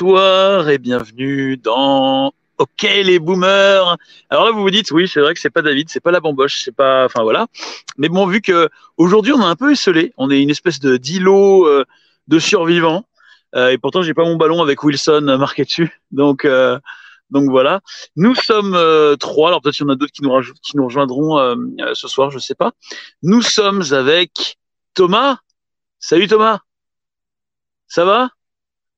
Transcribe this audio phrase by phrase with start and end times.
[0.00, 3.98] Bonsoir et bienvenue dans OK les boomers.
[4.30, 6.20] Alors là vous vous dites oui c'est vrai que c'est pas David, c'est pas la
[6.20, 7.48] bamboche, c'est pas enfin voilà.
[7.98, 10.96] Mais bon vu que aujourd'hui on est un peu esselé, on est une espèce de
[10.96, 11.84] d'îlot euh,
[12.28, 13.04] de survivants
[13.54, 16.00] euh, et pourtant j'ai pas mon ballon avec Wilson marqué dessus.
[16.12, 16.78] Donc euh,
[17.30, 17.82] donc voilà.
[18.16, 18.78] Nous sommes
[19.18, 19.48] trois.
[19.48, 21.36] Alors peut-être qu'il y en a d'autres qui nous qui nous rejoindront
[21.92, 22.72] ce soir, je sais pas.
[23.22, 24.56] Nous sommes avec
[24.94, 25.36] Thomas.
[25.98, 26.60] Salut Thomas.
[27.86, 28.30] Ça va?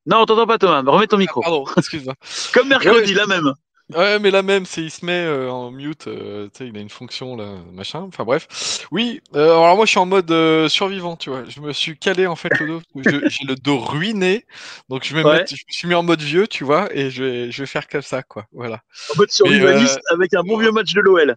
[0.06, 0.82] Non, on t'entend pas, Thomas.
[0.84, 1.40] Remets ton micro.
[1.44, 2.14] Ah, pardon, excuse-moi.
[2.52, 3.52] Comme mercredi, la même.
[3.94, 6.76] Ouais, mais la même, c'est il se met euh, en mute, euh, tu sais, il
[6.76, 8.00] a une fonction là, machin.
[8.00, 8.86] Enfin bref.
[8.90, 10.32] Oui, euh, alors moi je suis en mode
[10.68, 11.44] survivant, tu vois.
[11.46, 14.46] Je me suis calé en fait le dos, j'ai le dos ruiné,
[14.88, 17.22] donc je, vais mettre, je me suis mis en mode vieux, tu vois, et je
[17.22, 18.46] vais, je vais faire comme ça, quoi.
[18.52, 18.80] Voilà.
[19.12, 21.36] En mode survivaliste avec un bon vieux match de l'OL.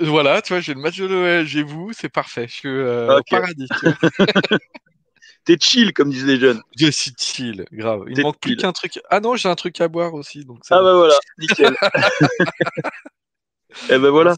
[0.00, 2.46] voilà, tu vois, j'ai le match de l'OL, j'ai vous, c'est parfait.
[2.48, 3.68] Je suis au paradis.
[3.80, 4.58] Tu vois.
[5.46, 6.60] T'es chill, comme disent les jeunes.
[6.76, 8.02] Je suis chill, grave.
[8.08, 8.98] Il manque plus qu'un truc.
[9.10, 10.44] Ah non, j'ai un truc à boire aussi.
[10.44, 11.72] Donc ah bah voilà, nickel.
[11.72, 12.00] et
[13.90, 14.34] eh ben voilà.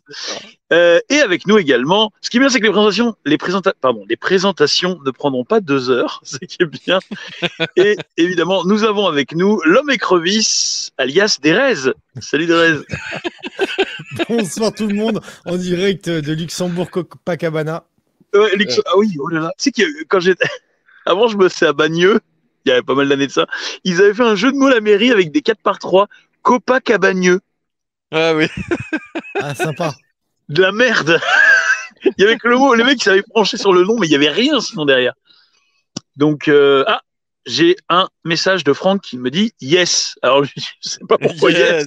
[0.70, 3.38] Euh, et avec nous également, ce qui est bien, c'est que les présentations, les,
[3.80, 6.98] pardon, les présentations ne prendront pas deux heures, ce qui est bien.
[7.76, 11.90] et évidemment, nous avons avec nous l'homme écrevisse, alias Derez.
[12.20, 12.80] Salut Derez.
[14.28, 17.86] Bonsoir tout le monde, en direct de Luxembourg Copacabana.
[18.34, 18.52] Ouais,
[18.84, 19.52] Ah oui, oh là là.
[19.56, 20.44] Tu sais que quand j'étais
[21.08, 22.20] avant, je bossais à Bagneux,
[22.64, 23.46] il y avait pas mal d'années de ça.
[23.84, 26.06] Ils avaient fait un jeu de mots à la mairie avec des 4 par 3
[26.42, 27.40] Copac à Bagneux.
[28.10, 28.46] Ah oui.
[29.40, 29.94] ah, sympa.
[30.48, 31.20] De la merde.
[32.04, 34.06] il y avait que le mot, les mecs, ils s'avaient penché sur le nom, mais
[34.06, 35.14] il n'y avait rien sinon derrière.
[36.16, 37.02] Donc, euh, ah,
[37.46, 40.14] j'ai un message de Franck qui me dit yes.
[40.22, 41.86] Alors, je sais pas pourquoi yes.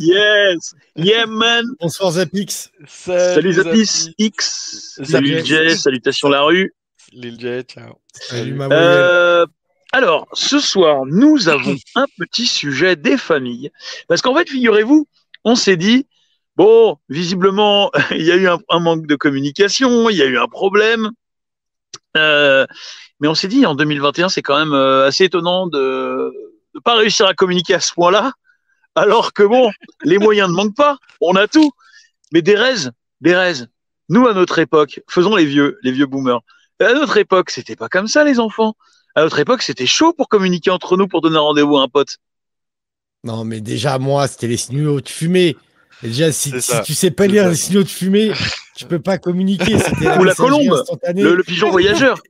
[0.00, 0.74] Yes.
[0.96, 1.64] Yeah, man.
[1.80, 2.70] Bonsoir Zapix.
[2.86, 5.00] Salut, Zapix X.
[5.02, 5.76] Salut Jay.
[5.76, 6.74] Salutations la rue.
[7.16, 7.98] Lil J, ciao.
[8.32, 9.46] Euh,
[9.92, 13.70] alors, ce soir, nous avons un petit sujet des familles.
[14.06, 15.08] Parce qu'en fait, figurez-vous,
[15.44, 16.06] on s'est dit,
[16.56, 20.48] bon, visiblement, il y a eu un, manque de communication, il y a eu un
[20.48, 21.10] problème.
[22.18, 22.66] Euh,
[23.20, 26.32] mais on s'est dit, en 2021, c'est quand même euh, assez étonnant de
[26.74, 28.32] ne pas réussir à communiquer à ce point-là.
[28.94, 29.70] Alors que bon,
[30.04, 31.70] les moyens ne manquent pas, on a tout.
[32.32, 33.68] Mais des raises, des raises.
[34.10, 36.42] Nous, à notre époque, faisons les vieux, les vieux boomers.
[36.80, 38.74] À notre époque, c'était pas comme ça, les enfants.
[39.14, 42.18] À notre époque, c'était chaud pour communiquer entre nous pour donner rendez-vous à un pote.
[43.24, 45.56] Non, mais déjà, moi, c'était les signaux de fumée.
[46.02, 46.52] déjà, si,
[46.84, 48.32] tu sais pas lire les signaux de fumée,
[48.76, 49.76] tu peux pas communiquer.
[50.20, 50.82] Ou la colombe,
[51.14, 52.20] le, pigeon voyageur.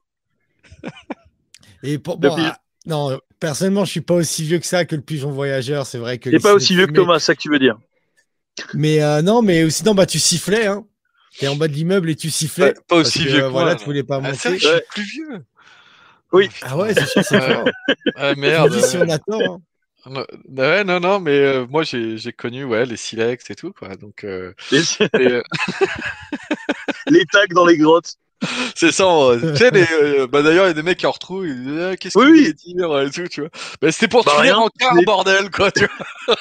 [1.83, 5.03] Et pour, bon, ah, non, personnellement, je suis pas aussi vieux que ça que le
[5.03, 5.87] pigeon voyageur.
[5.87, 6.31] C'est vrai que.
[6.31, 7.79] T'es pas aussi vieux que Thomas, c'est ça que tu veux dire.
[8.75, 10.67] Mais euh, non, mais sinon, bah, tu sifflais.
[10.67, 10.85] Hein.
[11.39, 12.75] T'es en bas de l'immeuble et tu sifflais.
[12.89, 13.77] pas aussi vieux que voilà, moi.
[13.77, 14.59] tu voulais pas ah, monter.
[14.59, 15.45] je suis plus vieux.
[16.33, 16.49] Oui.
[16.63, 17.69] Ah ouais, c'est sûr, c'est fort.
[18.17, 18.73] Ah merde.
[18.73, 19.55] dis si on attend.
[19.55, 19.59] Hein.
[20.09, 20.25] Non,
[20.57, 23.97] ouais, non, non, mais euh, moi j'ai connu ouais, les silex et tout, quoi.
[23.97, 24.83] Donc, euh, les...
[25.17, 25.43] Euh,
[27.09, 28.15] les tags dans les grottes.
[28.77, 29.05] C'est ça,
[29.41, 31.81] tu sais, les, bah, d'ailleurs, il y a des mecs qui en retrouvent, ils disent,
[31.81, 33.51] ah, qu'est-ce oui, qu'il dire et tout, tu vois.
[33.83, 36.37] Bah, c'était pour bah, finir en car, bordel, quoi, tu vois.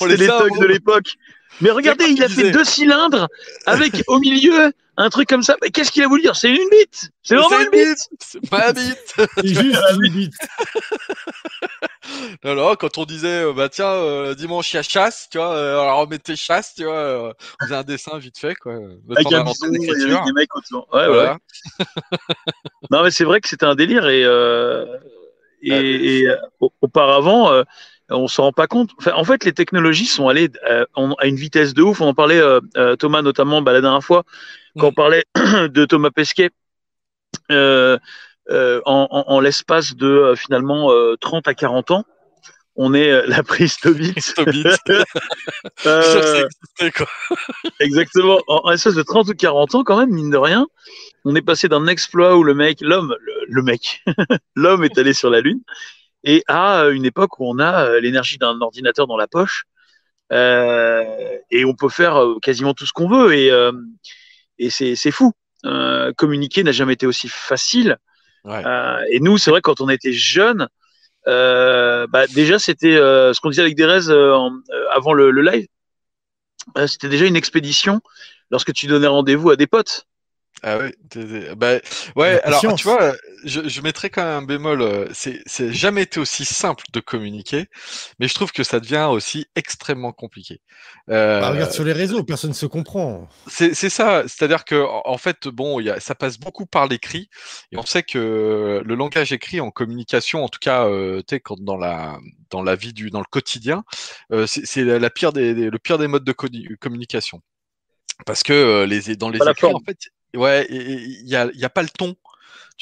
[0.00, 1.14] C'était les tags de l'époque.
[1.62, 3.28] Mais regardez, il a fait deux cylindres
[3.66, 5.56] avec au milieu un truc comme ça.
[5.62, 6.36] Mais qu'est-ce qu'il a voulu dire?
[6.36, 10.34] C'est une bite C'est vraiment une bite C'est pas une bite C'est juste une bite
[12.42, 15.54] Alors, quand on disait, euh, bah tiens, euh, dimanche il y a chasse, tu vois,
[15.54, 18.74] euh, alors on mettait chasse, tu vois, euh, on faisait un dessin vite fait, quoi.
[18.74, 20.88] Avec un bison, il y avait des mecs autour.
[20.92, 21.38] Ouais, voilà.
[21.78, 21.86] ouais.
[22.90, 24.22] non, mais c'est vrai que c'était un délire et,
[25.62, 26.34] et, et
[26.80, 27.62] auparavant,
[28.10, 28.90] on s'en rend pas compte.
[29.12, 30.84] en fait, les technologies sont allées euh,
[31.18, 32.00] à une vitesse de ouf.
[32.00, 34.24] On en parlait, euh, euh, Thomas notamment, bah, la dernière fois,
[34.78, 35.24] quand on parlait
[35.68, 36.50] de Thomas Pesquet,
[37.50, 40.90] en, l'espace de finalement
[41.20, 42.04] 30 à 40 ans,
[42.74, 43.90] on est la prise de
[47.80, 48.40] exactement.
[48.48, 50.66] En, l'espace de 30 ou 40 ans, quand même, mine de rien,
[51.24, 53.14] on est passé d'un exploit où le mec, l'homme,
[53.46, 54.02] le mec,
[54.56, 55.60] l'homme est allé sur la Lune
[56.24, 59.64] et à une époque où on a euh, l'énergie d'un ordinateur dans la poche
[60.32, 61.04] euh,
[61.50, 63.50] et on peut faire euh, quasiment tout ce qu'on veut et,
[64.58, 65.32] et c'est fou.
[66.16, 67.98] communiquer n'a jamais été aussi facile.
[68.46, 70.68] et nous, c'est vrai quand on était jeunes,
[71.26, 74.10] bah, déjà c'était ce qu'on disait avec Derez
[74.92, 75.66] avant le, le live,
[76.86, 78.00] c'était déjà une expédition
[78.50, 80.06] lorsque tu donnais rendez-vous à des potes.
[80.64, 80.94] Ah ouais,
[81.56, 81.78] bah,
[82.14, 83.14] ouais alors tu vois,
[83.44, 87.00] je, je mettrais quand même un bémol, euh, c'est, c'est jamais été aussi simple de
[87.00, 87.66] communiquer,
[88.20, 90.60] mais je trouve que ça devient aussi extrêmement compliqué.
[91.10, 93.28] Euh, bah, regarde sur les réseaux, personne ne se comprend.
[93.48, 97.28] C'est, c'est ça, c'est-à-dire que en fait, bon, y a, ça passe beaucoup par l'écrit,
[97.72, 101.40] et on sait que le langage écrit en communication, en tout cas, euh, tu sais,
[101.40, 102.18] quand dans la
[102.50, 103.82] dans la vie du dans le quotidien,
[104.30, 106.32] euh, c'est, c'est la pire des, le pire des modes de
[106.76, 107.40] communication
[108.26, 109.98] parce que les, dans les écrits, en fait,
[110.34, 112.16] ouais, il n'y a, y a pas le ton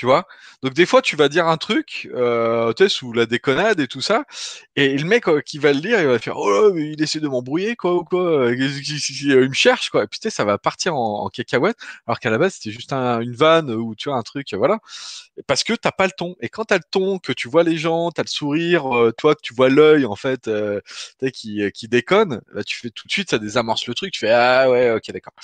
[0.01, 0.27] tu vois.
[0.63, 3.87] Donc des fois, tu vas dire un truc, euh, tu sais, sous la déconnade et
[3.87, 4.25] tout ça,
[4.75, 7.21] et le mec euh, qui va le lire, il va faire oh mais il essaie
[7.21, 10.05] de m'embrouiller quoi ou quoi, euh, il me cherche quoi.
[10.05, 11.77] Et puis tu sais, ça va partir en, cacahuète,
[12.07, 14.79] alors qu'à la base c'était juste une vanne ou tu vois un truc, voilà.
[15.47, 16.35] Parce que t'as pas le ton.
[16.41, 18.85] Et quand t'as le ton, que tu vois les gens, t'as le sourire,
[19.19, 20.51] toi que tu vois l'œil en fait,
[21.35, 24.13] qui qui déconne, bah, tu fais tout de suite, ça désamorce le truc.
[24.13, 25.35] Tu fais ah ouais, ok d'accord.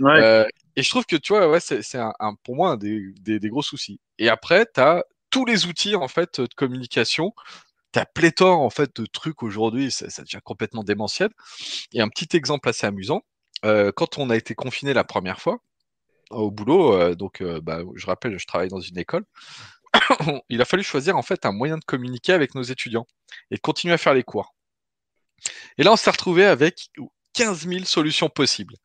[0.00, 1.98] Ouais et je trouve que tu vois, ouais, c'est
[2.44, 4.00] pour moi un des, gros soucis.
[4.18, 7.32] Et après, tu as tous les outils en fait de communication.
[7.92, 11.30] Tu as pléthore en fait de trucs aujourd'hui, ça, devient complètement démentiel.
[11.92, 13.22] Et un petit exemple assez amusant,
[13.64, 15.58] euh, quand on a été confiné la première fois
[16.30, 19.24] au boulot, euh, donc euh, bah, je rappelle, je travaille dans une école.
[20.48, 23.06] il a fallu choisir en fait un moyen de communiquer avec nos étudiants
[23.50, 24.54] et de continuer à faire les cours.
[25.76, 26.90] Et là, on s'est retrouvé avec
[27.34, 28.76] 15 000 solutions possibles.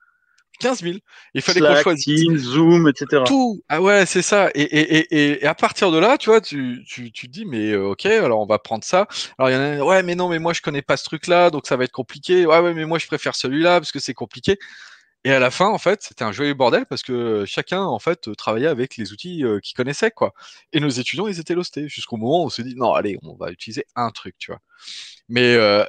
[0.59, 0.97] 15 000.
[1.33, 2.37] Il fallait qu'on choisisse.
[2.37, 3.23] Zoom, etc.
[3.25, 3.61] Tout.
[3.69, 4.49] Ah ouais, c'est ça.
[4.55, 7.45] Et, et, et, et, à partir de là, tu vois, tu, tu, tu te dis,
[7.45, 9.07] mais euh, ok, alors on va prendre ça.
[9.37, 11.49] Alors il y en a, ouais, mais non, mais moi je connais pas ce truc-là,
[11.49, 12.45] donc ça va être compliqué.
[12.45, 14.57] Ouais, ouais, mais moi je préfère celui-là parce que c'est compliqué.
[15.23, 18.33] Et à la fin, en fait, c'était un joyeux bordel parce que chacun, en fait,
[18.37, 20.33] travaillait avec les outils euh, qu'il connaissait, quoi.
[20.71, 23.35] Et nos étudiants, ils étaient lostés jusqu'au moment où on se dit, non, allez, on
[23.35, 24.61] va utiliser un truc, tu vois.
[25.27, 25.83] Mais euh,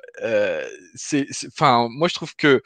[0.95, 2.63] c'est, enfin, moi, je trouve que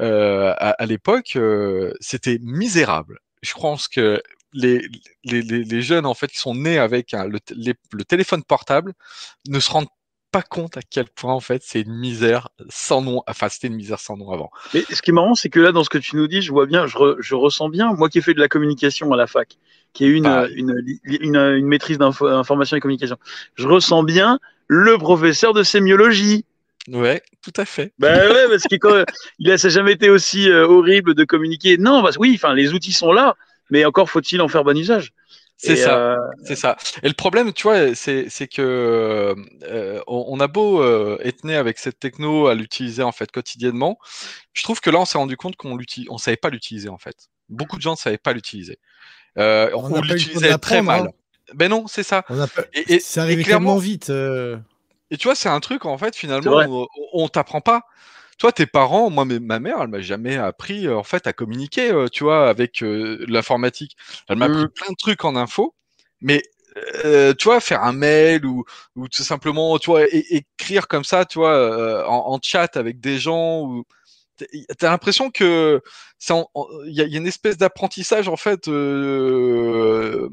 [0.00, 3.18] euh, à, l'époque, euh, c'était misérable.
[3.42, 4.22] Je pense que
[4.52, 4.82] les,
[5.24, 8.94] les, les, jeunes en fait qui sont nés avec le, le, téléphone portable
[9.46, 9.88] ne se rendent
[10.30, 13.22] pas compte à quel point en fait c'est une misère sans nom.
[13.26, 14.50] Enfin, c'était une misère sans nom avant.
[14.74, 16.52] Mais ce qui est marrant, c'est que là, dans ce que tu nous dis, je
[16.52, 19.26] vois bien, je, je ressens bien, moi qui ai fait de la communication à la
[19.26, 19.58] fac,
[19.92, 23.16] qui ai une, bah, une, une, une, maîtrise d'information et communication,
[23.54, 26.44] je ressens bien le professeur de sémiologie.
[26.92, 27.92] Ouais, tout à fait.
[27.98, 29.04] Ben ouais, parce que quand,
[29.38, 31.76] il a, ça jamais été aussi euh, horrible de communiquer.
[31.76, 33.34] Non, parce oui, enfin, les outils sont là,
[33.70, 35.12] mais encore faut-il en faire bon usage.
[35.60, 36.76] C'est ça, euh, c'est ça.
[37.02, 40.84] Et le problème, tu vois, c'est, c'est que euh, on, a beau
[41.18, 43.98] être né avec cette techno à l'utiliser en fait quotidiennement,
[44.52, 46.98] je trouve que là, on s'est rendu compte qu'on l'utilise, on savait pas l'utiliser en
[46.98, 47.28] fait.
[47.48, 48.78] Beaucoup de gens ne savaient pas l'utiliser.
[49.34, 51.08] on, l'utilisait très mal.
[51.08, 51.10] Hein.
[51.54, 52.24] Ben non, c'est ça.
[52.72, 54.12] et, ça arrivait clairement vite.
[55.10, 57.82] Et tu vois, c'est un truc, en fait, finalement, on, t'apprend pas.
[58.38, 61.90] Toi, tes parents, moi, ma mère, elle m'a jamais appris, euh, en fait, à communiquer,
[61.90, 63.96] euh, tu vois, avec euh, l'informatique.
[64.28, 65.74] Elle m'a appris plein de trucs en info,
[66.20, 66.42] mais
[67.38, 68.64] tu vois, faire un mail ou,
[68.94, 73.18] ou tout simplement, tu vois, écrire comme ça, tu vois, en, en, chat avec des
[73.18, 73.84] gens ou
[74.78, 75.80] T'as l'impression que
[76.86, 80.28] il y, a une espèce d'apprentissage en fait, euh,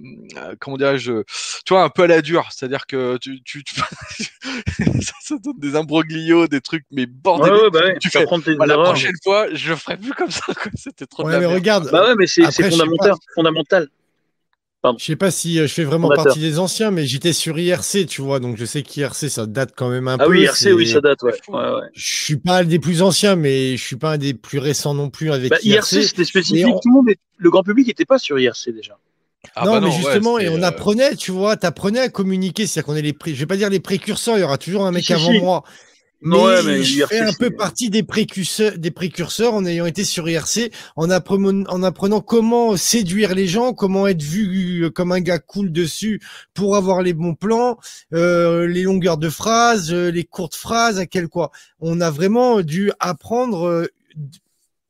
[0.60, 1.22] comment dirais-je,
[1.66, 2.48] tu vois, un peu à la dure.
[2.52, 3.64] C'est-à-dire que tu, tu,
[5.22, 7.54] ça, donne des imbroglios, des trucs, mais bordel.
[7.54, 10.32] Ouais, bah ouais, tu fais tes bah, la prochaine fois, je le ferai plus comme
[10.32, 10.46] ça.
[10.76, 11.26] C'était trop.
[11.26, 11.90] Ouais, mais regarde.
[11.92, 13.90] Bah ouais, mais c'est fondamental, fondamental.
[14.98, 18.06] Je sais pas si euh, je fais vraiment partie des anciens, mais j'étais sur IRC,
[18.08, 20.26] tu vois, donc je sais qu'IRC ça date quand même un peu.
[20.26, 21.34] Ah oui, IRC, oui, ça date, ouais.
[21.94, 24.94] Je suis pas un des plus anciens, mais je suis pas un des plus récents
[24.94, 26.04] non plus avec bah, IRC.
[26.04, 28.98] c'était spécifique, tout le monde, le grand public n'était pas sur IRC déjà.
[29.56, 32.86] Ah non, bah mais justement, et on euh, apprenait, tu vois, t'apprenais à communiquer, c'est-à-dire
[32.88, 35.10] qu'on est les, je vais pas dire les précurseurs, il y aura toujours un mec
[35.12, 35.64] avant moi,
[36.26, 40.72] mais, je fais un peu partie des précurseurs, des précurseurs en ayant été sur IRC,
[40.96, 45.72] en apprenant, en apprenant comment séduire les gens, comment être vu comme un gars cool
[45.72, 46.22] dessus
[46.54, 47.78] pour avoir les bons plans,
[48.14, 51.52] euh, les longueurs de phrases, euh, les courtes phrases, à quel quoi.
[51.80, 53.88] On a vraiment dû apprendre euh,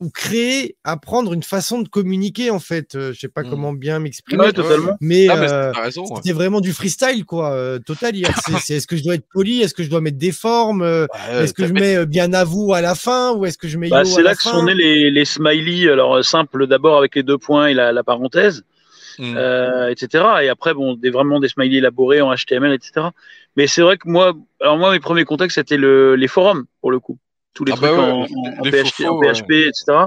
[0.06, 2.94] ou créer, apprendre une façon de communiquer en fait.
[2.94, 3.50] Euh, je sais pas mmh.
[3.50, 4.52] comment bien m'exprimer.
[5.02, 5.72] Mais, euh,
[6.16, 8.14] c'était vraiment du freestyle quoi, euh, total.
[8.62, 11.54] c'est est-ce que je dois être poli, est-ce que je dois mettre des formes, est-ce
[11.54, 14.06] que je mets bien à vous à la fin ou est-ce que je mets bah,
[14.06, 17.68] C'est là que sont nés les, les smileys, alors simples d'abord avec les deux points
[17.68, 18.64] et la, parenthèse.
[19.18, 19.38] Mmh.
[19.90, 20.26] etc.
[20.44, 23.08] Et après, bon, des, vraiment des smileys élaborés en HTML, etc.
[23.56, 26.92] Mais c'est vrai que moi, alors moi, mes premiers contacts, c'était le, les forums, pour
[26.92, 27.18] le coup
[27.56, 28.26] tous les ah trucs bah en,
[28.64, 30.06] PHP, etc.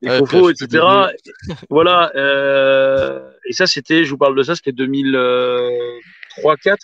[0.00, 0.84] Les faux etc.
[1.68, 2.12] voilà.
[2.14, 6.76] Euh, et ça, c'était, je vous parle de ça, c'était 2003-4.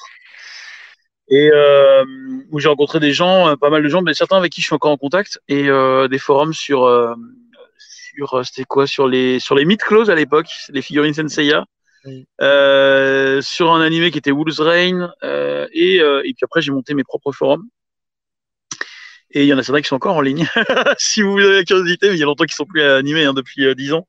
[1.29, 2.05] Et euh,
[2.51, 4.67] où j'ai rencontré des gens, euh, pas mal de gens, mais certains avec qui je
[4.67, 5.69] suis encore en contact, et
[6.09, 7.17] des forums sur,
[8.15, 11.65] sur c'était quoi sur les sur les myth close à l'époque, les figurines Senseiya.
[12.05, 15.13] Sur un animé qui était Wolves Rain
[15.73, 17.65] et, et puis après j'ai monté mes propres forums
[19.33, 20.47] et il y en a certains qui sont encore en ligne
[20.99, 23.35] si vous avez la curiosité mais il y a longtemps qu'ils sont plus animés hein,
[23.35, 24.07] depuis 10 ans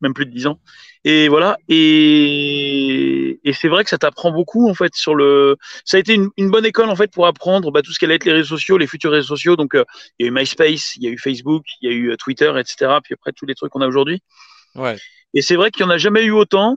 [0.00, 0.58] même plus de 10 ans
[1.04, 1.56] et voilà.
[1.68, 5.56] Et, et c'est vrai que ça t'apprend beaucoup en fait sur le.
[5.84, 8.14] Ça a été une, une bonne école en fait pour apprendre bah, tout ce qu'allait
[8.14, 9.56] être les réseaux sociaux, les futurs réseaux sociaux.
[9.56, 9.84] Donc euh,
[10.18, 12.16] il y a eu MySpace, il y a eu Facebook, il y a eu euh,
[12.16, 12.98] Twitter, etc.
[13.02, 14.22] Puis après tous les trucs qu'on a aujourd'hui.
[14.76, 14.96] Ouais.
[15.34, 16.76] Et c'est vrai qu'il n'y en a jamais eu autant.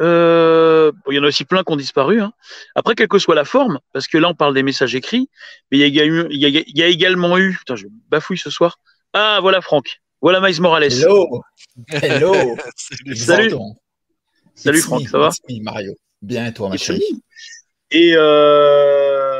[0.00, 2.20] Euh, il y en a aussi plein qui ont disparu.
[2.20, 2.32] Hein.
[2.74, 5.28] Après, quelle que soit la forme, parce que là on parle des messages écrits,
[5.70, 7.56] mais il y a, il y a, il y a également eu.
[7.58, 8.78] Putain, je bafouille ce soir.
[9.12, 10.00] Ah voilà Franck.
[10.22, 10.92] Voilà Miles Morales.
[10.92, 11.42] Hello.
[11.90, 12.34] Hello.
[13.14, 13.52] Salut.
[14.54, 14.80] Salut.
[14.80, 15.30] Franck, ça va
[15.62, 15.94] Mario.
[16.22, 17.02] Bien et toi, ma chérie
[17.90, 19.39] Et, euh,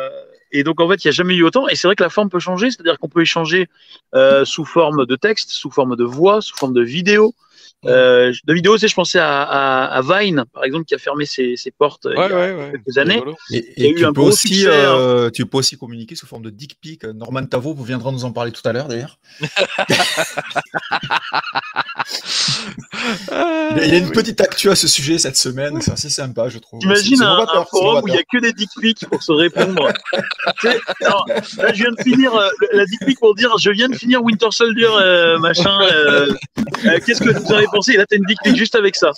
[0.52, 1.69] et donc, en fait, il n'y a jamais eu autant.
[1.69, 3.69] Et c'est vrai que la forme peut changer, c'est-à-dire qu'on peut échanger
[4.14, 7.35] euh, sous forme de texte, sous forme de voix, sous forme de vidéo.
[7.87, 11.25] Euh, de vidéo, c'est je pensais à, à, à, Vine, par exemple, qui a fermé
[11.25, 13.23] ses, ses portes ouais, il y a ouais, quelques années.
[13.52, 14.71] Et, et tu, peux aussi, hein.
[14.71, 17.04] euh, tu peux aussi communiquer sous forme de dick pic.
[17.04, 19.19] Norman Tavo viendra nous en parler tout à l'heure, d'ailleurs.
[23.76, 26.59] il y a une petite actu à ce sujet cette semaine, c'est assez sympa, je
[26.59, 26.81] trouve.
[26.83, 29.93] Imagine un, un, forum où il n'y a que des dick pics pour se répondre.
[31.02, 33.95] alors, là, je viens de finir euh, la dick pic pour dire je viens de
[33.95, 35.79] finir Winter Soldier, euh, machin.
[35.83, 36.33] Euh,
[37.07, 37.93] Qu'est-ce que vous avez pensé?
[37.93, 39.12] Et là, t'as une dick pic juste avec ça.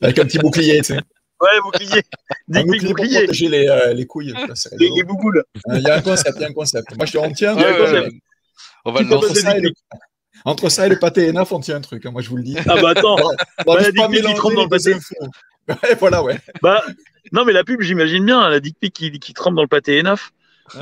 [0.00, 1.00] Avec un petit bouclier, tu sais.
[1.40, 2.02] Ouais, bouclier.
[2.48, 3.18] Dick pic, bouclier.
[3.18, 4.34] Pour protéger les, euh, les couilles.
[4.78, 5.44] Les, les bouboules.
[5.74, 6.96] Il y a un concept, il y a un concept.
[6.96, 7.56] Moi, je te rends tiens.
[8.84, 9.42] On va le lancer.
[10.46, 12.44] Entre ça et le pâté ENAF, on tient un truc, hein, moi je vous le
[12.44, 12.56] dis.
[12.68, 14.94] Ah bah attends, on bah, la dick pic qui trempe dans le pâté.
[15.68, 16.38] Ouais, voilà, ouais.
[16.62, 16.80] Bah,
[17.32, 19.98] non, mais la pub, j'imagine bien, la dick pic qui, qui trempe dans le pâté
[19.98, 20.32] ENAF.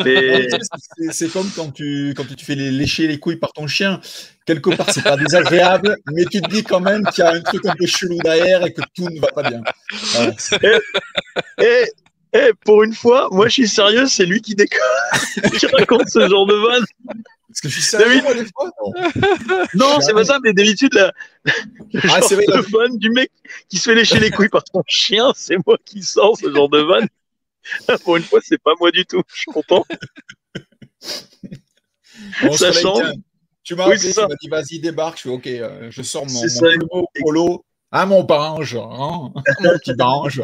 [0.04, 0.46] Mais...
[1.10, 4.02] c'est comme quand tu, quand tu fais les, lécher les couilles par ton chien.
[4.44, 7.40] Quelque part, c'est pas désagréable, mais tu te dis quand même qu'il y a un
[7.40, 9.62] truc un peu chelou derrière et que tout ne va pas bien.
[10.62, 15.66] Et, et, et, pour une fois, moi je suis sérieux, c'est lui qui déconne, qui
[15.68, 16.84] raconte ce genre de vanne.
[17.48, 20.94] Parce que je suis sérieux moi, des fois Non, non c'est pas ça, mais d'habitude,
[20.94, 21.12] la,
[21.44, 23.30] le ah, genre vrai, de vanne du mec
[23.68, 26.68] qui se fait lécher les couilles par ton chien, c'est moi qui sors ce genre
[26.68, 27.08] de vanne.
[28.04, 29.22] Pour une fois, c'est pas moi du tout.
[29.28, 29.84] Je suis content.
[32.42, 33.00] Bon, Sachant.
[33.62, 35.16] Tu m'as oui, appelé, tu m'as dit vas-y, débarque.
[35.16, 36.42] Je fais ok, euh, je sors mon,
[36.92, 37.64] mon polo.
[37.90, 40.42] Ah, mon bange, hein mon petit bange.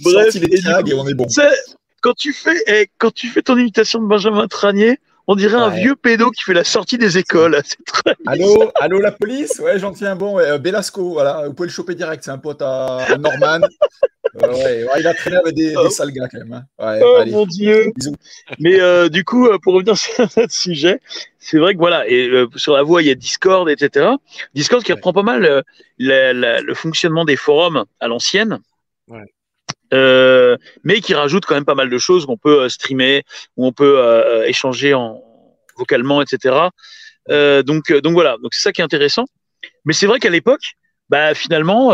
[0.00, 1.26] Bref, les tags et, on est bon.
[2.02, 5.62] Quand tu, fais, eh, quand tu fais ton imitation de Benjamin Tranier, on dirait ouais.
[5.62, 7.62] un vieux pédo qui fait la sortie des écoles.
[7.86, 8.16] Très...
[8.26, 9.58] Allô, allô, la police?
[9.60, 10.34] Ouais, j'en tiens bon.
[10.34, 12.24] Ouais, Belasco, voilà, vous pouvez le choper direct.
[12.24, 13.60] C'est un pote à, à Norman.
[14.34, 16.52] ouais, ouais, il a traîné avec des, des sales gars quand même.
[16.52, 16.64] Hein.
[16.78, 17.30] Ouais, oh allez.
[17.30, 17.92] mon dieu.
[17.94, 18.16] Bisous.
[18.58, 21.00] Mais euh, du coup, euh, pour revenir sur notre sujet,
[21.38, 24.10] c'est vrai que voilà, et euh, sur la voie, il y a Discord, etc.
[24.54, 25.62] Discord qui reprend pas mal euh,
[25.98, 28.58] la, la, le fonctionnement des forums à l'ancienne.
[29.08, 29.31] Ouais.
[29.92, 33.24] Euh, mais qui rajoute quand même pas mal de choses qu'on peut euh, streamer,
[33.56, 35.22] où on peut euh, échanger en
[35.76, 36.68] vocalement, etc.
[37.28, 39.24] donc, donc voilà, donc c'est ça qui est intéressant.
[39.84, 40.74] Mais c'est vrai qu'à l'époque,
[41.08, 41.90] bah finalement,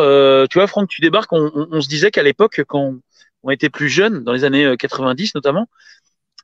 [0.46, 2.94] tu vois, Franck, tu débarques, on, on, on se disait qu'à l'époque, quand
[3.42, 5.68] on était plus jeune, dans les années 90 notamment,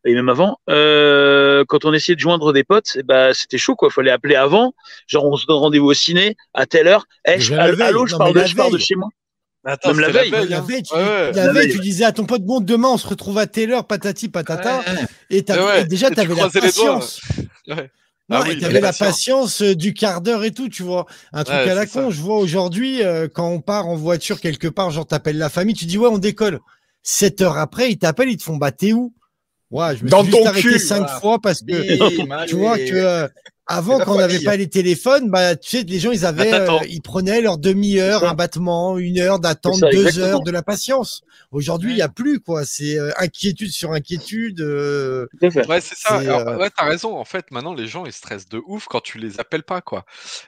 [0.05, 3.89] et même avant, euh, quand on essayait de joindre des potes, bah, c'était chaud, quoi.
[3.91, 4.75] Fallait appeler avant.
[5.07, 7.07] Genre, on se donne rendez-vous au ciné à telle heure.
[7.27, 9.09] Eh, je, allô, je, parle de, je pars de chez moi.
[9.67, 12.13] Attends, Même la veille, la veille, la veille, tu, ouais, la veille, tu disais à
[12.13, 14.79] ton pote, bon, demain, on se retrouve à telle heure, patati, patata.
[14.79, 14.85] Ouais.
[15.31, 15.81] Et, ouais.
[15.81, 17.23] et, déjà, tu avais la patience.
[17.67, 17.77] Non,
[18.31, 21.07] ah oui, tu avais la patience euh, du quart d'heure et tout, tu vois.
[21.33, 22.11] Un truc à la con.
[22.11, 22.11] Ça.
[22.11, 25.75] Je vois aujourd'hui, euh, quand on part en voiture quelque part, genre, t'appelles la famille,
[25.75, 26.61] tu dis, ouais, on décolle.
[27.03, 29.15] Sept heures après, ils t'appellent, ils te font, bah, t'es où?
[29.71, 31.21] Ouais, je me Dans suis juste arrêté cinq voilà.
[31.21, 33.29] fois parce que tu vois que euh,
[33.67, 36.79] avant, quand on n'avait pas les téléphones, bah, tu sais, les gens, ils avaient, euh,
[36.87, 40.27] ils prenaient leur demi-heure, un battement, une heure d'attente, deux exactement.
[40.27, 41.23] heures de la patience.
[41.51, 41.97] Aujourd'hui, il ouais.
[41.97, 42.67] n'y a plus, quoi.
[42.67, 44.61] C'est euh, inquiétude sur inquiétude.
[44.61, 46.17] Euh, ouais, c'est ça.
[46.17, 47.17] Alors, euh, ouais, t'as raison.
[47.17, 50.05] En fait, maintenant, les gens, ils stressent de ouf quand tu les appelles pas, quoi.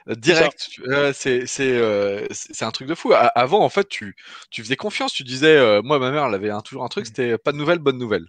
[0.07, 0.69] direct.
[1.13, 3.13] C'est, c'est, c'est un truc de fou.
[3.13, 4.15] avant, en fait, tu,
[4.51, 5.11] tu faisais confiance.
[5.11, 7.07] Tu disais, moi, ma mère, elle avait un, toujours un truc, mmh.
[7.07, 8.27] c'était pas de nouvelles, bonne nouvelle.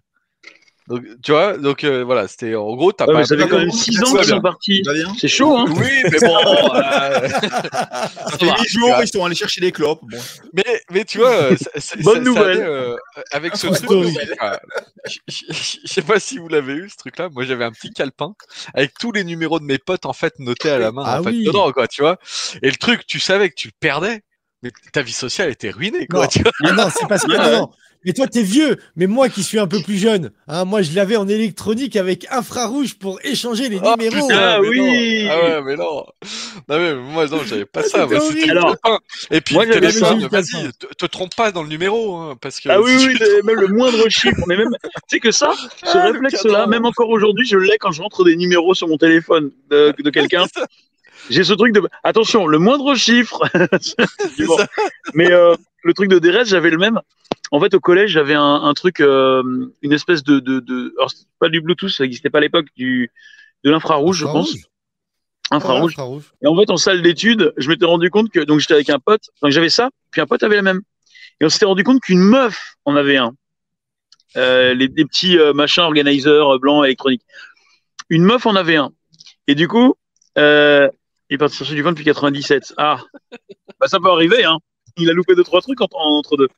[0.89, 3.25] Donc, tu vois, donc euh, voilà, c'était en gros, t'as ouais, pas.
[3.27, 4.83] Ça fait quand même 6 ans qu'ils sont partis.
[5.21, 6.37] C'est chaud, hein Oui, mais bon.
[6.75, 7.29] euh...
[7.29, 10.01] ça fait 8 jours, ils sont allés chercher des clopes.
[10.03, 10.19] Bon.
[10.55, 11.57] Mais, mais tu vois, euh,
[12.01, 12.63] bonne nouvelle.
[12.63, 12.97] Euh,
[13.33, 14.17] avec ce truc,
[15.29, 15.53] je
[15.85, 17.29] sais pas si vous l'avez eu ce truc-là.
[17.31, 18.33] Moi, j'avais un petit calepin
[18.73, 21.25] avec tous les numéros de mes potes en fait notés à la main, ah en
[21.25, 21.45] fait, oui.
[21.45, 22.17] dedans, quoi, tu vois.
[22.63, 24.23] Et le truc, tu savais que tu le perdais,
[24.63, 26.23] mais ta vie sociale était ruinée, quoi.
[26.23, 27.71] Non, tu vois mais non c'est parce que non,
[28.05, 28.77] mais toi, t'es vieux.
[28.97, 32.27] Mais moi qui suis un peu plus jeune, hein, moi, je l'avais en électronique avec
[32.31, 34.29] infrarouge pour échanger les oh, numéros.
[34.33, 36.05] ah oui Ah ouais, mais non.
[36.69, 38.07] Non, mais moi, non, j'avais pas ça.
[38.49, 38.75] Alors,
[39.31, 42.17] et puis, moi, téléphone, vas-y, te, trompe pas dans le numéro.
[42.17, 44.43] Hein, parce que ah oui, oui, même le moindre chiffre.
[44.47, 45.53] Mais même, tu sais que ça,
[45.85, 48.97] ce ah, réflexe-là, même encore aujourd'hui, je l'ai quand je rentre des numéros sur mon
[48.97, 50.45] téléphone de, de quelqu'un.
[51.31, 53.43] J'ai ce truc de attention, le moindre chiffre.
[55.15, 55.55] Mais euh,
[55.89, 57.01] le truc de DRS, j'avais le même.
[57.51, 59.43] En fait, au collège, j'avais un, un, truc, euh,
[59.81, 60.95] une espèce de, de, de...
[60.99, 63.11] alors pas du Bluetooth, ça n'existait pas à l'époque, du
[63.65, 64.55] de l'infrarouge, je pense.
[65.51, 65.97] Infrarouge.
[66.43, 68.99] Et en fait, en salle d'études, je m'étais rendu compte que donc j'étais avec un
[68.99, 70.83] pote, donc j'avais ça, puis un pote avait la même.
[71.41, 73.33] Et on s'était rendu compte qu'une meuf en avait un.
[74.37, 77.25] Euh, les, petits euh, machins organisers blancs électroniques.
[78.11, 78.91] Une meuf en avait un.
[79.47, 79.95] Et du coup,
[80.37, 80.89] euh,
[81.31, 82.75] il est parti chercher du vin depuis 97.
[82.77, 83.01] Ah,
[83.81, 84.59] bah, ça peut arriver, hein.
[84.99, 86.49] Il a loupé deux trois trucs entre, deux.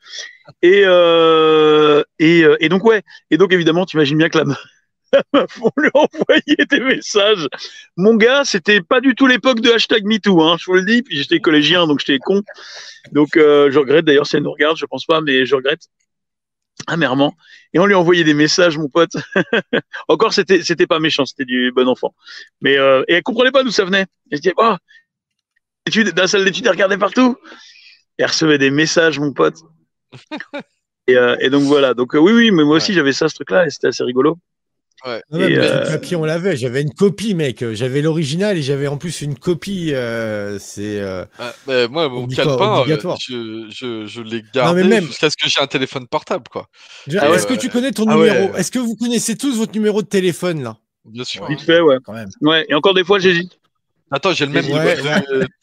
[0.62, 3.02] Et, euh, euh, et, donc ouais.
[3.30, 4.58] Et donc évidemment, tu imagines bien que la meuf,
[5.62, 7.48] on lui envoyer des messages.
[7.96, 11.02] Mon gars, c'était pas du tout l'époque de hashtag MeToo, hein, je vous le dis.
[11.02, 12.42] Puis j'étais collégien, donc j'étais con.
[13.12, 14.04] Donc euh, je regrette.
[14.04, 15.82] D'ailleurs, si elle nous regarde, je pense pas, mais je regrette
[16.86, 17.34] amèrement.
[17.74, 19.12] Et on lui a envoyé des messages, mon pote.
[20.08, 22.14] Encore, c'était, c'était pas méchant, c'était du bon enfant.
[22.60, 24.06] Mais et elle comprenait pas d'où ça venait.
[24.30, 24.76] Elle se disait, oh,
[26.16, 27.36] la salle d'études, elle regardait partout.
[28.20, 29.56] Et elle recevait des messages, mon pote.
[31.08, 31.94] et, euh, et, donc voilà.
[31.94, 34.36] Donc euh, oui, oui, mais moi aussi j'avais ça, ce truc-là, et c'était assez rigolo.
[35.06, 35.22] Ouais.
[35.32, 36.58] Euh, le papier, on l'avait.
[36.58, 37.64] J'avais une copie, mec.
[37.72, 39.94] J'avais l'original et j'avais en plus une copie.
[39.94, 41.00] Euh, c'est.
[41.00, 42.84] Euh, ah, bah, moi, mon calepin,
[43.18, 45.06] je, je, je l'ai gardé même...
[45.06, 46.66] jusqu'à ce que j'ai un téléphone portable, quoi.
[47.06, 50.08] Est-ce que tu connais ton ah numéro Est-ce que vous connaissez tous votre numéro de
[50.08, 50.76] téléphone là?
[51.06, 51.48] Bien sûr.
[51.48, 51.96] Vite fait, ouais.
[52.04, 52.28] Quand même.
[52.42, 52.66] Ouais.
[52.68, 53.58] Et encore des fois, j'hésite.
[54.10, 54.96] Attends, j'ai le même ouais,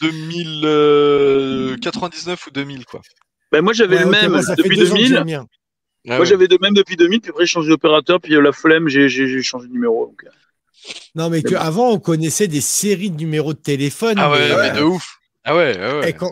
[0.01, 3.01] 2099 ou 2000, quoi.
[3.51, 5.45] Ben, moi, j'avais le même depuis 2000.
[6.09, 8.87] Ah Moi, j'avais de même depuis 2000, puis après, j'ai changé d'opérateur, puis la flemme,
[8.87, 9.09] j'ai
[9.41, 10.05] changé de numéro.
[10.07, 10.23] Donc...
[10.25, 10.29] Euh.
[11.15, 14.15] Non, mais qu'avant, on connaissait des séries de numéros de téléphone.
[14.17, 15.17] Ah ouais, mais, de ouf.
[15.43, 16.13] Ah ouais, ah ouais.
[16.13, 16.31] quand,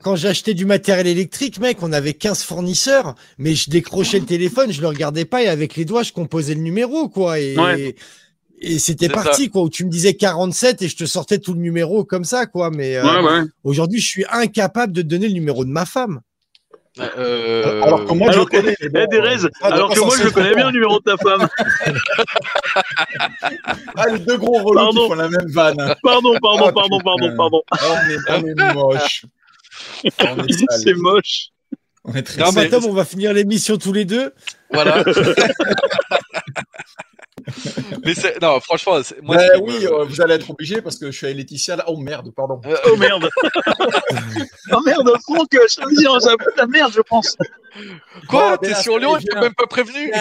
[0.00, 4.72] quand j'achetais du matériel électrique, mec, on avait 15 fournisseurs, mais je décrochais le téléphone,
[4.72, 7.40] je le regardais pas et avec les doigts, je composais le numéro, quoi.
[7.40, 7.56] Et,
[8.62, 11.60] et c'était parti, quoi, où tu me disais 47 et je te sortais tout le
[11.60, 12.70] numéro comme ça, quoi.
[12.70, 16.20] Mais euh, aujourd'hui, je suis incapable de donner le numéro de ma femme.
[16.98, 17.82] Euh...
[17.82, 18.76] Alors que moi, je connais.
[18.80, 18.86] Eh,
[19.62, 21.48] alors que moi, je connais bien le numéro de ta femme.
[23.96, 25.94] ah, les deux gros relous qui font la même vanne.
[26.02, 27.62] Pardon, pardon, ah, pardon, pardon, pardon.
[27.72, 29.24] Oh, on, est, on est moche.
[30.82, 31.48] C'est moche.
[32.04, 34.34] On est très non, on va finir l'émission tous les deux.
[34.72, 35.02] Voilà.
[38.04, 39.36] mais c'est non, franchement, moi.
[39.62, 41.84] oui, euh, vous allez être obligé parce que je suis avec Laetitia là.
[41.86, 42.60] Oh merde, pardon.
[42.66, 43.28] Euh, oh merde.
[44.72, 47.36] oh merde, Franck, je te dis, ça fout la merde, je pense.
[48.28, 48.58] Quoi?
[48.58, 50.12] T'es sur Lyon et t'es même pas prévenu?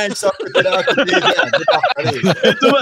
[2.60, 2.82] Thomas,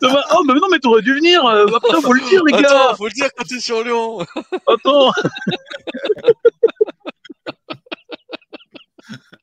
[0.00, 1.44] Thomas, oh mais non, mais t'aurais dû venir.
[1.44, 2.58] Euh, après, faut le dire, les gars.
[2.60, 4.24] Attends, faut le dire quand t'es sur Lyon.
[4.66, 5.12] Attends.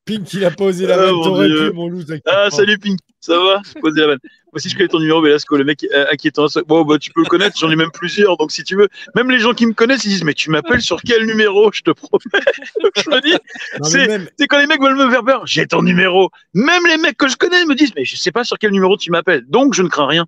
[0.06, 1.12] Pink, il a posé la main.
[1.12, 2.04] pu, mon loup.
[2.26, 3.62] Ah, salut Pink, ça va?
[3.82, 4.18] Poser la main.
[4.24, 6.48] Moi aussi, je connais ton numéro, Velasco, le mec euh, inquiétant.
[6.68, 8.90] Bon, bah, tu peux le connaître, j'en ai même plusieurs, donc si tu veux.
[9.16, 11.82] Même les gens qui me connaissent, ils disent, mais tu m'appelles sur quel numéro Je
[11.82, 12.20] te promets?
[12.98, 16.32] je me dis, c'est quand les mecs veulent me faire peur, j'ai ton numéro.
[16.54, 18.98] Même les mecs que je connais me disent, mais je sais pas sur quel numéro
[18.98, 20.26] tu m'appelles, donc je ne crains rien.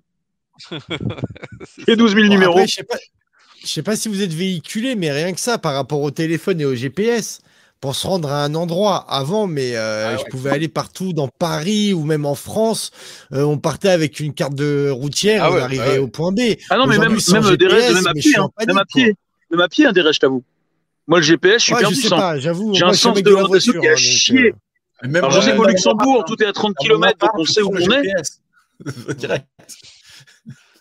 [1.88, 2.60] J'ai 12 000 numéros.
[2.60, 2.96] je sais pas,
[3.64, 6.64] sais pas si vous êtes véhiculé, mais rien que ça, par rapport au téléphone et
[6.64, 7.40] au GPS
[7.80, 11.28] pour se rendre à un endroit avant, mais euh, ah je pouvais aller partout dans
[11.28, 12.90] Paris ou même en France.
[13.32, 16.40] Euh, on partait avec une carte de routière, ah on arrivait au point B.
[16.70, 19.14] Ah non, mais même, même des restes, même à pied, hein, même à pied,
[19.50, 20.44] même à pied, hein, des restes, je t'avoue.
[21.06, 21.94] Moi, le GPS, je suis perdu.
[21.94, 22.74] Je sais pas, j'avoue.
[22.74, 24.54] J'ai un sens de l'orientation qui a hein, chier.
[25.04, 27.70] Euh, Alors, je sais qu'au Luxembourg, tout est à 30 km, donc on sait où
[27.70, 28.12] on est.
[29.16, 29.46] Direct.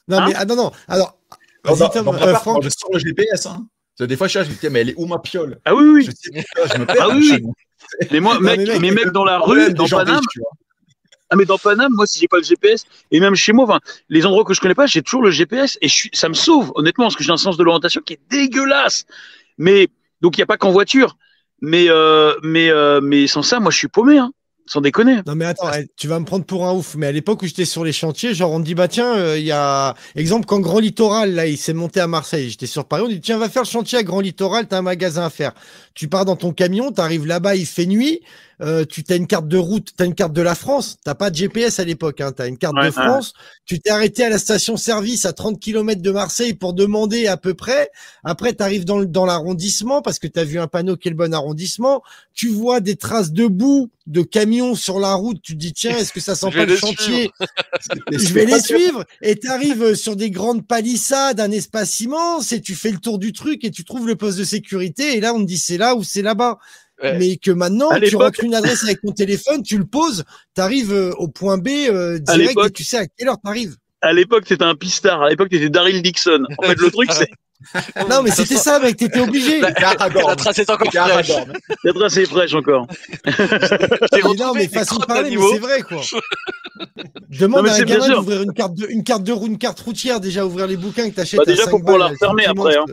[0.07, 0.71] Non, mais ah, non, non.
[0.87, 1.17] Alors,
[1.65, 3.45] Franck, je sors le GPS.
[3.45, 3.67] Hein.
[3.99, 5.59] Des fois, je me dis, mais elle est où ma piole?
[5.65, 6.05] Ah oui, oui.
[6.05, 6.95] Je, je me perds.
[6.99, 7.43] Ah oui,
[8.11, 10.21] Mais moi, mec, mes mecs dans la rue, dans Paname.
[11.29, 13.79] Ah, mais dans Paname, moi, si j'ai pas le GPS, et même chez moi,
[14.09, 16.71] les endroits que je connais pas, j'ai toujours le GPS et je ça me sauve,
[16.75, 19.05] honnêtement, parce que j'ai un sens de l'orientation qui est dégueulasse.
[19.57, 19.87] Mais,
[20.21, 21.17] donc, il n'y a pas qu'en voiture.
[21.61, 24.17] Mais, euh, mais, euh, mais sans ça, moi, je suis paumé.
[24.17, 24.31] Hein.
[24.65, 25.19] Sans déconner.
[25.27, 26.95] Non mais attends, tu vas me prendre pour un ouf.
[26.95, 29.43] Mais à l'époque où j'étais sur les chantiers, genre on dit bah tiens, euh, il
[29.43, 32.49] y a exemple quand Grand Littoral là, il s'est monté à Marseille.
[32.49, 34.81] J'étais sur Paris, on dit tiens va faire le chantier à Grand Littoral, t'as un
[34.81, 35.53] magasin à faire.
[35.95, 38.21] Tu pars dans ton camion, t'arrives là-bas, il fait nuit.
[38.61, 41.15] Euh, tu as une carte de route, tu as une carte de la France, t'as
[41.15, 43.33] pas de GPS à l'époque, hein, tu as une carte de France,
[43.65, 47.53] tu t'es arrêté à la station-service à 30 km de Marseille pour demander à peu
[47.53, 47.89] près,
[48.23, 51.11] après tu arrives dans, dans l'arrondissement parce que tu as vu un panneau qui est
[51.11, 55.53] le bon arrondissement, tu vois des traces de boue de camions sur la route, tu
[55.53, 57.31] te dis tiens, est-ce que ça sent pas le chantier
[58.11, 59.05] Je vais les suivre.
[59.21, 63.19] Et tu arrives sur des grandes palissades, un espace immense et tu fais le tour
[63.19, 65.15] du truc et tu trouves le poste de sécurité.
[65.15, 66.59] Et là on te dit c'est là ou c'est là-bas.
[67.03, 70.23] Mais que maintenant, tu rentres une adresse avec ton téléphone, tu le poses,
[70.55, 73.49] tu arrives euh, au point B euh, direct et tu sais à quelle heure tu
[73.49, 73.75] arrives.
[74.01, 75.21] À l'époque, c'était un pistard.
[75.21, 76.43] À l'époque, c'était Daryl Dixon.
[76.57, 77.29] En fait, le truc, c'est
[78.09, 79.59] non, mais c'était ça, mec, t'étais obligé.
[79.61, 81.31] La, trace est encore fraîche.
[81.83, 82.87] La trace est fraîche encore.
[84.37, 86.01] non, mais façon de parler, mais c'est vrai, quoi.
[87.29, 90.19] Demande à un gamin d'ouvrir une carte de, une carte de roue, une carte routière,
[90.19, 91.39] déjà, ouvrir les bouquins que t'achètes.
[91.39, 92.75] Bah, déjà, faut pouvoir la refermer après.
[92.75, 92.85] Hein.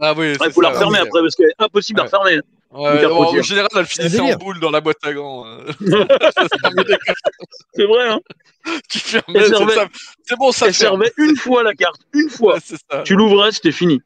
[0.00, 2.40] Ah oui, il faut la refermer après, parce que impossible à refermer.
[2.74, 5.46] Ouais, en général, elle finissait en boule dans la boîte à gants.
[5.46, 5.64] Euh.
[7.72, 8.20] c'est vrai, hein
[8.90, 9.44] Tu fermais,
[10.24, 12.58] c'est bon, ça Elle servait une fois la carte, une fois.
[13.04, 14.02] Tu l'ouvrais, c'était fini.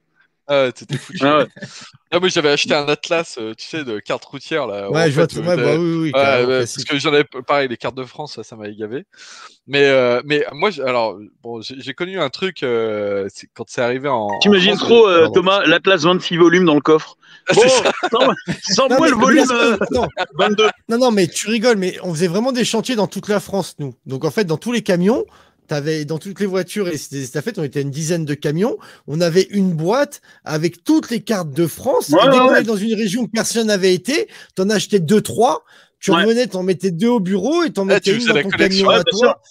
[0.49, 1.19] Ah t'étais foutu.
[1.23, 1.47] Ah ouais.
[2.11, 4.67] Ah, moi, j'avais acheté un atlas, euh, tu sais, de cartes routières.
[4.67, 5.41] Là, ouais, je vois tout.
[5.41, 6.11] Ouais, bah, oui, oui.
[6.11, 9.05] parce que j'en avais, pareil, les cartes de France, ça, ça m'avait gavé.
[9.67, 14.31] Mais, euh, mais moi, alors, bon, j'ai connu un truc euh, quand c'est arrivé en.
[14.41, 17.17] T'imagines trop, euh, Thomas, l'atlas 26 volumes dans le coffre.
[18.11, 19.47] Bon, sans moi le volume
[20.39, 20.69] 22.
[20.89, 23.75] Non, non, mais tu rigoles, mais on faisait vraiment des chantiers dans toute la France,
[23.79, 23.95] nous.
[24.07, 25.25] Donc, en fait, dans tous les camions,
[25.69, 28.79] T'avais dans toutes les voitures et c'était fait, on était une dizaine de camions.
[29.07, 32.09] On avait une boîte avec toutes les cartes de France.
[32.09, 35.65] et dès qu'on dans une région que personne n'avait été, t'en achetais deux, trois.
[36.01, 38.89] Tu revenais, t'en mettais deux au bureau et t'en ah, mettais une dans ton camion
[38.89, 39.43] à toi.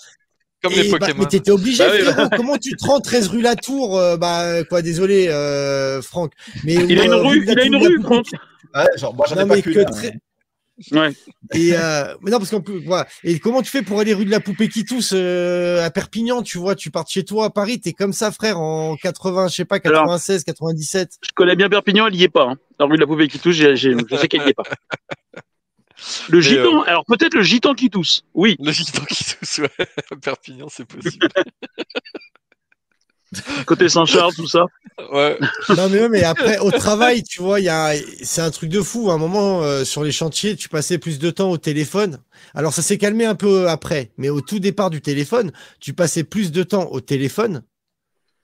[0.63, 1.19] Comme les bah, Pokémon.
[1.19, 5.27] mais t'étais obligé, bah Comment tu te rends 13 rue Latour euh, Bah quoi, désolé,
[5.27, 6.34] euh, Franck.
[6.63, 8.25] Mais il a une rue, il a une rue, Franck.
[8.73, 10.17] Ouais, genre, moi j'en ai pas que
[10.91, 11.11] Ouais.
[11.53, 13.07] Et euh, mais non parce qu'on peut voilà.
[13.23, 16.43] Et comment tu fais pour aller rue de la Poupée qui tousse euh, à Perpignan,
[16.43, 19.55] tu vois, tu pars chez toi à Paris, t'es comme ça frère en 80, je
[19.55, 21.17] sais pas 96, 97.
[21.21, 22.43] Je connais bien Perpignan, elle y est pas.
[22.43, 22.57] Hein.
[22.79, 24.63] La rue de la Poupée qui tousse, je sais qu'elle y est pas.
[26.29, 28.55] Le gitan, euh, alors peut-être le gitan qui tousse, oui.
[28.59, 29.87] Le gitan qui tousse, ouais.
[30.21, 31.27] Perpignan, c'est possible.
[33.65, 34.65] Côté Saint-Charles, tout ça.
[35.11, 35.37] Ouais.
[35.75, 38.81] Non mais, mais après au travail, tu vois, il y a, c'est un truc de
[38.81, 39.11] fou.
[39.11, 42.19] À un moment euh, sur les chantiers, tu passais plus de temps au téléphone.
[42.55, 46.23] Alors ça s'est calmé un peu après, mais au tout départ du téléphone, tu passais
[46.23, 47.63] plus de temps au téléphone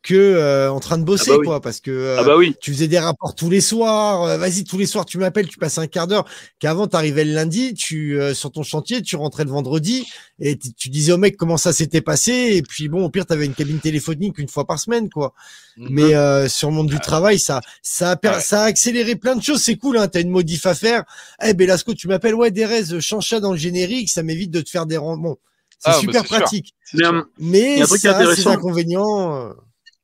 [0.04, 2.56] que euh, en train de bosser ah bah quoi parce que euh, ah bah oui.
[2.60, 5.58] tu faisais des rapports tous les soirs euh, vas-y tous les soirs tu m'appelles tu
[5.58, 6.26] passes un quart d'heure.
[6.60, 10.06] Qu'avant tu arrivais le lundi tu sur ton chantier tu rentrais le vendredi
[10.40, 13.32] et tu disais au mec comment ça s'était passé et puis bon au pire tu
[13.32, 15.34] avais une cabine téléphonique une fois par semaine quoi.
[15.78, 15.88] Mhm.
[15.90, 19.64] mais sur le monde du travail ça ça a ça a accéléré plein de choses
[19.64, 21.06] c'est cool hein tu as une modif à faire.
[21.42, 24.60] Eh hey, Belasco tu m'appelles ouais Derez change ça dans le générique ça m'évite de
[24.60, 25.38] te faire des bon
[25.80, 26.76] c'est ah, bah, super pratique.
[26.94, 27.04] Mais,
[27.40, 29.54] mais ça a ses inconvénients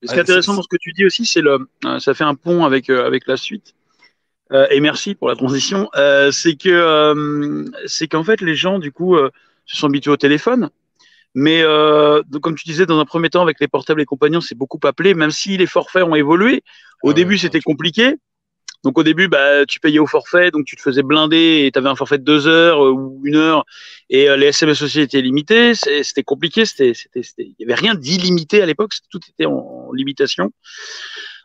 [0.03, 2.23] ce qui est intéressant dans ce que tu dis aussi, c'est le, euh, ça fait
[2.23, 3.73] un pont avec euh, avec la suite.
[4.51, 5.89] Euh, et merci pour la transition.
[5.95, 9.15] Euh, c'est que euh, c'est qu'en fait les gens du coup
[9.65, 10.69] se sont habitués au téléphone,
[11.35, 14.55] mais donc, comme tu disais dans un premier temps avec les portables et compagnons, c'est
[14.55, 15.13] beaucoup appelé.
[15.13, 16.63] Même si les forfaits ont évolué,
[17.03, 18.15] au ah début c'était compliqué.
[18.83, 21.79] Donc au début, bah, tu payais au forfait, donc tu te faisais blinder et tu
[21.79, 23.65] avais un forfait de deux heures euh, ou une heure
[24.09, 25.73] et euh, les SMS aussi étaient limités.
[25.75, 30.51] C'était compliqué, il y avait rien d'illimité à l'époque, tout était en, limitation.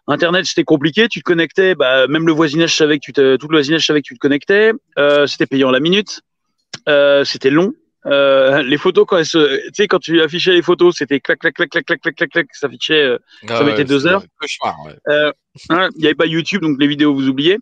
[0.07, 1.09] Internet, c'était compliqué.
[1.09, 4.03] Tu te connectais, bah, même le voisinage savait que tu te, tout le voisinage savait
[4.03, 4.73] que tu te connectais.
[4.99, 6.21] Euh, c'était payant la minute.
[7.25, 7.73] C'était long.
[8.07, 11.39] Euh, les photos quand elles se, tu sais quand tu affichais les photos c'était clac
[11.39, 14.23] clac clac clac clac clac clac clac ça affichait euh, ah ça mettait deux heures.
[15.09, 15.33] euh,
[15.71, 17.59] hein, il n'y avait pas YouTube donc les vidéos vous oubliez.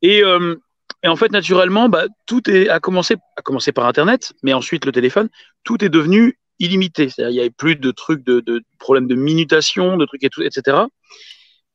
[0.00, 4.54] Et, et en fait naturellement bah, tout est a commencé a commencé par internet mais
[4.54, 5.28] ensuite le téléphone
[5.64, 7.10] tout est devenu illimité.
[7.10, 10.30] C'est-à-dire il y avait plus de trucs de, de problèmes de minutation de trucs et
[10.30, 10.78] tout etc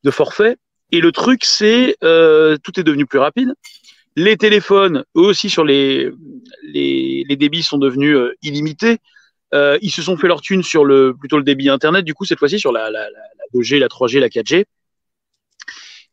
[0.02, 0.56] de forfait
[0.90, 3.54] et le truc c'est tout est devenu plus rapide
[4.16, 6.10] les téléphones, eux aussi, sur les,
[6.62, 8.98] les, les débits sont devenus euh, illimités.
[9.52, 12.24] Euh, ils se sont fait leur thune sur le plutôt le débit Internet, du coup,
[12.24, 13.20] cette fois-ci sur la, la, la,
[13.54, 14.64] 2G, la 3G, la 4G.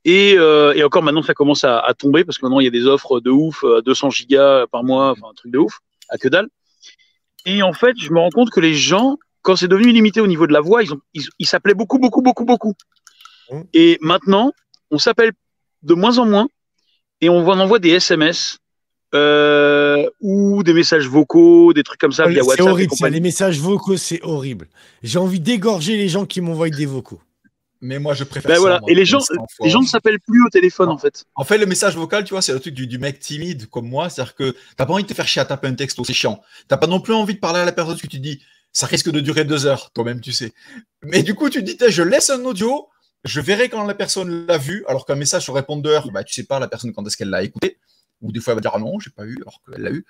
[0.03, 2.67] Et, euh, et encore maintenant, ça commence à, à, tomber parce que maintenant, il y
[2.67, 6.17] a des offres de ouf, 200 gigas par mois, enfin, un truc de ouf, à
[6.17, 6.49] que dalle.
[7.45, 10.27] Et en fait, je me rends compte que les gens, quand c'est devenu illimité au
[10.27, 12.73] niveau de la voix, ils, ont, ils, ils s'appelaient beaucoup, beaucoup, beaucoup, beaucoup.
[13.51, 13.61] Mmh.
[13.73, 14.53] Et maintenant,
[14.89, 15.33] on s'appelle
[15.83, 16.47] de moins en moins
[17.21, 18.57] et on envoie des SMS
[19.13, 22.65] euh, ou des messages vocaux, des trucs comme ça via WhatsApp.
[22.65, 23.09] C'est horrible, ça.
[23.09, 24.67] Les messages vocaux, c'est horrible.
[25.03, 27.21] J'ai envie d'égorger les gens qui m'envoient des vocaux.
[27.81, 28.61] Mais moi, je préfère ben ça.
[28.61, 28.79] Voilà.
[28.79, 29.19] Moi, et les gens,
[29.61, 31.25] les gens ne s'appellent plus au téléphone, en fait.
[31.35, 33.89] En fait, le message vocal, tu vois, c'est le truc du, du, mec timide comme
[33.89, 34.09] moi.
[34.09, 36.41] C'est-à-dire que t'as pas envie de te faire chier à taper un texte, c'est chiant.
[36.67, 38.41] T'as pas non plus envie de parler à la personne que tu dis.
[38.71, 40.53] Ça risque de durer deux heures, toi-même, tu sais.
[41.03, 42.87] Mais du coup, tu te dis, je laisse un audio,
[43.23, 46.43] je verrai quand la personne l'a vu, alors qu'un message sur répondeur, bah, tu sais
[46.45, 47.77] pas la personne quand est-ce qu'elle l'a écouté.
[48.23, 50.05] Ou des fois, elle va dire ah non, j'ai pas eu, alors qu'elle l'a eu.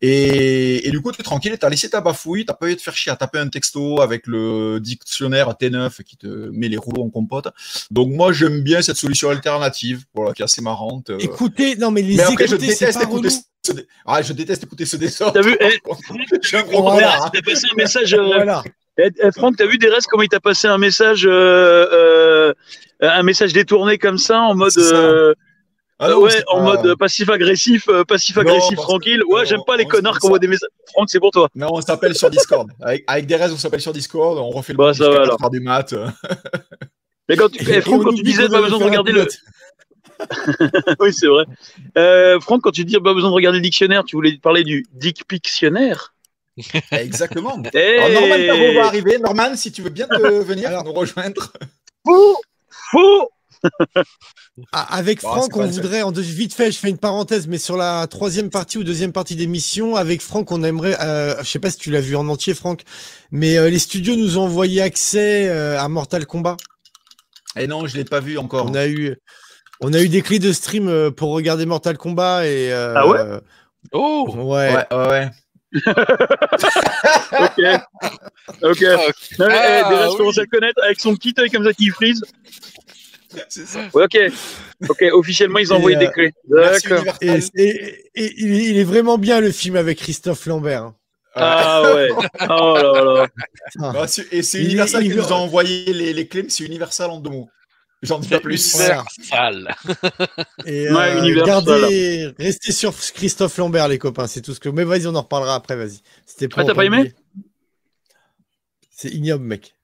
[0.00, 2.74] Et, et, du coup, tu es tranquille, tu as laissé ta bafouille, tu pas eu
[2.74, 6.76] de faire chier à taper un texto avec le dictionnaire T9 qui te met les
[6.76, 7.48] rouleaux en compote.
[7.92, 11.10] Donc, moi, j'aime bien cette solution alternative, voilà, qui est assez marrante.
[11.10, 11.18] euh.
[11.20, 13.28] Écoutez, non, mais les Mais après, écouter, je déteste pas écouter
[13.64, 15.34] ce dé- Ah, je déteste écouter ce désordre.
[15.34, 15.78] T'as vu eh,
[16.42, 17.22] Je suis un gros Voilà.
[17.26, 17.30] hein.
[17.32, 18.12] T'as passé un message.
[18.14, 18.64] euh, Voilà.
[18.98, 22.54] Eh, eh, Franck, t'as vu Derez comment il t'a passé un message, euh, euh,
[23.00, 24.72] un message détourné comme ça, en mode.
[24.78, 25.34] Euh,
[25.98, 29.22] Ah non, ouais, en pas- mode passif-agressif, passif-agressif, tranquille.
[29.28, 30.68] Ouais, j'aime pas les on- connards on- qui envoient des messages.
[30.92, 31.48] Franck, c'est pour toi.
[31.54, 32.68] Non, on s'appelle sur Discord.
[32.80, 34.36] Avec, avec des restes, on s'appelle sur Discord.
[34.38, 35.50] On refait le Bah, ça va, alors.
[35.50, 35.94] du mat.
[37.28, 39.26] Mais quand tu, eh, Franck, quand tu disais pas besoin de regarder le.
[41.00, 41.44] oui, c'est vrai.
[41.96, 44.84] Euh, Franck, quand tu dis pas besoin de regarder le dictionnaire, tu voulais parler du
[44.92, 46.14] dick pictionnaire.
[46.90, 47.62] Exactement.
[47.74, 49.18] Eh Alors, Norman va arriver.
[49.18, 51.52] Norman, si tu veux bien te venir Alors- nous rejoindre.
[52.06, 52.36] Faux
[52.90, 53.30] Faux
[54.72, 57.58] Ah, Avec Bon, Franck, on voudrait, en deux- vite fait, je fais une parenthèse, mais
[57.58, 61.58] sur la troisième partie ou deuxième partie d'émission, avec Franck, on aimerait, euh, je sais
[61.58, 62.82] pas si tu l'as vu en entier, Franck,
[63.30, 66.56] mais euh, les studios nous ont envoyé accès euh, à Mortal Kombat.
[67.56, 68.66] Et non, je l'ai pas vu encore.
[68.68, 69.16] On a eu,
[69.80, 72.72] on a eu des clés de stream euh, pour regarder Mortal Kombat et.
[72.72, 73.20] euh, Ah ouais?
[73.92, 74.74] Oh Ouais.
[74.74, 75.30] Ouais, ouais, ouais.
[77.40, 77.58] Ok.
[78.62, 78.82] Ok.
[78.82, 78.98] Ah,
[79.40, 82.22] Ah, déjà, je commence à le connaître avec son petit œil comme ça qui frise.
[83.48, 83.80] C'est ça.
[83.94, 84.18] Ouais, ok.
[84.90, 86.32] Ok, officiellement, ils ont Et, envoyé euh, des clés.
[86.48, 87.04] D'accord.
[87.22, 90.82] Et, et- et il, est, il vraiment bien le film avec Christophe Lambert.
[90.82, 90.94] hein.
[91.34, 92.08] Ah ouais.
[92.50, 93.26] Oh là là.
[93.92, 96.28] Bah, c'est- et c'est Il est- Universal il qui veut- nous a envoyé les, les
[96.28, 97.48] clés, mais c'est Universal en deux mots.
[98.02, 98.74] J'en dis pas plus.
[98.76, 99.04] Voilà.
[99.22, 99.74] Sale.
[100.66, 101.46] Et Ouais, euh, Universal.
[101.64, 104.68] gardez, restez sur Christophe Lambert, les copains, c'est tout ce que.
[104.68, 106.00] Mais vas-y, on en reparlera après, vas-y.
[106.26, 107.12] C'était pour Ah, t'as pas aimé.
[108.90, 109.74] C'est ignoble, mec.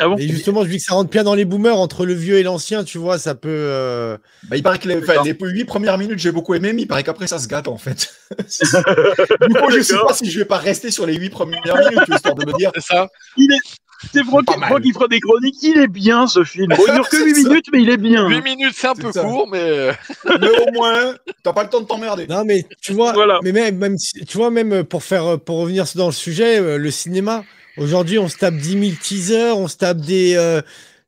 [0.00, 2.12] Ah bon Et justement, je dis que ça rentre bien dans les boomers entre le
[2.12, 3.48] vieux et l'ancien, tu vois, ça peut.
[3.50, 5.24] euh, Bah, il paraît que les, enfin, D'accord.
[5.24, 7.78] les huit premières minutes, j'ai beaucoup aimé, mais il paraît qu'après, ça se gâte, en
[7.78, 8.14] fait.
[8.38, 12.08] du coup, je sais pas si je vais pas rester sur les huit premières minutes,
[12.14, 12.70] histoire de me dire.
[12.74, 13.58] C'est ça Il est.
[14.12, 14.22] C'est.
[14.24, 14.46] Franck
[14.82, 15.56] qui fera des chroniques.
[15.62, 16.68] Il est bien ce film.
[16.76, 17.48] Bon, il dure que C'est 8 ça.
[17.48, 18.28] minutes, mais il est bien.
[18.28, 19.22] 8 minutes, c'est un peu ça.
[19.22, 19.58] court, mais.
[19.60, 19.92] euh,
[20.40, 22.26] Mais au moins, t'as pas le temps de t'emmerder.
[22.28, 23.40] Non, mais tu vois, Voilà.
[23.42, 26.90] mais même, même tu vois, même pour faire, pour revenir dans le sujet, euh, le
[26.90, 27.44] cinéma.
[27.76, 30.60] Aujourd'hui, on se tape 10 000 teasers, on se tape des, euh,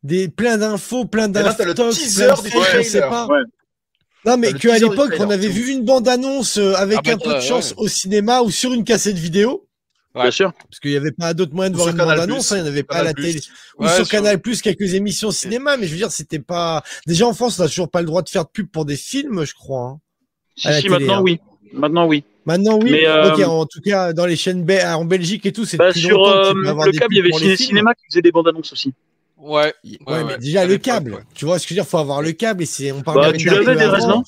[0.05, 3.09] des plein d'infos, plein t'as le d'infos, teaser du trailer.
[3.09, 3.27] pas.
[3.27, 3.41] Ouais.
[4.25, 7.31] Non, mais qu'à l'époque, on avait vu une bande-annonce euh, avec Ah bah, un peu
[7.31, 7.77] de ouais, chance ouais.
[7.85, 9.67] au cinéma ou sur une cassette vidéo.
[10.15, 10.23] Ouais.
[10.23, 10.53] Bien sûr.
[10.53, 12.69] Parce qu'il n'y avait pas d'autre moyen de Ou voir une bande-annonce, hein, il n'y
[12.69, 13.41] en avait pas à la télé.
[13.79, 16.83] Ou Ouais, sur sur- Canal+, quelques émissions cinéma, mais je veux dire, c'était pas...
[17.07, 18.97] Déjà en France, on n'a toujours pas le droit de faire de pub pour des
[18.97, 19.83] films, je crois.
[19.83, 20.01] hein.
[20.57, 21.23] Si, télé, maintenant, hein.
[21.23, 21.41] oui.
[21.73, 22.25] Maintenant, oui.
[22.45, 22.91] Maintenant, oui.
[22.91, 25.77] Mais, euh, Ok, en tout cas, dans les chaînes Be- en Belgique et tout, c'est
[25.77, 27.57] Bah, sur euh, le câble, il y avait Ciné.
[27.57, 28.93] Cinéma qui faisait des bandes annonces aussi.
[29.39, 29.73] Ouais.
[30.09, 31.21] Ouais, mais déjà le câble, ouais.
[31.35, 33.21] tu vois ce que je veux dire, faut avoir le câble et c'est on parle
[33.21, 34.23] Bah, tu l'avais restes, non?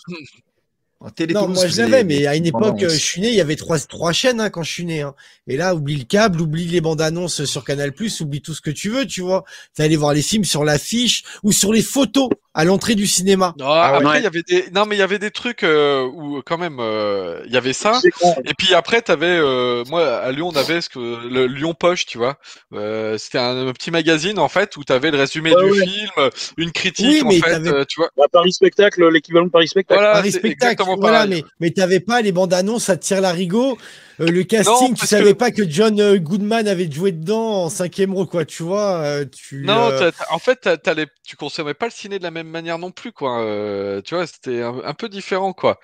[1.30, 3.56] Non, moi je l'avais, mais à une époque, euh, je suis né, il y avait
[3.56, 5.02] trois, trois chaînes hein, quand je suis né.
[5.02, 5.14] hein.
[5.48, 8.70] Et là, oublie le câble, oublie les bandes annonces sur Canal+, oublie tout ce que
[8.70, 9.44] tu veux, tu vois.
[9.74, 13.54] T'es allé voir les films sur l'affiche ou sur les photos à l'entrée du cinéma.
[13.58, 14.04] Non, Ah ouais.
[14.04, 16.58] après, il y avait des, non, mais il y avait des trucs euh, où quand
[16.58, 17.98] même, euh, il y avait ça.
[18.44, 22.06] Et puis après, t'avais, euh, moi, à Lyon, on avait ce que le Lyon Poche,
[22.06, 22.38] tu vois.
[22.74, 25.86] Euh, c'était un, un petit magazine en fait où t'avais le résumé Ouais, du ouais.
[25.86, 26.10] film,
[26.58, 28.10] une critique Oui, en mais fait, t'avais- euh, tu vois.
[28.16, 29.98] Bah, Paris Spectacle, l'équivalent de Paris Spectacle.
[30.00, 31.42] Voilà, Paris Spectacle, exactement voilà, pareil.
[31.60, 33.78] mais, mais t'avais pas les bandes annonces, ça te tire l'arigot.
[34.20, 37.64] Euh, le casting, Non, tu savais que- pas que John euh, Goodman avait joué dedans
[37.64, 38.96] en cinquième rôle, quoi, tu vois.
[38.98, 42.30] euh, tu, Non, euh, en fait, t'as- t'allais- tu consommais pas le ciné de la
[42.30, 43.40] même manière non plus, quoi.
[43.42, 45.80] Euh, tu vois, c'était un, un peu différent, quoi.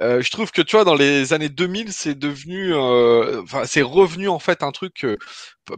[0.00, 3.82] Euh, je trouve que, tu vois, dans les années 2000, c'est devenu, euh, enfin, c'est
[3.82, 5.16] revenu en fait un truc, euh,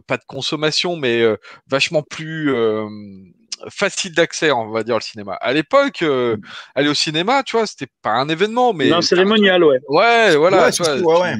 [0.07, 1.35] pas de consommation, mais euh,
[1.69, 2.85] vachement plus euh,
[3.69, 5.33] facile d'accès, on va dire, le cinéma.
[5.35, 6.37] À l'époque, euh,
[6.75, 9.79] aller au cinéma, tu vois, c'était pas un événement, mais Non, cérémonial, ouais.
[9.87, 11.35] ouais, voilà, Ouais, tu vois, ouais, ouais.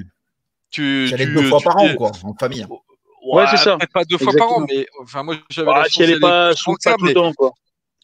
[0.69, 2.65] tu, J'allais tu- deux fois tu par an, quoi, en famille.
[3.25, 3.77] Ouais, c'est ça.
[3.93, 6.11] pas deux fois par an, mais enfin moi j'avais Bah, la si chance elle d'y
[6.13, 7.51] est aller pas, sous, tout le temps, quoi.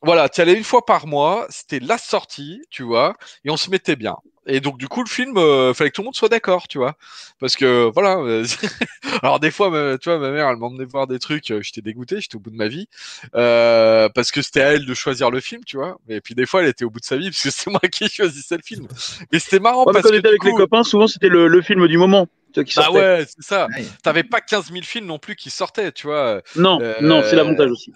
[0.01, 3.69] voilà, tu allais une fois par mois, c'était la sortie, tu vois, et on se
[3.69, 4.15] mettait bien.
[4.47, 6.77] Et donc du coup le film, euh, fallait que tout le monde soit d'accord, tu
[6.77, 6.95] vois,
[7.39, 8.17] parce que voilà.
[8.19, 8.45] euh,
[9.23, 11.81] Alors des fois, ma- tu vois, ma mère elle m'emmenait voir des trucs, euh, j'étais
[11.81, 12.87] dégoûté, j'étais au bout de ma vie,
[13.35, 15.97] euh, parce que c'était à elle de choisir le film, tu vois.
[16.09, 17.79] Et puis des fois elle était au bout de sa vie parce que c'est moi
[17.91, 18.87] qui choisissais le film.
[19.31, 21.47] Mais c'était marrant Ouais, parce quand on que était avec les copains, souvent c'était le,
[21.47, 22.27] le film du moment.
[22.67, 22.99] sortait.
[22.99, 23.67] ouais, c'est ça.
[23.75, 23.85] Ouais.
[24.03, 26.41] T'avais pas 15 000 films non plus qui sortaient, tu vois.
[26.55, 27.91] Non, Euh, non, c'est l'avantage aussi.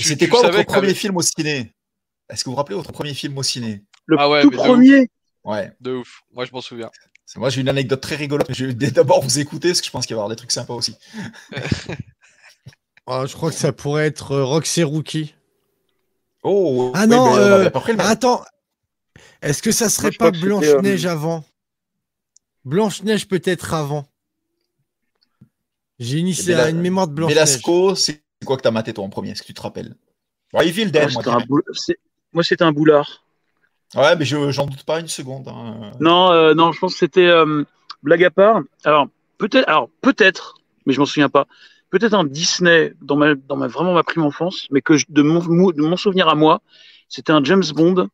[0.00, 1.72] C'était quoi votre premier film au ciné?
[2.30, 3.82] Est-ce que vous vous rappelez votre premier film au ciné?
[4.06, 5.08] Le ah tout premier
[5.48, 5.72] Ouais.
[5.80, 6.20] De ouf.
[6.34, 6.90] Moi, je m'en souviens.
[7.36, 8.52] Moi, j'ai une anecdote très rigolote.
[8.52, 10.52] Je vais d'abord vous écouter parce que je pense qu'il va y avoir des trucs
[10.52, 10.94] sympas aussi.
[13.06, 15.34] oh, je crois que ça pourrait être euh, Roxy Rookie.
[16.42, 18.44] Oh, ah non, euh, attends.
[19.40, 21.44] Est-ce que ça serait pas Blanche-Neige euh, avant?
[22.66, 24.06] Blanche-Neige peut-être avant.
[25.98, 27.36] J'ai une, une mémoire de Blanche-Neige.
[27.36, 29.30] Lasco, c'est quoi que t'as maté toi en premier?
[29.30, 29.96] Est-ce que tu te rappelles?
[30.60, 31.10] Evil Dead,
[32.32, 33.24] moi, c'était un boulard.
[33.94, 35.48] Ouais, mais j'en doute pas une seconde.
[35.48, 35.92] Hein.
[36.00, 37.64] Non, euh, non, je pense que c'était euh,
[38.02, 38.60] blague à part.
[38.84, 41.46] Alors peut-être, alors peut-être, mais je m'en souviens pas.
[41.90, 45.40] Peut-être un Disney dans ma, dans ma vraiment ma prime enfance, mais que de, mon,
[45.70, 46.60] de mon souvenir à moi,
[47.08, 48.08] c'était un James Bond.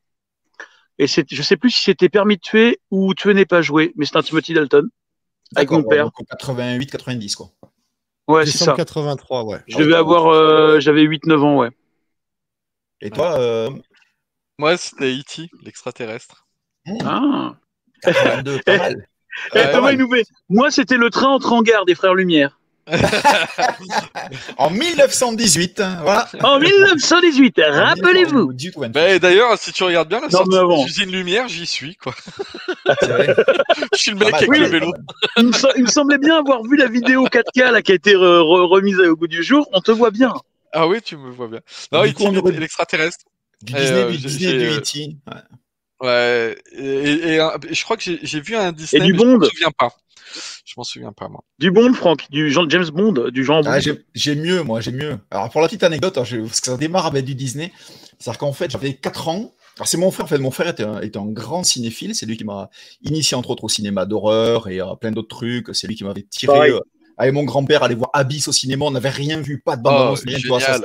[0.99, 3.93] Et c'est, je sais plus si c'était permis de tuer ou tuer n'est pas joué,
[3.97, 4.89] mais c'est un Timothy Dalton
[5.57, 6.11] avec mon père.
[6.31, 7.51] 88, 90 quoi.
[8.29, 8.75] Ouais, c'est ça.
[8.75, 9.59] 83, ouais.
[9.67, 11.71] Je devais avoir, euh, j'avais 8-9 ans, ouais.
[13.01, 13.39] Et toi,
[14.59, 16.47] moi, c'était E.T., l'extraterrestre.
[17.05, 17.55] Ah
[19.73, 20.25] Thomas, il nous fait.
[20.49, 22.59] Moi, c'était le train entre en gare des Frères Lumière.
[24.59, 26.29] en 1918, hein, voilà.
[26.43, 28.53] En 1918, rappelez-vous.
[28.93, 32.15] D'ailleurs, si tu regardes bien la sortie d'usine Lumière, j'y suis, quoi.
[32.87, 34.93] Je suis le mec avec le vélo.
[35.39, 35.47] Il
[35.85, 39.29] me, semblait bien avoir vu la vidéo 4K là, qui a été remise au bout
[39.29, 39.67] du jour.
[39.73, 40.35] On te voit bien.
[40.73, 41.61] Ah oui, tu me vois bien.
[41.91, 43.25] Non, E.T., l'extraterrestre.
[43.65, 45.17] Du Disney, du Disney du E.T.
[46.01, 46.57] Ouais.
[46.77, 47.39] Et,
[47.71, 49.03] je crois que j'ai vu un Disney.
[49.03, 49.35] Et du Bond.
[49.35, 49.97] Je m'en souviens pas.
[50.65, 51.45] Je m'en souviens pas, moi.
[51.59, 52.31] Du Bond, Franck.
[52.31, 53.31] Du James Bond.
[53.31, 53.79] Du genre ah,
[54.15, 54.81] J'ai mieux, moi.
[54.81, 55.19] J'ai mieux.
[55.31, 57.73] Alors, pour la petite anecdote, hein, parce que ça démarre avec du Disney.
[58.19, 59.53] C'est-à-dire qu'en fait, j'avais 4 ans.
[59.77, 60.27] Alors, c'est mon frère.
[60.27, 62.15] En fait, mon frère était un, était un grand cinéphile.
[62.15, 62.71] C'est lui qui m'a
[63.03, 65.69] initié, entre autres, au cinéma d'horreur et à plein d'autres trucs.
[65.73, 66.71] C'est lui qui m'avait tiré.
[66.71, 66.81] Euh,
[67.17, 68.85] avec mon grand-père, aller voir Abyss au cinéma.
[68.85, 69.61] On n'avait rien vu.
[69.61, 70.61] Pas de bande oh, rien.
[70.61, 70.81] ça,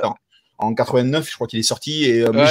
[0.60, 2.04] en 89, je crois qu'il est sorti.
[2.04, 2.46] Et euh,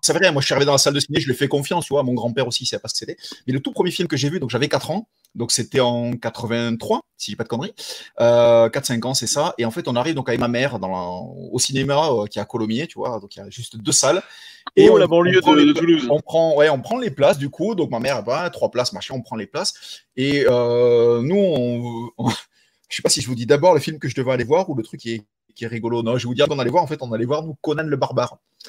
[0.00, 1.48] c'est vrai, moi je suis arrivé dans la salle de ciné, je lui ai fait
[1.48, 2.02] confiance, tu vois.
[2.02, 3.16] Mon grand-père aussi, il savait pas ce que c'était.
[3.46, 6.12] Mais le tout premier film que j'ai vu, donc j'avais 4 ans, donc c'était en
[6.12, 7.74] 83, si j'ai pas de conneries.
[8.20, 9.54] Euh, 4-5 ans, c'est ça.
[9.58, 12.42] Et en fait, on arrive donc avec ma mère dans au cinéma euh, qui est
[12.42, 13.20] à Colomiers, tu vois.
[13.20, 14.22] Donc il y a juste deux salles.
[14.76, 16.08] Et oh, on, la banlieue de, Toulouse.
[16.10, 17.74] On prend, ouais, on prend les places du coup.
[17.74, 20.02] Donc ma mère, bah, trois places, machin, on prend les places.
[20.16, 22.28] Et euh, nous, on, on
[22.88, 24.70] je sais pas si je vous dis d'abord le film que je devais aller voir
[24.70, 25.24] ou le truc qui est
[25.54, 26.02] qui est rigolo.
[26.02, 27.84] Non, je vais vous dire qu'on allait voir, en fait, on allait voir, nous, Conan
[27.84, 28.38] le barbare.
[28.66, 28.68] et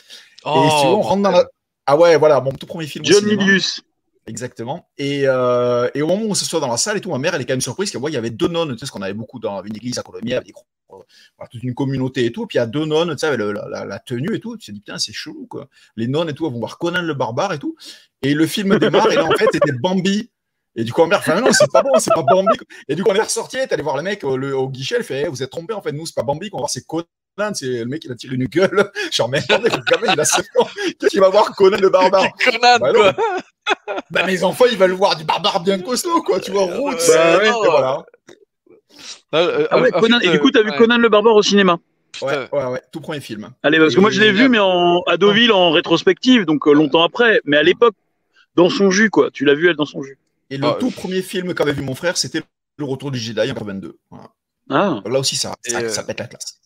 [0.50, 1.46] si on rentre dans la.
[1.88, 3.06] Ah ouais, voilà, mon tout premier film.
[3.06, 3.82] John Milius.
[4.28, 4.90] Exactement.
[4.98, 7.20] Et, euh, et, au moment où on se soit dans la salle et tout, ma
[7.20, 8.88] mère, elle est quand même surprise qu'elle voit, il y avait deux nonnes, tu sais,
[8.88, 10.52] ce qu'on avait beaucoup dans une église à Colomiers, avec
[11.52, 12.48] toute une communauté et tout.
[12.48, 14.58] Puis il y a deux nonnes, tu sais, avec la, tenue et tout.
[14.58, 15.68] Tu te dis, putain, c'est chelou, quoi.
[15.96, 17.76] Les nonnes et tout, elles vont voir Conan le barbare et tout.
[18.24, 20.32] Et le film démarre, et là, en fait, c'était Bambi
[20.76, 22.58] et du coup, on mère fait, non, c'est pas bon, c'est pas Bambi.
[22.88, 25.04] Et du coup, on est ressorti, t'es allé voir le mec au, au guichet, il
[25.04, 27.54] fait, vous êtes trompé, en fait, nous, c'est pas Bambi qu'on va voir, c'est Conan,
[27.54, 28.92] c'est le mec, il a tiré une gueule.
[29.12, 30.68] Genre, mais attendez, le gamin, il a 7 ans.
[31.00, 32.28] Qu'est-ce qu'il va voir Conan le barbare?
[32.44, 33.14] Conan, bah, quoi.
[34.12, 36.98] bah, mes enfants, ils veulent voir du barbare bien costaud, quoi, tu vois, route.
[37.08, 38.06] Bah, ouais, voilà.
[39.32, 41.78] Ah, euh, ah ouais, Conan, et du coup, t'as vu Conan le barbare au cinéma?
[42.22, 43.50] Ouais, ouais, ouais, tout premier film.
[43.64, 46.72] Allez, parce que moi je l'ai vu, mais en, à Deauville en rétrospective, donc euh,
[46.72, 47.42] longtemps après.
[47.44, 47.96] Mais à l'époque,
[48.56, 49.32] dans son jus, quoi.
[49.32, 50.18] Tu l'as vu, elle, dans son jus?
[50.50, 52.42] Et le ah, tout premier film qu'avait vu mon frère, c'était
[52.78, 53.98] Le Retour du Jedi en 22.
[54.70, 55.02] Ah.
[55.06, 56.62] Là aussi, ça, ça, euh, pète la classe.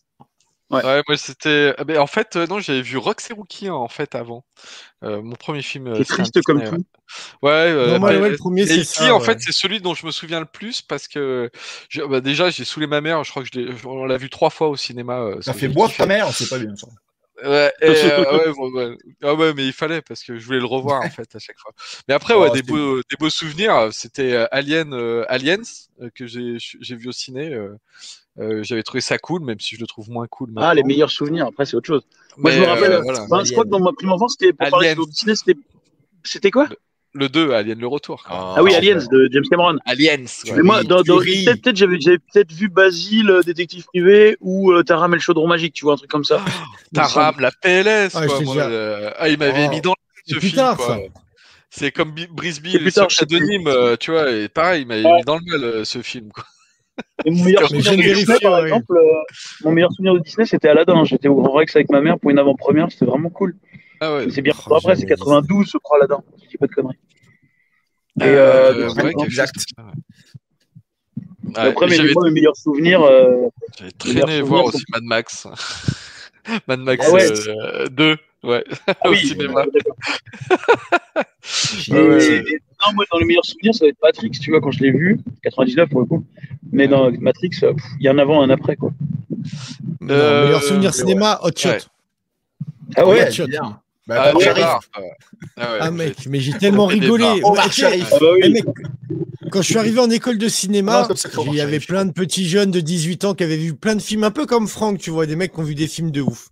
[0.70, 0.82] Ouais.
[0.82, 1.74] moi c'était.
[1.78, 4.44] Ah, en fait, euh, non, j'avais vu Rox et Rookie en fait avant.
[5.02, 5.92] Euh, mon premier film.
[5.96, 6.84] C'est triste comme tout.
[7.42, 9.14] Ouais, le premier c'est ça.
[9.14, 11.50] en fait, c'est celui dont je me souviens le plus parce que
[12.08, 13.24] bah, déjà, j'ai saoulé ma mère.
[13.24, 15.32] Je crois que je on l'a vu trois fois au cinéma.
[15.40, 16.86] ça fait boire ta mère, c'est pas bien ça.
[17.42, 21.10] Ouais, euh, ouais, Ah ouais, mais il fallait parce que je voulais le revoir en
[21.10, 21.72] fait à chaque fois.
[22.08, 23.88] Mais après, ouais, oh, des, beaux, des beaux souvenirs.
[23.92, 25.62] C'était euh, Alien, euh, Aliens
[26.14, 27.56] que j'ai vu au ciné.
[28.36, 30.52] J'avais trouvé ça cool, même si je le trouve moins cool.
[30.56, 31.46] Ah, les meilleurs souvenirs.
[31.46, 32.02] Après, c'est autre chose.
[32.36, 33.02] Moi, je me rappelle.
[33.44, 35.34] je crois que dans ma prime enfance, c'était pour parler de ciné,
[36.24, 36.68] c'était quoi?
[36.68, 36.76] Le
[37.14, 38.24] 2, Alien le retour.
[38.28, 39.76] Ah, oui, Aliens de James Cameron.
[39.84, 40.24] Aliens.
[40.54, 45.12] Mais moi, dans, dans, peut-être j'avais peut-être vu Basile, euh, détective privé, ou euh, Taram
[45.12, 46.40] et le chaudron magique, tu vois, un truc comme ça.
[46.94, 48.40] Taram, la PLS, ah, quoi.
[48.42, 49.70] Moi, euh, ah, il m'avait oh.
[49.70, 49.94] mis dans
[50.26, 50.54] ce film.
[50.54, 50.98] Tard, quoi.
[51.68, 55.58] C'est comme Brisby, le pseudonyme, euh, tu vois, et pareil, il m'avait mis dans le
[55.58, 56.44] mal ce film, quoi.
[57.24, 58.94] Et mon meilleur souvenir de Disney, par exemple,
[59.64, 61.04] mon meilleur souvenir de Disney, c'était Aladdin.
[61.04, 63.56] J'étais au Grand Rex avec ma mère pour une avant-première, c'était vraiment cool.
[64.00, 64.30] Ah ouais.
[64.30, 64.54] C'est bien.
[64.68, 66.24] Oh, après, c'est 92, je crois, là-dedans.
[66.42, 66.98] Je dis pas de conneries.
[68.20, 69.54] Et, euh, euh ouais, exact.
[71.54, 73.02] Après, mais moi, mes meilleurs souvenirs.
[73.02, 75.46] Euh, J'avais traîné voir aussi Mad Max.
[76.68, 77.48] Mad Max ah ouais.
[77.48, 79.64] euh, 2, ouais, ah au oui, cinéma.
[81.90, 82.44] ouais,
[82.82, 84.90] non, moi, dans les meilleurs souvenirs, ça va être Matrix, tu vois, quand je l'ai
[84.90, 86.24] vu, 99 pour le coup.
[86.72, 87.50] Mais dans Matrix,
[87.98, 88.92] il y a un avant, un après, quoi.
[90.08, 91.88] Euh, meilleur souvenir cinéma, Hot Shot.
[92.96, 93.30] Ah ouais,
[94.10, 94.80] bah, ah,
[95.56, 97.40] ah, ah, mec, mais j'ai tellement rigolé.
[97.44, 98.62] Oh, bah eh,
[99.52, 101.06] quand je suis arrivé en école de cinéma,
[101.46, 104.02] il y avait plein de petits jeunes de 18 ans qui avaient vu plein de
[104.02, 106.22] films, un peu comme Franck, tu vois, des mecs qui ont vu des films de
[106.22, 106.48] ouf.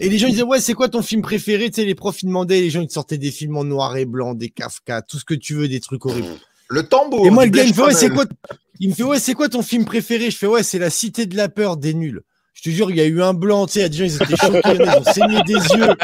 [0.00, 1.70] Et les gens ils disaient ouais c'est quoi ton film préféré?
[1.70, 4.04] Tu sais les profs ils demandaient, les gens ils sortaient des films en noir et
[4.04, 6.28] blanc, des Kafka, tout ce que tu veux, des trucs horribles.
[6.68, 7.26] Le tambour.
[7.26, 8.24] Et moi le gars il me fait ouais c'est quoi
[8.80, 10.30] Il me fait ouais c'est quoi ton film préféré?
[10.30, 12.22] Je fais ouais c'est La Cité de la peur des nuls.
[12.54, 13.96] Je te jure, il y a eu un blanc, tu sais, il y a des
[13.96, 15.94] gens, ils étaient choqués, ils ont saigné des yeux.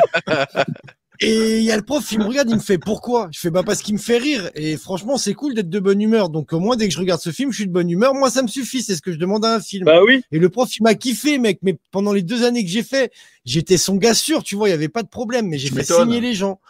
[1.21, 3.29] Et il y a le prof, il me regarde, il me fait pourquoi?
[3.33, 4.51] Je fais bah parce qu'il me fait rire.
[4.55, 6.29] Et franchement, c'est cool d'être de bonne humeur.
[6.29, 8.15] Donc au moins dès que je regarde ce film, je suis de bonne humeur.
[8.15, 8.83] Moi, ça me suffit.
[8.83, 9.85] C'est ce que je demande à un film.
[9.85, 10.23] Bah oui.
[10.31, 11.59] Et le prof, il m'a kiffé, mec.
[11.63, 13.11] Mais pendant les deux années que j'ai fait,
[13.45, 14.45] j'étais son gars sûr.
[14.45, 15.49] Tu vois, il y avait pas de problème.
[15.49, 16.61] Mais j'ai fait signer les gens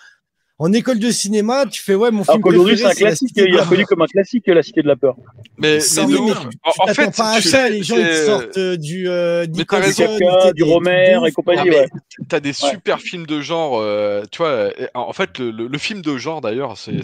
[0.61, 2.77] en école de cinéma, tu fais ouais, mon film préféré.
[2.77, 5.17] c'est un classique, il est reconnu comme un classique, La Cité de la Peur.
[5.57, 6.33] Mais, mais, oui,
[6.79, 11.33] en, fait, pas tu sais, les gens ils sortent euh, du euh, du Romer et
[11.33, 11.71] compagnie.
[11.71, 11.87] Ouais.
[12.29, 14.71] T'as des super films de genre, euh, tu vois.
[14.95, 17.03] En fait, le, film de genre d'ailleurs, c'est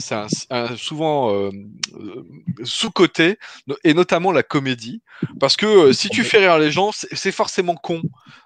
[0.77, 1.51] souvent euh,
[2.65, 3.39] sous côté
[3.85, 5.01] et notamment la comédie,
[5.39, 8.03] parce que si tu fais rire les gens, c'est forcément con.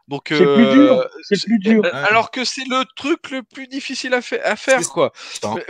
[0.08, 1.06] Donc, c'est plus dur.
[1.22, 1.84] C'est plus dur.
[1.92, 5.12] Alors que c'est le truc le plus difficile à, à faire, quoi.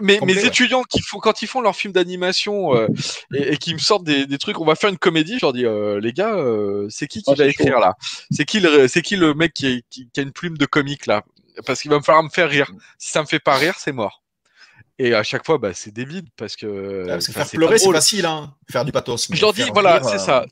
[0.00, 2.86] Mais mes étudiants qui font quand ils font leur film d'animation euh,
[3.34, 5.38] et, qui me sortent des, des, trucs, on va faire une comédie.
[5.38, 7.94] Je leur dis, euh, les gars, euh, c'est qui qui va écrire là?
[8.30, 11.06] C'est qui le c'est qui le mec qui, qui, qui, a une plume de comique
[11.06, 11.24] là?
[11.66, 12.70] Parce qu'il va me falloir me faire rire.
[12.98, 14.22] Si ça me fait pas rire, c'est mort.
[15.00, 17.06] Et à chaque fois, bah, c'est débile parce que.
[17.06, 18.54] parce que faire pleurer, c'est facile, hein.
[18.70, 19.28] Faire du pathos.
[19.30, 20.46] Je leur dis, voilà, c'est ça.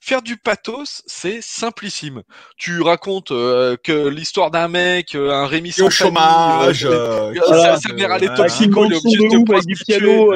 [0.00, 2.22] Faire du pathos, c'est simplissime.
[2.56, 8.12] Tu racontes euh, que l'histoire d'un mec, euh, un Rémi au chômage, euh, sa, mère
[8.12, 10.34] elle est toxico, il est obligé de te du piano,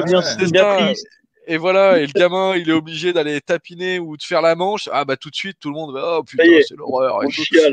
[0.51, 0.93] bien,
[1.47, 4.87] et voilà, et le gamin, il est obligé d'aller tapiner ou de faire la manche.
[4.91, 7.21] Ah bah tout de suite, tout le monde va, oh putain, c'est l'horreur.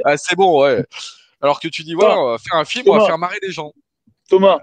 [0.04, 0.84] Ah, c'est bon, ouais.
[1.42, 3.52] Alors que tu dis, voilà, on va faire un film, on va faire marrer les
[3.52, 3.72] gens.
[4.28, 4.58] Thomas,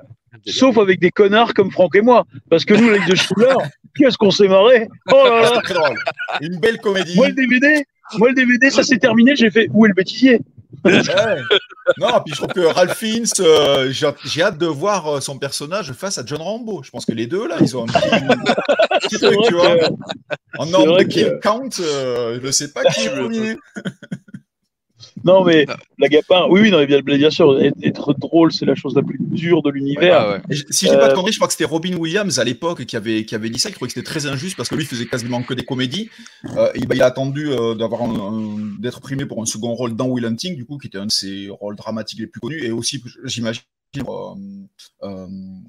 [0.46, 2.26] sauf avec des connards comme Franck et moi.
[2.50, 3.56] Parce que nous, avec de Schiller,
[3.96, 5.94] qu'est-ce qu'on s'est marré Oh là là
[6.42, 7.16] Une belle comédie.
[7.16, 7.86] Moi, le DVD,
[8.18, 10.42] moi, le DVD ça s'est terminé, j'ai fait où est le bêtisier
[11.98, 15.94] Non, puis je trouve que Ralph Fiennes, euh, j'ai hâte de voir euh, son personnage
[15.94, 16.82] face à John Rambo.
[16.84, 19.78] Je pense que les deux, là, ils ont un petit, truc, tu vois.
[20.58, 23.58] En nombre de kill count, euh, je ne sais pas qui est premier.
[25.24, 25.66] Non, mais
[26.00, 29.18] la Gapin, oui, oui, non, bien, bien sûr, être, drôle, c'est la chose la plus
[29.20, 30.42] dure de l'univers.
[30.70, 33.26] Si j'ai pas de conneries, je crois que c'était Robin Williams à l'époque qui avait,
[33.26, 33.70] qui avait dit ça.
[33.70, 36.10] Il trouvait que c'était très injuste parce que lui faisait quasiment que des comédies.
[36.58, 38.02] Euh, et, bah, il a attendu euh, d'avoir
[38.80, 41.12] d'être primé pour un second rôle dans Will Hunting, du coup, qui était un de
[41.12, 42.64] ses rôles dramatiques les plus connus.
[42.64, 43.64] Et aussi, j'imagine,
[43.98, 44.02] euh,
[45.04, 45.28] euh,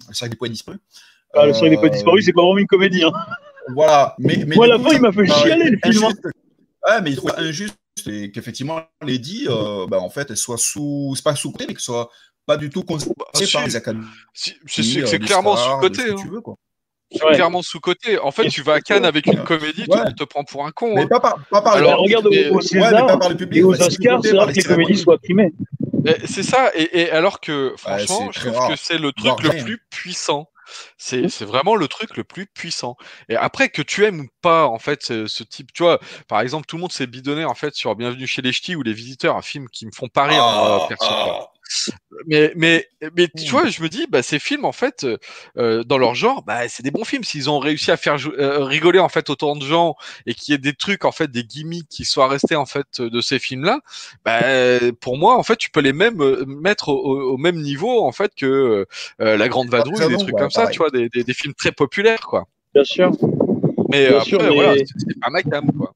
[0.09, 0.81] le cercle des poètes disparus.
[1.33, 3.05] Ah, le cercle des poètes disparus, c'est pas vraiment une comédie.
[3.05, 3.13] Hein.
[3.75, 4.15] Voilà.
[4.19, 6.05] Mais, mais Moi, à la fin, il m'a fait chialer le film.
[6.05, 6.31] Hein.
[6.87, 7.77] Ouais, mais il trouve injuste
[8.07, 11.75] et qu'effectivement, Lady, euh, bah, en fait, elle soit sous, c'est pas sous côté, mais
[11.75, 12.11] que soit
[12.47, 14.07] pas du tout considérée bah, par les académies.
[14.35, 16.03] c'est clairement sous côté.
[17.11, 18.19] C'est clairement sous côté.
[18.19, 20.95] En fait, tu vas à Cannes avec une comédie, tu te prends pour un con.
[20.95, 21.09] Mais hein.
[21.09, 24.21] pas, par, pas par Alors, regarde au César pas par le public, et aux Oscars,
[24.23, 25.53] c'est rare que les comédies soient primées.
[26.27, 29.81] C'est ça, et, et, alors que franchement, je trouve que c'est le truc le plus
[29.91, 30.49] puissant
[31.13, 31.29] Mmh.
[31.29, 32.97] C'est vraiment le truc le plus puissant.
[33.29, 36.67] Et après, que tu aimes ou pas, en fait, ce, type, tu vois, par exemple,
[36.67, 39.37] tout le monde s'est bidonné, en fait, sur Bienvenue chez les Ch'tis ou Les Visiteurs,
[39.37, 41.51] un film qui me font pas rire, ah.
[42.27, 42.87] Mais, mais,
[43.17, 43.49] mais tu mmh.
[43.49, 45.07] vois, je me dis, bah, ces films, en fait,
[45.57, 47.25] euh, dans leur genre, bah, c'est des bons films.
[47.25, 49.97] S'ils ont réussi à faire euh, rigoler, en fait, autant de gens
[50.27, 53.01] et qu'il y ait des trucs, en fait, des gimmicks qui soient restés, en fait,
[53.01, 53.81] de ces films-là,
[54.25, 54.41] bah,
[55.01, 58.33] pour moi, en fait, tu peux les même euh, mettre au, même niveau, en fait,
[58.35, 58.87] que
[59.19, 62.45] La Grande Vadrouille, des trucs comme ça, tu vois, des, des, films très populaires, quoi.
[62.75, 63.11] Bien sûr.
[63.91, 65.93] Mais après, voilà, c'est pas ma cam, quoi.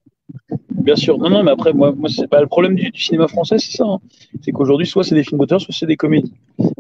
[0.89, 1.19] Bien sûr.
[1.19, 3.85] Non, non, mais après, moi, moi c'est pas le problème du, cinéma français, c'est ça.
[3.85, 3.99] Hein.
[4.41, 6.33] C'est qu'aujourd'hui, soit c'est des films d'auteur, soit c'est des comédies.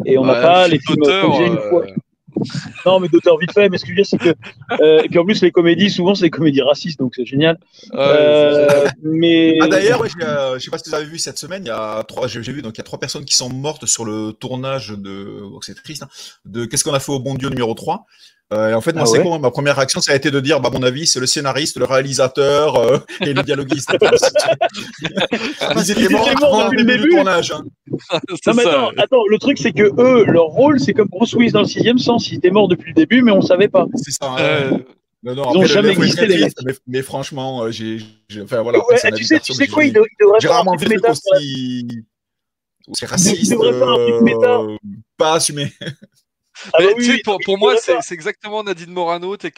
[0.07, 1.39] Et on n'a pas les films d'auteur.
[1.43, 1.83] Une fois.
[1.83, 1.93] Euh,
[2.87, 3.69] non, mais d'auteur vite fait.
[3.69, 4.35] Mais ce que je veux dire, c'est que.
[4.81, 7.59] Euh, et puis en plus, les comédies, souvent, c'est des comédies racistes, donc c'est génial.
[7.93, 9.59] euh, mais.
[9.61, 12.03] Ah, d'ailleurs, euh, je sais pas si vous avez vu cette semaine, il y a
[12.05, 14.89] trois, j'ai vu, donc il y a trois personnes qui sont mortes sur le tournage
[14.89, 15.43] de.
[15.53, 16.09] Oh, c'est triste, hein,
[16.47, 18.07] de Qu'est-ce qu'on a fait au bon Dieu numéro 3.
[18.51, 20.59] Euh, en fait, moi, ah c'est quoi Ma première réaction, ça a été de dire,
[20.61, 23.91] bah, à mon avis, c'est le scénariste, le réalisateur euh, et le dialoguiste.
[25.77, 26.09] Ils étaient
[26.41, 27.11] morts, depuis le début.
[27.11, 27.53] tournage.
[27.53, 27.65] Hein.
[28.47, 31.53] non, mais attends, attends, le truc, c'est que eux, leur rôle, c'est comme Bruce Willis
[31.53, 32.31] dans le sixième sens.
[32.31, 33.87] Ils étaient morts depuis le début, mais on savait pas.
[33.97, 34.31] C'est ça.
[34.31, 34.37] Hein.
[34.41, 34.79] Euh...
[35.23, 36.53] Non, non, Ils n'ont jamais existé, les mecs.
[36.65, 37.99] Mais, mais, franchement, euh, j'ai.
[38.43, 38.79] Enfin, voilà.
[38.87, 40.09] Ouais, tu, sais, tu sais quoi Ils devraient
[40.41, 41.13] faire un truc méta.
[42.93, 43.43] C'est raciste.
[43.43, 44.61] Ils devraient faire un truc méta.
[45.17, 45.73] Pas assumé.
[46.73, 49.37] Ah bah oui, pour, pour moi, c'est exactement Nadine Morano.
[49.37, 49.53] Es,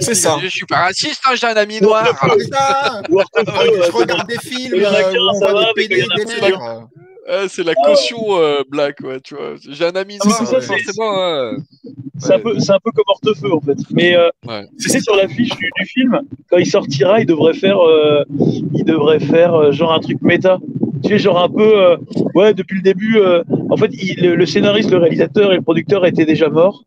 [0.00, 0.38] c'est ça.
[0.42, 2.06] Je suis pas raciste, hein, j'ai un ami noir.
[2.22, 4.74] je regarde des films.
[4.74, 6.52] Euh, on voit des PD, des
[7.48, 8.18] c'est la caution
[8.68, 9.54] black, ouais, tu vois.
[9.68, 11.22] J'ai un ami ça, forcément.
[11.22, 11.56] Hein.
[12.20, 13.78] C'est un, peu, un peu comme Hortefeux, en fait.
[13.90, 14.16] Mais
[14.78, 16.20] c'est sur l'affiche du, du, film,
[16.50, 17.78] quand il sortira, il devrait faire,
[18.74, 20.58] il devrait faire genre un truc méta.
[21.02, 21.96] Tu sais, genre un peu,
[22.34, 23.18] ouais, depuis le début,
[23.70, 26.84] en fait, le, scénariste, le réalisateur et le producteur étaient déjà morts.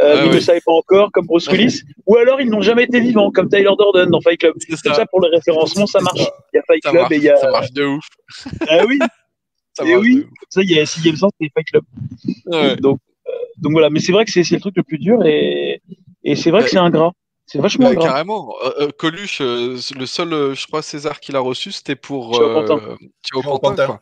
[0.00, 1.82] Euh, ils ne savaient pas encore, comme Bruce Willis.
[2.06, 4.54] Ou alors, ils n'ont jamais été vivants, comme Tyler Durden dans Fight Club.
[4.58, 4.94] C'est ça.
[4.94, 5.06] ça.
[5.06, 6.26] pour le référencement, ça marche.
[6.52, 7.36] Il y a Fight Club et il y a.
[7.36, 8.06] Ça marche de ouf.
[8.68, 8.98] Ah oui.
[9.74, 10.26] Ça et oui.
[10.48, 11.84] Ça, il y a sixième sens, c'est Fight Club.
[12.80, 13.90] Donc, euh, donc voilà.
[13.90, 15.80] Mais c'est vrai que c'est le truc le plus dur et,
[16.24, 17.12] et c'est vrai que c'est ingrat.
[17.46, 18.54] C'est vachement bah, Carrément.
[18.78, 22.32] Euh, Coluche, le seul, je crois, César qu'il a reçu, c'était pour
[23.22, 24.00] Thierry Pantin.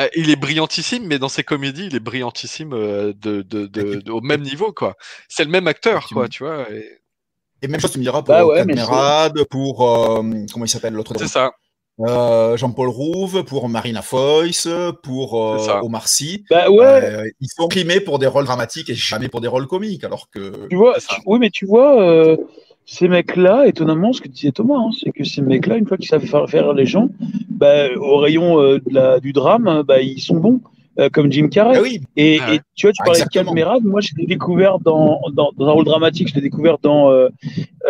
[0.00, 4.10] Euh, il est brillantissime, mais dans ses comédies, il est brillantissime euh, de, de, de,
[4.10, 4.96] au même niveau, quoi.
[5.28, 6.66] C'est le même acteur, quoi, tu vois.
[6.70, 11.14] Et, même chose, tu me diras pour bah pour euh, comment il s'appelle l'autre.
[11.16, 11.52] C'est ça.
[11.98, 14.68] Jean-Paul Rouve, pour Marina Foïs,
[15.02, 16.44] pour Omar Sy.
[16.50, 17.32] Bah ouais.
[17.40, 20.68] ils sont primés pour des rôles dramatiques et jamais pour des rôles comiques, alors que.
[20.68, 22.36] Tu vois, oui, mais tu vois,
[22.84, 26.08] ces mecs-là, étonnamment, ce que disait Thomas, hein, c'est que ces mecs-là, une fois qu'ils
[26.08, 27.08] savent faire, les gens,
[27.48, 30.60] bah, au rayon euh, de la, du drame, bah, ils sont bons.
[30.98, 31.76] Euh, comme Jim Carrey.
[31.78, 32.02] Ah oui.
[32.18, 33.82] et, et, tu vois, tu parlais de Camerade.
[33.82, 36.28] Moi, je l'ai découvert dans, dans, dans, un rôle dramatique.
[36.28, 37.30] Je l'ai découvert dans euh,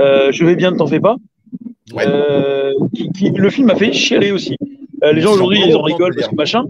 [0.00, 1.16] euh Je vais bien, ne t'en fais pas.
[1.92, 2.06] Ouais.
[2.94, 4.56] Qui, qui, le film m'a fait chialer aussi.
[5.02, 6.64] les gens aujourd'hui, ils en rigolent parce que machin.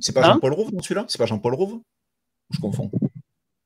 [0.00, 1.04] C'est pas hein Jean-Paul Rouve, non, celui-là?
[1.08, 1.80] C'est pas Jean-Paul Rouve?
[2.50, 2.90] Je confonds.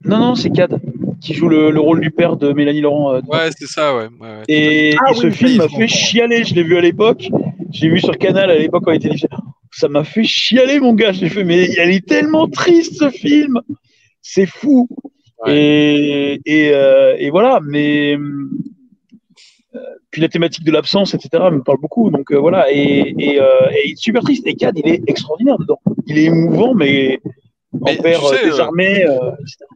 [0.05, 0.81] Non, non, c'est Cad
[1.21, 3.15] qui joue le, le, rôle du père de Mélanie Laurent.
[3.15, 4.09] Euh, ouais, c'est ça, ouais.
[4.21, 6.45] ouais, et, ah ce film m'a fait chialer.
[6.45, 7.29] Je l'ai vu à l'époque.
[7.73, 9.29] Je l'ai vu sur Canal à l'époque quand il était diffusé.
[9.73, 11.13] Ça m'a fait chialer, mon gars.
[11.13, 13.61] J'ai fait, mais elle est tellement triste ce film.
[14.23, 14.89] C'est fou.
[15.47, 18.51] Et, et, euh, et, voilà, mais euh,
[20.11, 22.11] puis la thématique de l'absence, etc., me parle beaucoup.
[22.11, 23.41] Donc euh, voilà, et, et, et,
[23.85, 24.47] il est super triste.
[24.47, 25.81] Et Cad, il est extraordinaire dedans.
[26.07, 27.21] Il est émouvant, mais
[27.83, 29.07] en père désarmé.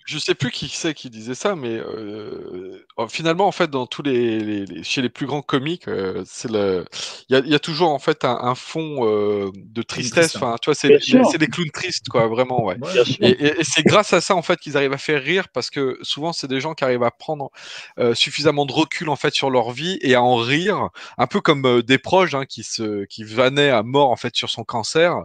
[0.05, 2.79] Je sais plus qui c'est qui disait ça, mais euh,
[3.09, 6.85] finalement, en fait, dans tous les, les, chez les plus grands comiques, euh, c'est le,
[7.29, 10.37] il y, y a, toujours en fait un, un fond euh, de tristesse.
[10.37, 12.77] Enfin, tu vois, c'est des clowns tristes, quoi, vraiment, ouais.
[13.21, 15.71] et, et, et c'est grâce à ça en fait qu'ils arrivent à faire rire, parce
[15.71, 17.51] que souvent c'est des gens qui arrivent à prendre
[17.99, 20.89] euh, suffisamment de recul en fait sur leur vie et à en rire,
[21.19, 24.35] un peu comme euh, des proches hein, qui se, qui vannaient à mort en fait
[24.35, 25.17] sur son cancer,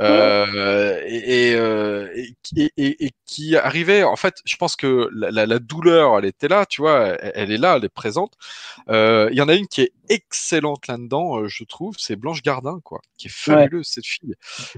[0.00, 2.17] euh, et, et,
[2.56, 6.82] et, qui arrivaient en fait, je pense que la, la, douleur, elle était là, tu
[6.82, 8.34] vois, elle, est là, elle est présente.
[8.88, 12.42] Euh, il y en a une qui est excellente là-dedans, euh, je trouve, c'est Blanche
[12.42, 14.34] Gardin, quoi, qui est fabuleuse cette fille,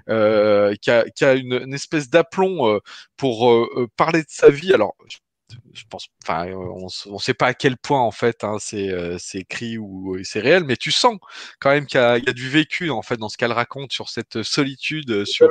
[0.09, 2.80] euh, qui a, qui a une, une espèce d'aplomb
[3.16, 3.53] pour
[3.97, 4.72] parler de sa vie.
[4.72, 4.97] Alors,
[5.72, 9.78] je pense, enfin, on ne sait pas à quel point en fait hein, c'est écrit
[9.78, 11.16] ou c'est réel, mais tu sens
[11.61, 14.09] quand même qu'il y, y, a du vécu en fait dans ce qu'elle raconte sur
[14.09, 15.48] cette solitude, sur.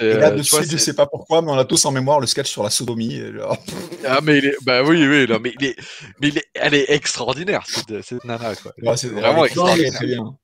[0.00, 2.26] Et, là de suite, je sais pas pourquoi, mais on a tous en mémoire le
[2.26, 3.20] sketch sur la sodomie.
[4.06, 5.76] ah mais il est, bah oui oui, non, mais il est,
[6.20, 8.72] mais il est, elle est extraordinaire cette, cette nana quoi.
[8.82, 9.92] Ouais, c'est vraiment extraordinaire.
[9.92, 10.36] Très bien.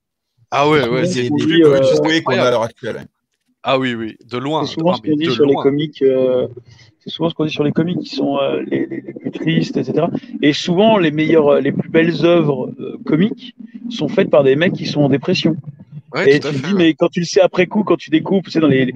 [0.51, 1.80] Ah ouais ouais, c'est plus euh,
[2.22, 3.07] qu'on a à l'heure actuelle.
[3.62, 4.66] Ah oui oui, de loin.
[4.66, 6.03] C'est souvent ce qu'on dit sur les comiques.
[7.03, 9.13] Euh c'est souvent ce qu'on dit sur les comics qui sont euh, les, les, les,
[9.13, 10.07] plus tristes, etc.
[10.41, 13.55] Et souvent, les meilleures, euh, les plus belles œuvres euh, comiques
[13.91, 15.57] sont faites par des mecs qui sont en dépression.
[16.15, 18.43] Ouais, et tu te dis, mais quand tu le sais après coup, quand tu découvres,
[18.49, 18.93] c'est dans les,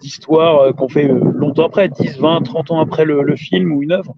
[0.00, 3.92] d'histoire qu'on fait longtemps après, 10, 20, 30 ans après le, le film ou une
[3.92, 4.14] œuvre,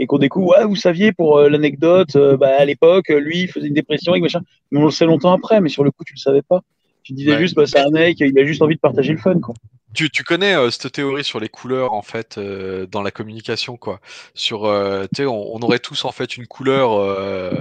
[0.00, 3.74] et qu'on découvre, ouais, vous saviez, pour l'anecdote, bah, à l'époque, lui, il faisait une
[3.74, 4.40] dépression, et machin.
[4.72, 6.62] Mais on le sait longtemps après, mais sur le coup, tu le savais pas.
[7.04, 7.38] Tu disais ouais.
[7.38, 9.54] juste, bah, c'est un mec, il a juste envie de partager le fun, quoi.
[9.94, 13.76] Tu, tu connais euh, cette théorie sur les couleurs en fait euh, dans la communication
[13.76, 14.00] quoi.
[14.34, 16.92] Sur, euh, tu sais, on, on, aurait tous en fait une couleur.
[16.92, 17.52] euh,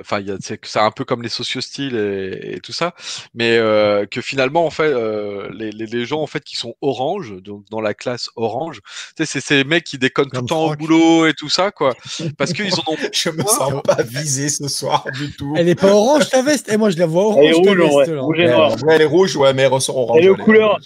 [0.00, 2.92] Enfin, c'est c'est un peu comme les sociostyles et, et tout ça,
[3.34, 6.74] mais euh, que finalement en fait euh, les, les, les, gens en fait qui sont
[6.80, 8.80] orange, donc dans la classe orange,
[9.16, 11.48] tu sais, c'est ces mecs qui déconnent comme tout le temps au boulot et tout
[11.48, 11.94] ça quoi,
[12.36, 12.96] parce qu'ils en ont.
[13.12, 15.54] je me sens pas visé ce soir du tout.
[15.56, 17.44] Elle est pas orange ta veste, et eh, moi je la vois orange.
[17.44, 18.18] Elle est rouge, ouais.
[18.18, 18.72] rouge et noir.
[18.82, 20.18] Ouais, elle est rouge, ouais, mais elle ressort orange.
[20.18, 20.80] Elle est aux couleurs.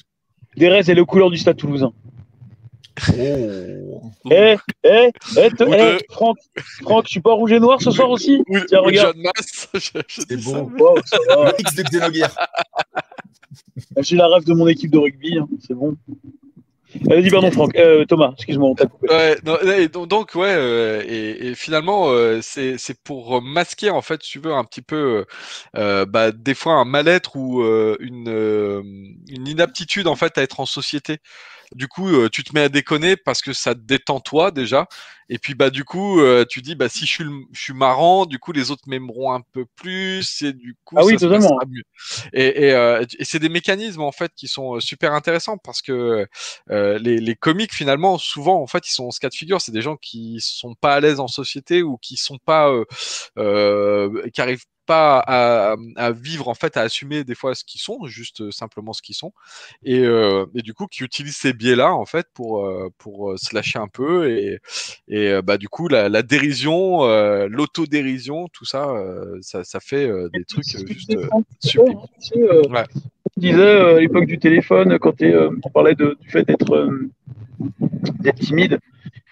[0.57, 1.93] Derez est le couleur du Stade Toulousain.
[3.11, 4.03] Oh.
[4.31, 6.39] Eh, eh, eh, eh, Franck,
[6.83, 9.17] Franck, je suis pas rouge et noir ce soir aussi oui, Tiens, regarde.
[10.09, 10.71] C'est beau.
[10.79, 10.99] Wow,
[11.59, 12.35] X de Xenogear.
[13.99, 15.97] J'ai la rêve de mon équipe de rugby, hein, c'est bon.
[17.05, 17.77] Vas-y, pardon, Franck.
[17.77, 18.75] Euh, Thomas, excuse-moi.
[19.03, 24.39] Ouais, donc, ouais, euh, et, et, finalement, euh, c'est pour masquer, en fait, si tu
[24.41, 25.25] veux, un petit peu,
[25.77, 28.29] euh, bah, des fois, un mal-être ou euh, une,
[29.29, 31.19] une inaptitude, en fait, à être en société.
[31.75, 34.87] Du coup, euh, tu te mets à déconner parce que ça te détend toi déjà.
[35.29, 38.27] Et puis bah du coup, euh, tu dis bah si je suis, je suis marrant,
[38.27, 41.59] du coup les autres m'aimeront un peu plus et du coup ah oui, ça totalement.
[41.69, 41.83] mieux.
[42.33, 46.29] Et, et, euh, et c'est des mécanismes en fait qui sont super intéressants parce que
[46.69, 49.73] les, les comiques finalement souvent en fait ils sont en ce cas de figure, c'est
[49.73, 52.73] des gens qui sont pas à l'aise en société ou qui sont pas
[53.37, 58.41] qui arrivent pas à, vivre en fait, à assumer des fois ce qu'ils sont, juste
[58.41, 59.33] euh, simplement ce qu'ils sont,
[59.83, 63.55] et, euh, et, du coup qui utilisent ces biais-là en fait pour euh, pour se
[63.55, 64.61] lâcher un peu et,
[65.09, 67.07] et bah du coup la, la dérision,
[67.47, 68.95] l'autodérision, tout ça,
[69.41, 71.17] ça, ça fait des trucs juste
[71.61, 71.99] sublimes.
[72.71, 72.85] Ouais.
[73.37, 76.89] Je disais à l'époque du téléphone quand on parlait de, du fait d'être
[78.21, 78.79] d'être timide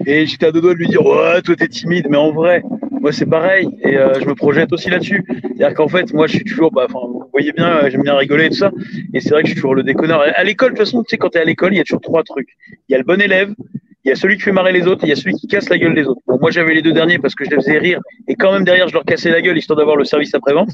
[0.06, 2.62] et j'étais à deux doigts de lui dire ouais toi t'es timide mais en vrai
[3.04, 5.22] moi c'est pareil et euh, je me projette aussi là-dessus.
[5.28, 8.46] C'est-à-dire qu'en fait moi je suis toujours, bah, vous voyez bien, euh, j'aime bien rigoler
[8.46, 8.72] et tout ça.
[9.12, 10.22] Et c'est vrai que je suis toujours le déconneur.
[10.22, 12.00] À l'école, de toute façon, tu sais, quand t'es à l'école, il y a toujours
[12.00, 12.48] trois trucs.
[12.88, 13.52] Il y a le bon élève,
[14.04, 15.46] il y a celui qui fait marrer les autres, et il y a celui qui
[15.48, 16.22] casse la gueule des autres.
[16.26, 18.64] Bon, moi j'avais les deux derniers parce que je les faisais rire et quand même
[18.64, 20.70] derrière je leur cassais la gueule histoire d'avoir le service après-vente.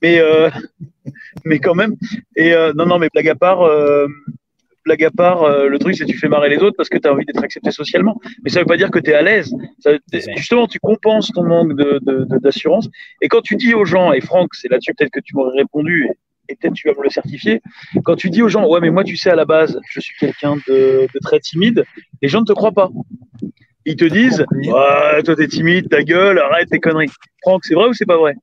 [0.00, 0.48] Mais euh,
[1.44, 1.96] mais quand même.
[2.34, 3.60] Et non non mais blague à part
[4.88, 6.96] blague à part, euh, le truc, c'est que tu fais marrer les autres parce que
[6.96, 8.20] tu as envie d'être accepté socialement.
[8.42, 9.54] Mais ça veut pas dire que tu es à l'aise.
[10.36, 11.72] Justement, tu compenses ton manque
[12.42, 12.86] d'assurance.
[12.86, 15.56] De, et quand tu dis aux gens, et Franck, c'est là-dessus peut-être que tu m'aurais
[15.58, 16.08] répondu,
[16.48, 17.60] et, peut-être tu vas me le certifier,
[18.04, 20.16] quand tu dis aux gens, ouais, mais moi, tu sais, à la base, je suis
[20.18, 21.84] quelqu'un de, très timide,
[22.22, 22.90] les gens ne te croient pas.
[23.84, 27.10] Ils te disent, ouais, toi, t'es timide, ta gueule, arrête tes conneries.
[27.42, 28.34] Franck, c'est vrai ou c'est pas vrai?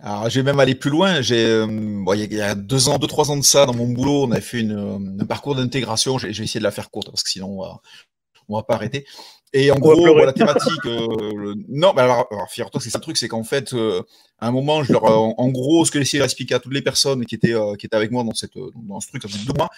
[0.00, 1.20] Alors, j'ai même allé plus loin.
[1.22, 1.66] J'ai, euh,
[2.14, 4.40] il y a deux ans, deux trois ans de ça, dans mon boulot, on avait
[4.40, 6.18] fait une, euh, un parcours d'intégration.
[6.18, 7.80] J'ai, essayé de la faire courte parce que sinon on va,
[8.48, 9.06] on va pas arrêter.
[9.52, 13.16] Et en gros, la thématique, euh, non, mais alors, alors toi c'est ça le truc,
[13.16, 13.74] c'est qu'en fait,
[14.38, 16.82] à un moment, je leur, en, gros, ce que j'ai essayé d'expliquer à toutes les
[16.82, 19.54] personnes qui étaient, qui étaient avec moi dans cette, dans ce truc, ça fait deux
[19.56, 19.70] mois,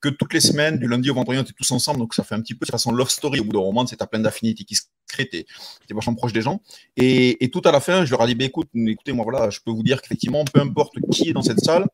[0.00, 2.34] que toutes les semaines, du lundi au vendredi, on était tous ensemble, donc ça fait
[2.34, 4.64] un petit peu de façon love story au bout d'un moment, c'est à plein d'affinités
[4.64, 5.46] qui se créent, t'es
[5.90, 6.62] es vachement proche des gens.
[6.96, 9.60] Et, tout à la fin, je leur ai dit, bah, écoute, écoutez, moi voilà, je
[9.64, 11.86] peux vous dire qu'effectivement, peu importe qui est dans cette salle,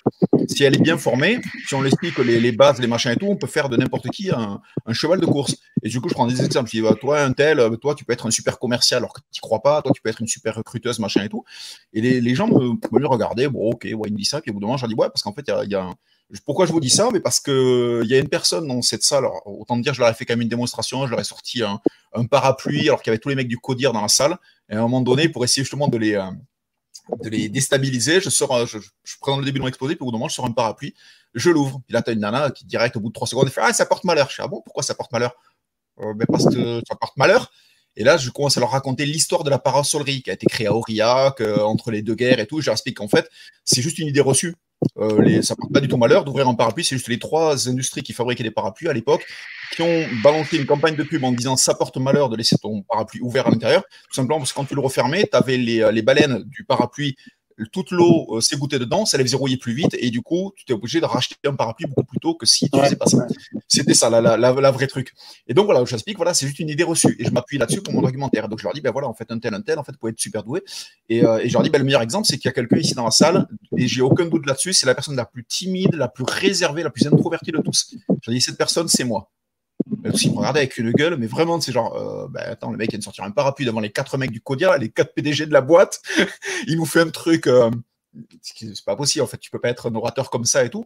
[0.48, 3.26] si elle est bien formée, si on l'explique les, les bases, les machins et tout,
[3.26, 4.60] on peut faire de n'importe qui un,
[4.92, 5.56] cheval de course.
[5.82, 6.68] Et du coup, je prends des exemples.
[6.70, 9.14] Je dis, bah, toi, un tel, bah, toi, tu peux être un super commercial alors
[9.14, 11.44] que tu crois pas, toi, tu peux être une super recruteuse, machin et tout.
[11.92, 14.60] Et les, gens me, regardaient, bon, ok, ouais, il me dit ça, puis au bout
[14.60, 15.94] d'un moment, je dis, ouais, parce qu'en fait, il y a, y a un
[16.44, 17.08] pourquoi je vous dis ça?
[17.12, 19.26] Mais parce que il y a une personne dans cette salle.
[19.44, 21.06] Autant dire, je leur ai fait quand même une démonstration.
[21.06, 21.80] Je leur ai sorti un,
[22.26, 24.36] parapluie alors qu'il y avait tous les mecs du codir dans la salle.
[24.68, 28.66] Et à un moment donné, pour essayer justement de les euh, déstabiliser, je sors, euh,
[28.66, 30.94] je, le début de mon exposé, puis au bout d'un moment, je sors un parapluie,
[31.34, 31.80] je l'ouvre.
[31.86, 33.60] Puis là, tu as une nana qui direct au bout de trois secondes, elle fait
[33.62, 34.28] ah ça porte malheur.
[34.30, 35.34] Je dis ah bon pourquoi ça porte malheur?
[36.00, 37.52] Euh, ben, parce que ça porte malheur.
[37.94, 40.66] Et là, je commence à leur raconter l'histoire de la parasolerie qui a été créée
[40.66, 42.60] à Aurillac, entre les deux guerres et tout.
[42.60, 43.30] Je leur explique qu'en fait,
[43.64, 44.54] c'est juste une idée reçue.
[44.98, 46.84] Euh, ça porte pas du tout malheur d'ouvrir un parapluie.
[46.84, 49.26] C'est juste les trois industries qui fabriquaient des parapluies à l'époque
[49.74, 52.82] qui ont balancé une campagne de pub en disant ça porte malheur de laisser ton
[52.82, 53.82] parapluie ouvert à l'intérieur.
[54.08, 57.16] Tout simplement parce que quand tu le refermais, tu avais les, les baleines du parapluie
[57.64, 60.72] toute l'eau euh, s'égouttait dedans, ça faisait rouiller plus vite, et du coup, tu étais
[60.72, 63.26] obligé de racheter un parapluie beaucoup plus tôt que si tu faisais pas ça.
[63.68, 65.12] C'était ça, la, la, la, vraie truc.
[65.48, 67.94] Et donc voilà, j'explique, voilà, c'est juste une idée reçue, et je m'appuie là-dessus pour
[67.94, 68.48] mon argumentaire.
[68.48, 69.98] Donc je leur dis, ben voilà, en fait, un tel, un tel, en fait, vous
[69.98, 70.62] pouvez être super doué.
[71.08, 72.76] Et, euh, et je leur dis, ben, le meilleur exemple, c'est qu'il y a quelqu'un
[72.76, 73.46] ici dans la salle,
[73.76, 76.90] et j'ai aucun doute là-dessus, c'est la personne la plus timide, la plus réservée, la
[76.90, 77.90] plus introvertie de tous.
[77.92, 79.30] Je leur dis, cette personne, c'est moi.
[80.02, 82.76] Même s'il me regardait avec une gueule, mais vraiment, c'est genre, euh, ben, attends, le
[82.76, 85.46] mec vient de sortir un parapluie devant les quatre mecs du Codia, les quatre PDG
[85.46, 86.00] de la boîte.
[86.66, 87.70] il nous fait un truc, euh,
[88.42, 90.82] c'est pas possible en fait, tu peux pas être un orateur comme ça et tout.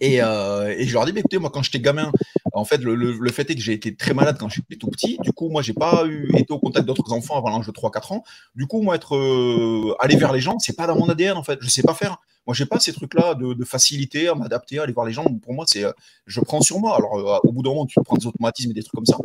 [0.00, 2.12] Et, euh, et je leur dis, mais écoutez, moi quand j'étais gamin,
[2.58, 5.18] en fait, le, le, fait est que j'ai été très malade quand j'étais tout petit.
[5.22, 6.04] Du coup, moi, j'ai pas
[6.34, 8.24] été au contact d'autres enfants avant l'âge de 3-4 ans.
[8.54, 11.42] Du coup, moi, être euh, aller vers les gens, c'est pas dans mon ADN en
[11.42, 11.58] fait.
[11.60, 12.18] Je sais pas faire.
[12.46, 15.24] Moi, j'ai pas ces trucs-là de, facilité à m'adapter, à aller voir les gens.
[15.42, 15.92] Pour moi, c'est, euh,
[16.26, 16.96] je prends sur moi.
[16.96, 19.18] Alors, au bout d'un moment, tu prends des automatismes et des trucs comme ça.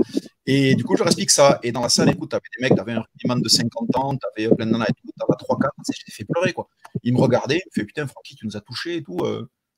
[0.46, 1.60] Et du coup, je leur explique ça.
[1.64, 4.54] Et dans la salle, écoute, t'avais des mecs, t'avais un rugbyman de 50 ans, t'avais
[4.54, 6.68] plein de nanas et tout, t'avais 3-4, j'étais fait pleurer, quoi.
[7.04, 9.20] Ils me regardaient, ils me fait putain, Francky, tu nous as touchés et tout.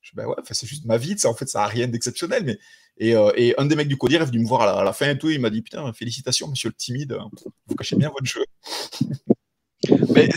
[0.06, 2.44] Je ben ouais, c'est juste ma vie, ça, en fait, ça n'a rien d'exceptionnel.
[2.44, 2.58] Mais...
[2.98, 4.92] Et, et, un des mecs du codir est venu me voir à la, à la,
[4.92, 7.18] fin et tout, il m'a dit, putain, félicitations, monsieur le timide,
[7.66, 8.44] vous cachez bien votre jeu.
[10.14, 10.28] Mais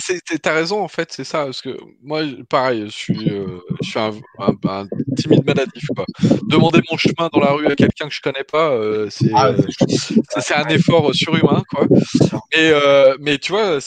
[0.42, 1.46] t'as raison en fait, c'est ça.
[1.46, 4.88] Parce que moi, pareil, je suis, euh, je suis un, un,
[5.18, 5.86] timide maladif.
[5.96, 6.06] Quoi.
[6.48, 9.58] Demander mon chemin dans la rue à quelqu'un que je connais pas, euh, ah, euh,
[10.40, 11.64] c'est un effort surhumain.
[11.70, 11.88] Quoi.
[12.52, 12.72] Et,
[13.20, 13.80] mais tu vois,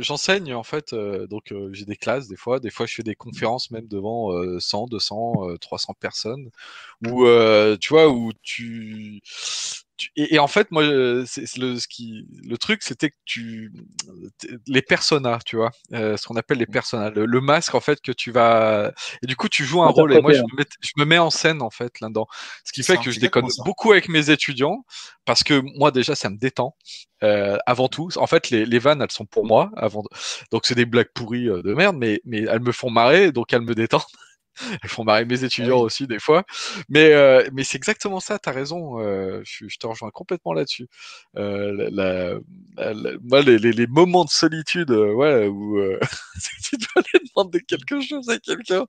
[0.00, 0.94] j'enseigne en fait,
[1.28, 2.60] donc j'ai des classes des fois.
[2.60, 6.50] Des fois, je fais des conférences même devant 100, 200, 300 personnes.
[7.06, 7.26] Où
[7.80, 9.20] tu vois, où tu
[10.16, 10.82] et, en fait, moi,
[11.26, 13.72] c'est le, ce qui, le truc, c'était que tu,
[14.66, 18.12] les personas, tu vois, euh, ce qu'on appelle les personas, le, masque en fait que
[18.12, 20.12] tu vas, et du coup, tu joues un rôle.
[20.14, 22.26] Et moi, je me, mets, je me, mets, en scène en fait là-dedans,
[22.64, 24.84] ce qui fait que je déconne beaucoup avec mes étudiants
[25.24, 26.74] parce que moi déjà, ça me détend.
[27.22, 29.70] Euh, avant tout, en fait, les, les, vannes, elles sont pour moi.
[29.76, 30.02] Avant,
[30.50, 33.52] donc c'est des blagues pourries euh, de merde, mais mais elles me font marrer, donc
[33.52, 34.02] elles me détendent.
[34.82, 36.44] Elles font marrer mes étudiants aussi des fois.
[36.88, 39.00] Mais, euh, mais c'est exactement ça, tu as raison.
[39.00, 40.88] Euh, je, je, te rejoins complètement là-dessus.
[41.36, 42.34] Euh, la,
[42.76, 45.78] la, la, moi, les, les, les, moments de solitude ouais, où
[46.64, 48.84] tu dois aller demander quelque chose à quelqu'un,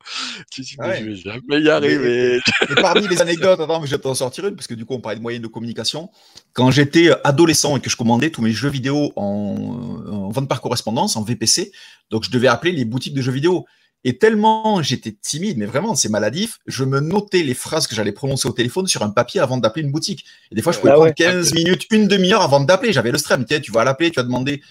[0.51, 2.37] tu dis, mais je vais jamais y arriver.
[2.37, 5.01] Et, parmi les anecdotes, attends, je vais t'en sortir une, parce que du coup, on
[5.01, 6.09] parlait de moyens de communication.
[6.53, 10.61] Quand j'étais adolescent et que je commandais tous mes jeux vidéo en, en vente par
[10.61, 11.71] correspondance, en VPC,
[12.09, 13.65] donc je devais appeler les boutiques de jeux vidéo.
[14.05, 18.11] Et tellement j'étais timide, mais vraiment, c'est maladif, je me notais les phrases que j'allais
[18.11, 20.25] prononcer au téléphone sur un papier avant d'appeler une boutique.
[20.51, 22.91] Et des fois, je pouvais ah prendre 15 minutes, une demi-heure avant d'appeler.
[22.91, 23.39] J'avais le stress.
[23.61, 24.61] Tu vas l'appeler, tu vas demander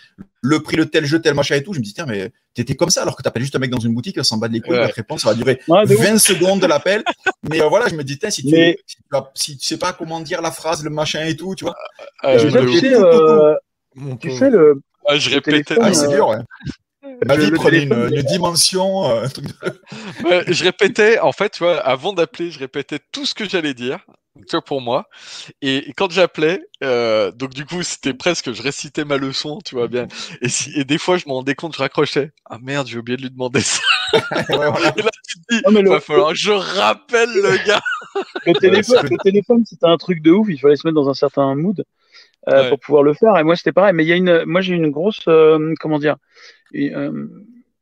[0.42, 1.72] le prix, le tel jeu, tel machin et tout.
[1.72, 3.78] Je me dis, tiens, mais t'étais comme ça alors que t'appelles juste un mec dans
[3.78, 4.82] une boutique, s'en bat les couilles, ouais.
[4.82, 7.02] votre réponse, ça va durer 20 secondes de l'appel.
[7.48, 8.76] mais euh, voilà, je me dis, tiens, si tu, mais...
[8.86, 11.64] si, tu si tu sais pas comment dire la phrase, le machin et tout, tu
[11.64, 11.74] vois.
[12.24, 13.54] Euh, je tu sais, euh,
[14.20, 14.82] tu sais le.
[15.06, 15.76] Ah, je répétais.
[15.80, 16.36] Ah, c'est dur, ouais.
[17.26, 19.08] Ma vie prenait une, une, dimension.
[19.10, 19.26] Euh,
[20.24, 23.74] ouais, je répétais, en fait, tu vois, avant d'appeler, je répétais tout ce que j'allais
[23.74, 24.04] dire,
[24.36, 25.08] tu vois, pour moi.
[25.60, 29.74] Et, et quand j'appelais, euh, donc du coup, c'était presque, je récitais ma leçon, tu
[29.74, 30.08] vois bien.
[30.40, 32.32] Et, si, et des fois, je me rendais compte, je raccrochais.
[32.48, 33.82] Ah merde, j'ai oublié de lui demander ça.
[34.12, 34.92] ouais, voilà.
[34.96, 37.82] Et là, tu te dis, il va falloir, je rappelle le gars.
[38.46, 41.14] le téléphone, le téléphone c'était un truc de ouf, il fallait se mettre dans un
[41.14, 41.84] certain mood.
[42.48, 42.68] Euh, ouais.
[42.70, 43.36] pour pouvoir le faire.
[43.38, 43.92] Et moi, c'était pareil.
[43.94, 46.16] Mais il y a une, moi, j'ai une grosse, euh, comment dire,
[46.72, 47.26] une, euh,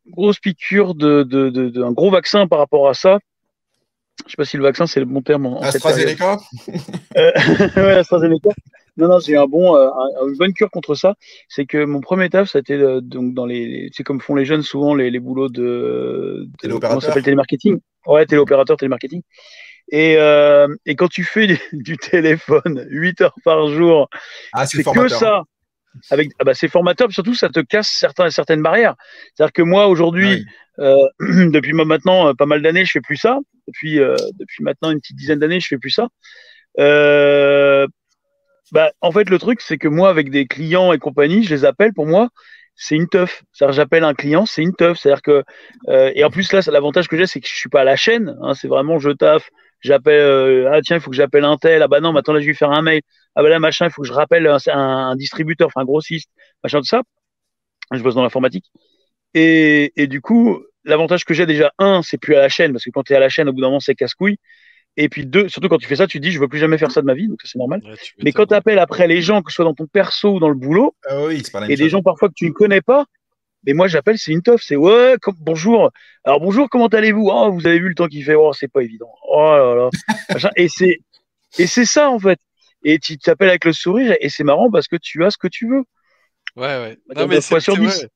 [0.08, 3.18] grosse piqûre de, de, de, de, un gros vaccin par rapport à ça.
[4.26, 5.46] Je sais pas si le vaccin c'est le bon terme.
[5.46, 6.38] En, AstraZeneca?
[7.16, 7.32] euh,
[7.76, 8.50] ouais, AstraZeneca.
[8.98, 11.14] Non, non, j'ai un bon, euh, un, une bonne cure contre ça.
[11.48, 14.34] C'est que mon premier taf, ça a été euh, donc dans les, c'est comme font
[14.34, 17.78] les jeunes souvent les, les boulots de, de comment ça s'appelle télémarketing.
[18.06, 19.22] Ouais, téléopérateur, télémarketing.
[19.90, 24.08] Et, euh, et quand tu fais du, du, téléphone 8 heures par jour,
[24.52, 25.42] ah, c'est que ça.
[26.10, 28.94] Avec, ah bah c'est formateur, surtout ça te casse certains, certaines barrières.
[29.34, 30.46] C'est-à-dire que moi aujourd'hui,
[30.78, 30.86] oui.
[30.86, 30.94] euh,
[31.50, 33.38] depuis maintenant euh, pas mal d'années, je fais plus ça.
[33.66, 36.08] Depuis, euh, depuis maintenant une petite dizaine d'années, je fais plus ça.
[38.72, 41.64] Bah, en fait, le truc, c'est que moi, avec des clients et compagnie, je les
[41.64, 42.28] appelle pour moi,
[42.76, 43.42] c'est une teuf.
[43.52, 44.98] C'est-à-dire, j'appelle un client, c'est une teuf.
[44.98, 45.44] C'est-à-dire que,
[45.88, 47.96] euh, et en plus, là, l'avantage que j'ai, c'est que je suis pas à la
[47.96, 48.36] chaîne.
[48.42, 49.50] Hein, c'est vraiment je taffe,
[49.80, 51.82] j'appelle euh, ah tiens il faut que j'appelle un tel.
[51.82, 53.02] Ah bah non maintenant là je vais lui faire un mail.
[53.34, 55.84] Ah bah là machin il faut que je rappelle un, un, un distributeur enfin un
[55.84, 56.30] grossiste
[56.62, 57.02] machin tout ça.
[57.92, 58.66] Je bosse dans l'informatique.
[59.34, 62.84] Et, et du coup l'avantage que j'ai déjà un c'est plus à la chaîne parce
[62.84, 64.38] que quand tu es à la chaîne au bout d'un moment c'est casse-couille.
[64.96, 66.78] Et puis deux surtout quand tu fais ça tu te dis je veux plus jamais
[66.78, 67.80] faire ça de ma vie donc ça c'est normal.
[67.84, 70.40] Ouais, mais quand tu appelles après les gens que ce soit dans ton perso ou
[70.40, 73.06] dans le boulot ah oui, et des gens parfois que tu ne connais pas
[73.64, 74.62] mais moi, j'appelle, c'est une teuf.
[74.62, 75.90] C'est ouais, comme, bonjour.
[76.24, 77.28] Alors bonjour, comment allez-vous?
[77.30, 79.12] Oh, vous avez vu le temps qu'il fait Oh, c'est pas évident.
[79.28, 80.50] Oh là là.
[80.56, 80.98] et c'est
[81.58, 82.38] et c'est ça en fait.
[82.82, 85.48] Et tu t'appelles avec le sourire et c'est marrant parce que tu as ce que
[85.48, 85.84] tu veux.
[86.56, 86.98] Ouais, ouais.
[87.14, 88.06] Non, mais c'est sur 10.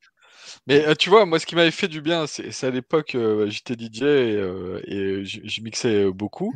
[0.66, 3.50] Mais euh, tu vois, moi, ce qui m'avait fait du bien, c'est à l'époque, euh,
[3.50, 6.54] j'étais DJ et, euh, et je mixais beaucoup.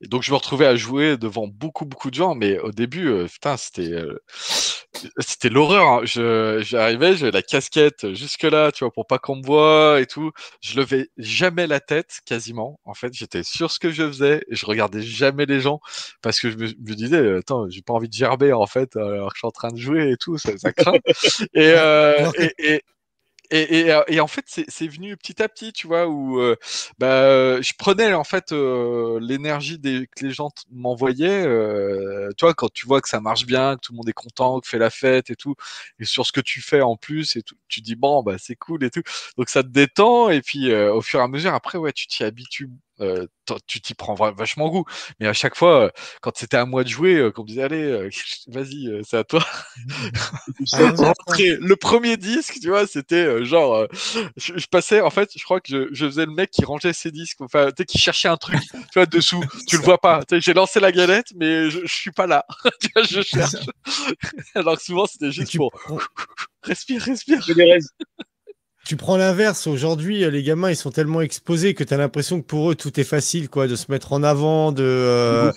[0.00, 2.34] Et donc, je me retrouvais à jouer devant beaucoup, beaucoup de gens.
[2.34, 3.92] Mais au début, putain, c'était
[5.18, 5.86] c'était l'horreur.
[5.86, 6.00] Hein.
[6.04, 10.30] J'arrivais, j'avais la casquette jusque-là, tu vois, pour pas qu'on me voit et tout.
[10.60, 12.80] Je levais jamais la tête, quasiment.
[12.84, 15.80] En fait, j'étais sur ce que je faisais et je regardais jamais les gens
[16.22, 19.30] parce que je me, me disais, attends, j'ai pas envie de gerber, en fait, alors
[19.30, 20.92] que je suis en train de jouer et tout, ça, ça craint.
[21.54, 21.74] et,
[22.38, 22.82] et, et
[23.50, 26.56] et, et, et, en fait, c'est venu petit à petit, tu vois, où euh,
[26.98, 31.44] bah, je prenais en fait euh, l'énergie que les gens m'envoyaient.
[31.46, 34.12] Euh, tu vois, quand tu vois que ça marche bien, que tout le monde est
[34.12, 35.54] content, que fait la fête et tout,
[35.98, 38.56] et sur ce que tu fais en plus, et tout, tu dis bon, bah c'est
[38.56, 39.02] cool et tout.
[39.36, 42.06] Donc ça te détend, et puis euh, au fur et à mesure, après, ouais, tu
[42.06, 42.70] t'y habitues
[43.00, 43.26] euh,
[43.66, 44.84] tu t'y prends vachement goût.
[45.18, 45.90] Mais à chaque fois, euh,
[46.20, 48.10] quand c'était à moi de jouer, euh, qu'on me disait allez, euh,
[48.48, 49.44] vas-y, c'est à toi.
[50.78, 53.86] le premier disque, tu vois, c'était genre,
[54.36, 56.92] je, je, passais, en fait, je crois que je, je, faisais le mec qui rangeait
[56.92, 59.98] ses disques, enfin, tu sais, qui cherchait un truc, tu vois, dessous, tu le vois
[59.98, 60.20] pas.
[60.30, 62.44] J'ai lancé la galette, mais je, je suis pas là.
[62.80, 63.56] tu vois, je cherche.
[64.54, 65.72] Alors que souvent, c'était juste pour
[66.62, 67.40] respire, respire
[68.90, 69.68] tu prends l'inverse.
[69.68, 72.98] Aujourd'hui, les gamins, ils sont tellement exposés que tu as l'impression que pour eux, tout
[72.98, 74.82] est facile, quoi, de se mettre en avant, de.
[74.82, 75.52] Euh,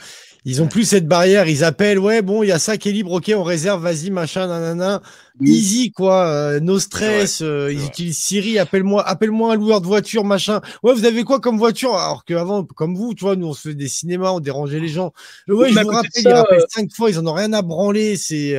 [0.46, 1.48] Ils ont plus cette barrière.
[1.48, 4.12] Ils appellent, ouais, bon, il y a ça qui est libre, ok, on réserve, vas-y,
[4.12, 5.02] machin, nanana.
[5.44, 7.42] Easy, quoi, euh, no stress.
[7.42, 10.62] Euh, ils utilisent Siri, appelle-moi, appelle-moi un loueur de voiture, machin.
[10.84, 11.96] Ouais, vous avez quoi comme voiture?
[11.96, 14.90] Alors qu'avant, comme vous, tu vois, nous, on se fait des cinémas, on dérangeait les
[14.90, 15.12] gens.
[15.48, 18.16] Ouais, je vous rappelle, ils rappellent cinq fois, ils en ont rien à branler.
[18.16, 18.54] C'est.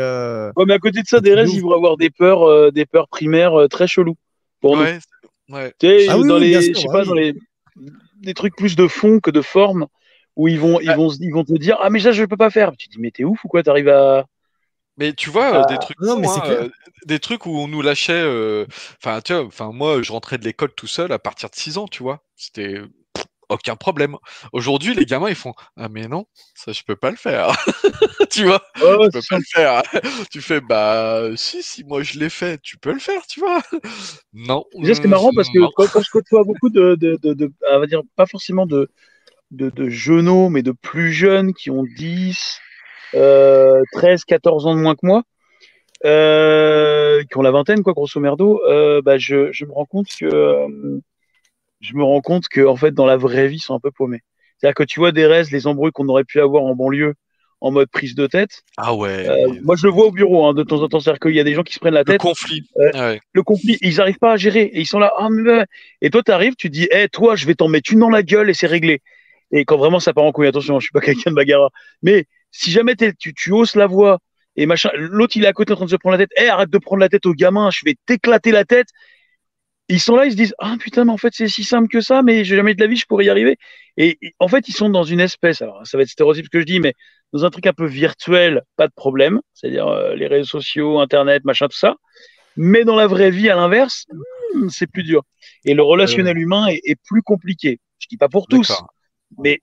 [0.57, 3.07] Ouais, mais à côté de ça, des restes, ils vont avoir des peurs, des peurs
[3.07, 4.17] primaires très chelous.
[4.65, 4.99] Pour ouais,
[5.51, 5.75] Ouais.
[5.79, 7.35] Tu sais, ah dans les, je sais pas, dans les
[8.17, 9.87] des trucs plus de fond que de forme
[10.37, 12.49] où ils vont, ils vont, ils vont te dire ah mais ça je peux pas
[12.49, 12.73] faire.
[12.79, 13.63] Tu te dis mais t'es ouf ou quoi?
[13.63, 14.25] T'arrives à
[14.97, 16.69] mais tu vois, euh, des trucs, non, mais hein, euh,
[17.05, 18.13] des trucs où on nous lâchait.
[18.13, 18.65] Euh,
[19.03, 21.79] enfin, tu vois, enfin moi, je rentrais de l'école tout seul à partir de 6
[21.79, 22.23] ans, tu vois.
[22.37, 22.81] C'était
[23.49, 24.17] aucun problème.
[24.53, 27.49] Aujourd'hui, les gamins, ils font Ah, mais non, ça, je peux pas le faire.
[28.31, 28.63] tu vois?
[28.77, 29.83] Je peux pas le faire.
[30.31, 33.61] tu fais Bah, si, si, moi, je l'ai fait, tu peux le faire, tu vois
[34.33, 34.65] Non.
[34.79, 38.03] Déjà, c'est marrant parce que quand, je côtoie beaucoup de, de, de, on va dire,
[38.17, 38.91] pas forcément de,
[39.51, 42.61] de, de jeunes, mais de plus jeunes qui ont 10,
[43.13, 45.23] 13, 14 ans de moins que moi,
[46.05, 50.09] euh, qui ont la vingtaine, quoi, grosso merdo, euh, bah, je, je, me rends compte
[50.09, 50.69] que euh,
[51.85, 53.91] je me rends compte que en fait dans la vraie vie ils sont un peu
[53.91, 54.23] paumés.
[54.59, 57.15] C'est-à-dire que tu vois des restes, les embrouilles qu'on aurait pu avoir en banlieue
[57.61, 58.63] en mode prise de tête.
[58.77, 59.29] Ah ouais.
[59.29, 61.41] Euh, moi je le vois au bureau hein, de temps en temps, c'est-à-dire qu'il y
[61.41, 62.23] a des gens qui se prennent la tête.
[62.23, 62.63] Le conflit.
[62.79, 65.13] Euh, ah Le conflit, ils n'arrivent pas à gérer et ils sont là.
[65.19, 65.65] Ah, mais...
[66.01, 68.23] Et toi tu arrives, tu dis, hé toi je vais t'en mettre une dans la
[68.23, 69.01] gueule et c'est réglé.
[69.51, 71.71] Et quand vraiment ça part en couille, attention, je suis pas quelqu'un de bagarre.
[72.03, 74.19] Mais si jamais tu, tu hausses la voix
[74.57, 76.49] et machin, l'autre il est à côté en train de se prendre la tête, hé
[76.49, 78.89] arrête de prendre la tête au gamin, je vais t'éclater la tête
[79.89, 82.01] ils sont là, ils se disent ah putain mais en fait c'est si simple que
[82.01, 83.57] ça, mais j'ai jamais de la vie je pourrais y arriver.
[83.97, 86.61] Et, en fait ils sont dans une espèce, alors ça va être stéréotype ce que
[86.61, 86.95] je dis, mais
[87.33, 91.45] dans un truc un peu virtuel, pas de problème, c'est-à-dire euh, les réseaux sociaux, internet,
[91.45, 91.97] machin tout ça.
[92.57, 94.07] Mais dans la vraie vie, à l'inverse,
[94.55, 95.23] hmm, c'est plus dur.
[95.65, 97.81] Et le relationnel humain est, plus compliqué.
[97.99, 98.73] Je dis pas pour tous,
[99.39, 99.61] mais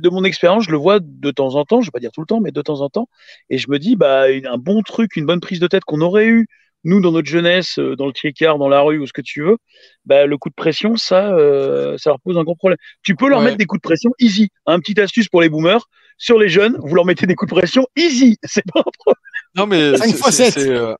[0.00, 2.20] de mon expérience, je le vois de temps en temps, je vais pas dire tout
[2.20, 3.08] le temps, mais de temps en temps,
[3.48, 6.26] et je me dis bah un bon truc, une bonne prise de tête qu'on aurait
[6.26, 6.48] eu
[6.84, 9.42] nous, dans notre jeunesse, euh, dans le tricard, dans la rue ou ce que tu
[9.42, 9.56] veux,
[10.04, 12.78] bah, le coup de pression, ça, euh, ça leur pose un gros problème.
[13.02, 14.50] Tu peux leur mettre des coups de pression easy.
[14.66, 15.88] Un petit astuce pour les boomers.
[16.16, 18.38] Sur les jeunes, vous leur mettez des coups de pression easy.
[18.44, 19.20] C'est pas un problème.
[19.56, 20.58] Non, mais 5 fois 7.
[20.58, 20.94] Euh,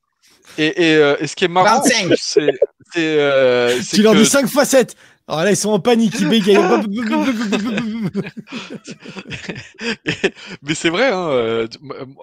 [0.59, 2.53] et, et, et, ce qui est marrant, c'est.
[2.93, 4.95] tu leur dis 5 fois 7.
[5.27, 6.59] Alors là, ils sont en panique, ils bégayent.
[10.63, 11.67] mais c'est vrai, hein, euh,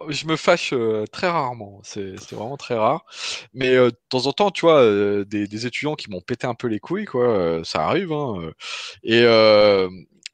[0.10, 1.82] je me fâche euh, très rarement.
[1.84, 3.04] C'est vraiment très rare.
[3.56, 4.86] Mais euh, de temps en temps, tu vois,
[5.26, 8.12] des, étudiants qui m'ont pété un peu les couilles, quoi, ça arrive.
[8.12, 8.52] Hein,
[9.04, 9.24] et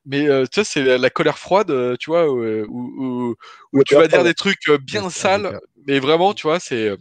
[0.06, 3.36] mais tu sais, c'est la, colère froide, tu vois, où,
[3.86, 5.58] tu vas dire des trucs bien sales,
[5.88, 6.98] mais vraiment, tu vois, c'est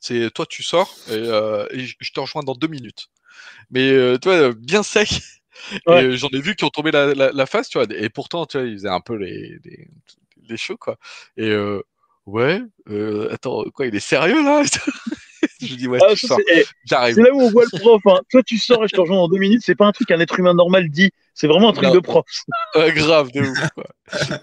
[0.00, 3.08] c'est toi tu sors et, et je te rejoins dans deux minutes
[3.70, 5.08] mais euh, tu vois, bien sec.
[5.88, 7.86] Euh, j'en ai vu qui ont tombé la, la, face, tu vois.
[7.96, 9.88] Et pourtant, tu vois, ils faisaient un peu les, les,
[10.46, 10.98] les shows, quoi.
[11.38, 11.80] Et euh,
[12.26, 12.60] ouais,
[13.30, 14.62] attends, quoi, il est sérieux là?
[15.60, 16.14] Je dis, ouais, ah,
[16.84, 17.14] j'arrive.
[17.14, 18.02] C'est là où on voit le prof.
[18.06, 18.20] Hein.
[18.30, 19.62] Toi, tu sors et je te rejoins dans deux minutes.
[19.64, 21.10] C'est pas un truc qu'un être humain normal dit.
[21.34, 22.24] C'est vraiment un truc de prof.
[22.94, 23.58] grave, de ouf.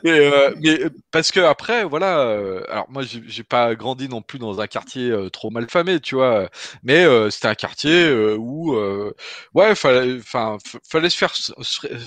[0.03, 0.79] mais, euh, mais,
[1.09, 2.19] parce que après, voilà.
[2.19, 6.01] Euh, alors moi, j'ai pas grandi non plus dans un quartier euh, trop mal famé,
[6.01, 6.49] tu vois.
[6.83, 8.75] Mais c'était un quartier où,
[9.53, 11.33] ouais, fallait, enfin, fallait se faire,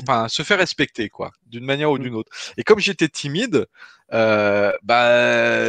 [0.03, 2.31] enfin, se faire respecter, quoi, d'une manière ou d'une autre.
[2.59, 3.67] Et comme j'étais timide,
[4.13, 5.65] euh, bah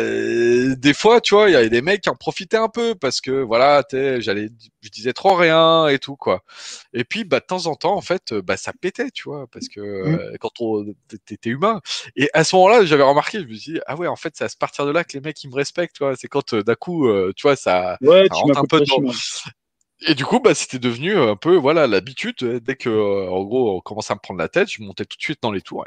[0.76, 3.22] des fois tu vois il y avait des mecs qui en profitaient un peu parce
[3.22, 3.82] que voilà
[4.20, 4.50] j'allais
[4.82, 6.44] je disais trop rien et tout quoi
[6.94, 9.68] et puis bah de temps en temps en fait bah ça pétait tu vois parce
[9.68, 10.16] que mmh.
[10.16, 10.86] euh, quand on
[11.26, 11.82] t'étais humain.
[12.16, 14.46] Et à ce moment-là j'avais remarqué je me suis dit ah ouais en fait c'est
[14.46, 16.16] à partir de là que les mecs ils me respectent tu vois.
[16.16, 19.12] C'est quand euh, d'un coup tu vois ça, ouais, ça rentre un peu dans,
[20.02, 22.36] et du coup, bah, c'était devenu un peu voilà l'habitude.
[22.64, 22.90] Dès que,
[23.30, 25.52] en gros, on commençait à me prendre la tête, je montais tout de suite dans
[25.52, 25.86] les tours.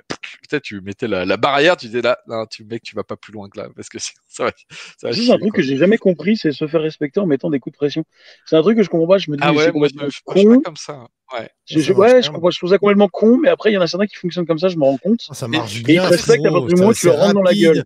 [0.49, 3.33] Peut-être tu mettais la, barrière, tu disais là, non, tu mec, tu vas pas plus
[3.33, 4.53] loin que là, parce que ça va.
[4.97, 7.61] Ça c'est un truc que j'ai jamais compris, c'est se faire respecter en mettant des
[7.61, 8.05] coups de pression.
[8.47, 9.19] C'est un truc que je comprends pas.
[9.19, 10.61] Je me dis, ah ouais, moi, je, je, con.
[10.61, 11.07] comme ça.
[11.35, 11.51] Ouais.
[11.67, 13.87] Je, ouais, je, comprends, je trouve ça complètement con, mais après, il y en a
[13.87, 15.27] certains qui fonctionnent comme ça, je me rends compte.
[15.29, 16.03] Ah, ça marche bien.
[16.03, 17.85] Et ils te respectent à partir du moment où tu leur rentres dans la gueule.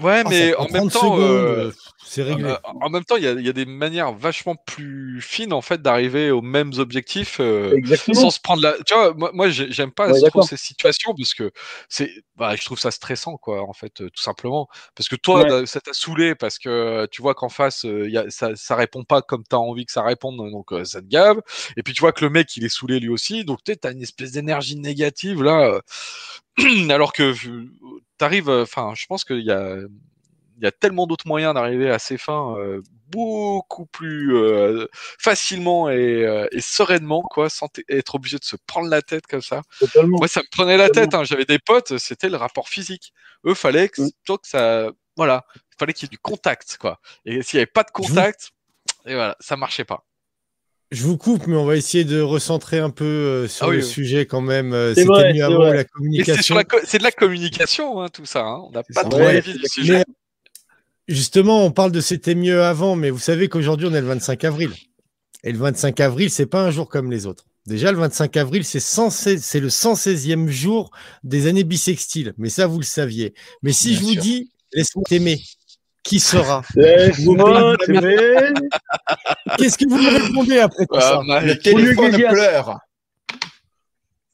[0.00, 1.72] Ouais, ah, mais en même temps, euh,
[2.04, 2.54] c'est réglé.
[2.64, 5.82] en même temps, il y a, y a, des manières vachement plus fines en fait
[5.82, 7.80] d'arriver aux mêmes objectifs euh,
[8.12, 8.74] sans se prendre la.
[8.86, 11.50] Tu vois, moi, moi j'aime pas trop ces situations parce que
[11.88, 14.68] c'est, bah, je trouve ça stressant quoi, en fait, tout simplement.
[14.94, 18.50] Parce que toi, ça t'a saoulé parce que tu vois qu'en face, y a, ça,
[18.54, 21.40] ça répond pas comme t'as envie que ça réponde, donc ça te gave.
[21.76, 23.90] Et puis tu vois que le mec, il est saoulé lui aussi, donc tu as
[23.90, 25.80] une espèce d'énergie négative là.
[26.90, 27.34] alors que
[28.18, 29.76] t'arrives, enfin, je pense qu'il y a
[30.58, 32.56] il y a tellement d'autres moyens d'arriver à ses fins
[33.10, 34.34] beaucoup plus
[35.18, 39.62] facilement et, sereinement, quoi, sans être obligé de se prendre la tête comme ça.
[40.04, 41.14] Moi, ça me prenait la tête.
[41.14, 41.24] Hein.
[41.24, 43.12] J'avais des potes, c'était le rapport physique.
[43.46, 47.00] Eux, fallait que, que ça, voilà, il fallait qu'il y ait du contact, quoi.
[47.24, 48.50] Et s'il n'y avait pas de contact,
[49.06, 50.04] et voilà, ça marchait pas.
[50.90, 53.82] Je vous coupe, mais on va essayer de recentrer un peu euh, sur ah le
[53.82, 54.72] sujet quand même.
[54.72, 56.56] Euh, c'était mieux avant la communication.
[56.84, 58.40] C'est de la communication, hein, tout ça.
[58.40, 58.62] Hein.
[58.66, 60.04] On n'a pas trop avis du sujet.
[61.06, 64.44] justement, on parle de c'était mieux avant, mais vous savez qu'aujourd'hui, on est le 25
[64.44, 64.70] avril.
[65.44, 67.44] Et le 25 avril, c'est pas un jour comme les autres.
[67.66, 70.90] Déjà, le 25 avril, c'est le 116e jour
[71.22, 72.32] des années bissextiles.
[72.38, 73.34] Mais ça, vous le saviez.
[73.62, 75.38] Mais si je vous dis, laisse-moi t'aimer,
[76.02, 76.62] qui sera?
[76.74, 77.76] Laisse-moi.
[79.58, 81.20] Qu'est-ce que vous me répondez après tout ça?
[81.42, 82.78] Le téléphone pleure.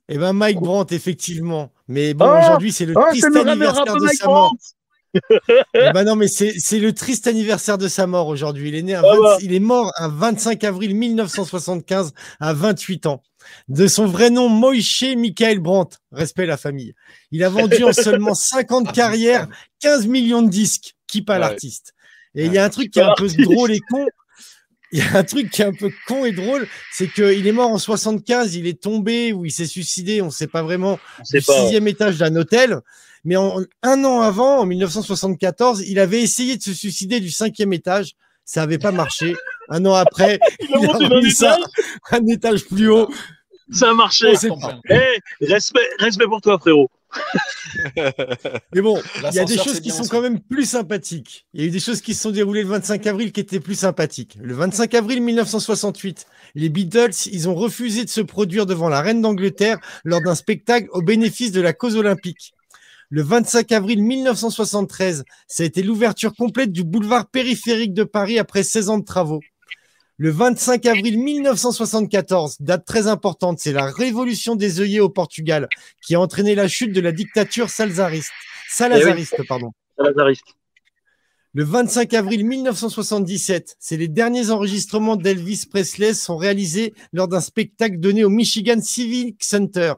[0.09, 1.73] Eh ben Mike Brandt, effectivement.
[1.89, 4.55] Mais bon, oh aujourd'hui, c'est le oh, triste anniversaire de sa mort.
[5.75, 8.69] eh ben non, mais c'est le triste anniversaire de sa mort aujourd'hui.
[8.69, 9.03] Il est né, ah
[9.41, 13.23] il est mort un 25 avril 1975 à 28 ans.
[13.69, 15.99] De son vrai nom, Moïse Michael Brandt.
[16.13, 16.95] Respect la famille.
[17.31, 19.49] Il a vendu en seulement 50 carrières
[19.81, 21.95] 15 millions de disques qui pas l'artiste.
[22.35, 24.07] Et il y a un truc qui est un peu drôle et con.
[24.93, 27.53] Il y a un truc qui est un peu con et drôle, c'est qu'il est
[27.53, 31.01] mort en 75, il est tombé ou il s'est suicidé, on ne sait pas vraiment,
[31.33, 32.79] du sixième étage d'un hôtel.
[33.25, 38.15] Mais un an avant, en 1974, il avait essayé de se suicider du cinquième étage.
[38.45, 39.35] Ça n'avait pas marché.
[39.69, 41.57] Un an après, il, a, mis ça
[42.11, 43.09] un étage plus haut.
[43.73, 44.35] Ça a marché.
[44.91, 46.91] Eh, respect, respect pour toi, frérot.
[48.75, 51.47] Mais bon, il y a des choses qui sont quand même plus sympathiques.
[51.55, 53.61] Il y a eu des choses qui se sont déroulées le 25 avril qui étaient
[53.61, 54.37] plus sympathiques.
[54.41, 56.27] Le 25 avril 1968,
[56.57, 60.89] les Beatles, ils ont refusé de se produire devant la reine d'Angleterre lors d'un spectacle
[60.91, 62.55] au bénéfice de la cause olympique.
[63.11, 68.63] Le 25 avril 1973, ça a été l'ouverture complète du boulevard périphérique de Paris après
[68.63, 69.41] 16 ans de travaux.
[70.17, 75.69] Le 25 avril 1974, date très importante, c'est la révolution des œillets au Portugal
[76.07, 78.31] qui a entraîné la chute de la dictature salazariste.
[78.71, 79.73] Salazariste, eh pardon.
[79.99, 80.55] Salazariste.
[81.53, 87.99] Le 25 avril 1977, c'est les derniers enregistrements d'Elvis Presley sont réalisés lors d'un spectacle
[87.99, 89.95] donné au Michigan Civic Center.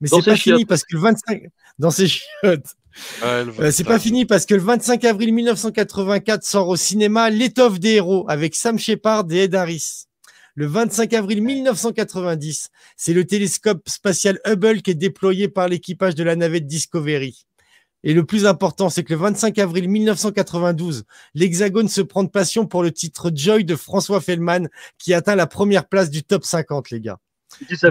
[0.00, 1.42] Mais c'est pas fini parce que le 25
[1.82, 2.76] dans ses chiottes.
[3.22, 7.94] Euh, c'est pas fini parce que le 25 avril 1984 sort au cinéma L'étoffe des
[7.94, 10.04] héros avec Sam Shepard et Ed Harris.
[10.54, 16.22] Le 25 avril 1990, c'est le télescope spatial Hubble qui est déployé par l'équipage de
[16.22, 17.46] la navette Discovery.
[18.04, 21.04] Et le plus important, c'est que le 25 avril 1992,
[21.34, 24.68] l'Hexagone se prend de passion pour le titre Joy de François Fellman
[24.98, 27.18] qui atteint la première place du top 50, les gars.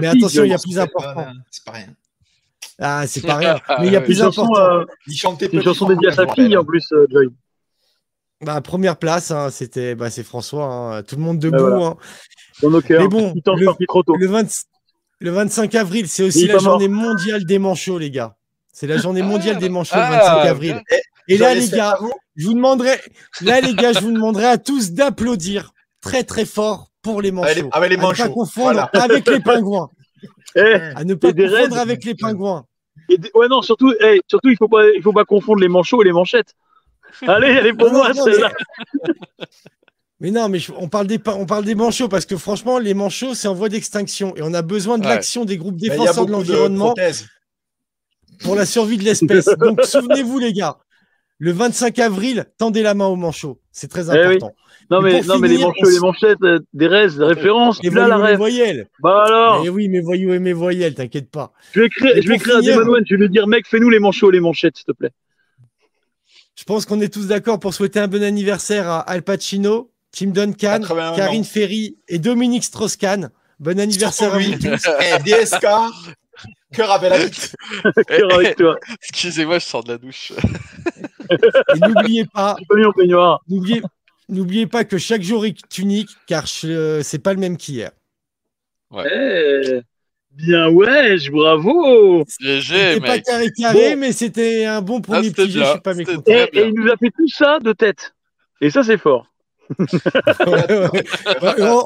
[0.00, 1.32] Mais attention, il y a plus important.
[1.50, 1.94] C'est pas rien.
[2.78, 3.60] Ah, c'est pas rien.
[3.80, 4.56] Mais il y a plus important.
[4.56, 7.28] Euh, il chantait une chanson dédiée à sa fille en plus, euh, Joy.
[8.42, 10.64] Bah, première place, hein, c'était, bah, c'est François.
[10.64, 11.02] Hein.
[11.04, 11.84] Tout le monde debout.
[11.84, 11.96] Hein.
[12.60, 13.02] Dans nos cœurs.
[13.02, 14.16] Mais bon, le, trop tôt.
[14.16, 18.34] Le, 25 avril, c'est aussi la journée mondiale des manchots, les gars.
[18.72, 20.82] C'est la journée mondiale des manchots le 25 ah, avril.
[21.28, 21.98] Et, là, les gars,
[22.34, 22.98] je vous demanderai,
[23.42, 27.68] là, les gars, je vous demanderai à tous d'applaudir très très fort pour les manchots.
[27.72, 28.22] Avec les, manchots.
[28.22, 29.88] À ne pas confondre avec les pingouins.
[30.56, 32.64] Eh, à ne pas confondre avec les pingouins.
[33.08, 36.02] ouais, non, surtout, eh, surtout il ne faut, pas, il faut pas confondre les manchots
[36.02, 36.54] et les manchettes.
[37.26, 38.52] Allez, elle est pour moi, celle-là.
[40.20, 43.34] Mais non, mais on parle, des, on parle des manchots parce que franchement, les manchots,
[43.34, 46.94] c'est en voie d'extinction et on a besoin de l'action des groupes défenseurs de l'environnement
[48.44, 49.46] pour la survie de l'espèce.
[49.58, 50.78] Donc souvenez-vous, les gars,
[51.42, 53.58] le 25 avril, tendez la main aux manchots.
[53.72, 54.54] C'est très eh important.
[54.92, 57.82] Non, mais, non mais les manchots, les manchettes, euh, des restes, des références.
[57.82, 58.88] Les voyous la voyelles.
[59.02, 59.64] Bah alors.
[59.64, 61.52] Mais oui, mes voyous et mes voyelles, t'inquiète pas.
[61.72, 64.30] Je vais écrire, je vais écrire à je vais lui dire, mec, fais-nous les manchots
[64.30, 65.10] et les manchettes, s'il te plaît.
[66.54, 70.28] Je pense qu'on est tous d'accord pour souhaiter un bon anniversaire à Al Pacino, Tim
[70.28, 70.82] Duncan,
[71.16, 73.30] Karine Ferry et Dominique Strauss-Kahn.
[73.58, 74.86] Bon anniversaire à vous tous.
[75.00, 75.66] Et DSK,
[76.72, 78.78] cœur avec la Cœur avec toi.
[79.02, 80.32] Excusez-moi, je sors de la douche.
[81.30, 82.56] et n'oubliez pas,
[83.48, 83.82] n'oubliez,
[84.28, 87.90] N'oubliez pas que chaque jour est unique, car c'est pas le même qu'hier.
[88.90, 89.04] Ouais.
[89.10, 89.80] Eh,
[90.30, 92.24] bien ouais, bravo.
[92.28, 95.60] C'était pas carré carré, mais c'était un bon premier ah, petit jeu.
[95.60, 96.22] Je suis pas mécontent.
[96.26, 98.14] Et, il nous a fait tout ça de tête.
[98.60, 99.26] Et ça, c'est fort.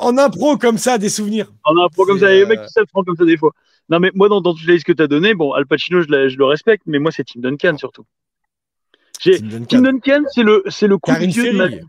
[0.03, 1.53] en, impro comme ça, des souvenirs.
[1.65, 3.53] En impro comme ça, les mecs qui savent prendre comme ça des fois.
[3.89, 6.01] Non, mais moi, dans, dans toutes les listes que tu as données, bon, Al Pacino,
[6.01, 8.05] je, je, le respecte, mais moi, c'est Tim Duncan surtout.
[9.21, 11.81] Tim Duncan, c'est le, c'est le coup de vieux de ma vie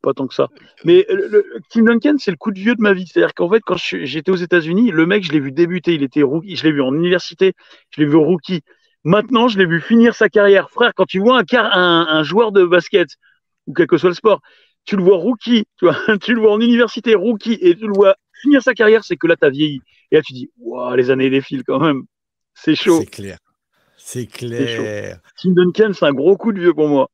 [0.00, 0.48] pas tant que ça.
[0.84, 3.06] Mais le, Tim Duncan, c'est le coup de vieux de ma vie.
[3.06, 5.94] C'est-à-dire qu'en fait, quand j'étais aux États-Unis, le mec, je l'ai vu débuter.
[5.94, 6.56] Il était rookie.
[6.56, 7.54] Je l'ai vu en université.
[7.90, 8.62] Je l'ai vu rookie.
[9.04, 10.70] Maintenant, je l'ai vu finir sa carrière.
[10.70, 13.08] Frère, quand tu vois un, un, joueur de basket,
[13.66, 14.40] ou quel que soit le sport,
[14.84, 17.94] tu le vois rookie, tu, vois, tu le vois en université rookie, et tu le
[17.94, 19.80] vois finir sa carrière, c'est que là, tu as vieilli.
[20.10, 22.02] Et là, tu dis, waouh, les années défilent quand même.
[22.54, 23.00] C'est chaud.
[23.00, 23.38] C'est clair.
[24.12, 25.20] C'est clair.
[25.40, 27.08] Tim Duncan, c'est un gros coup de vieux pour moi.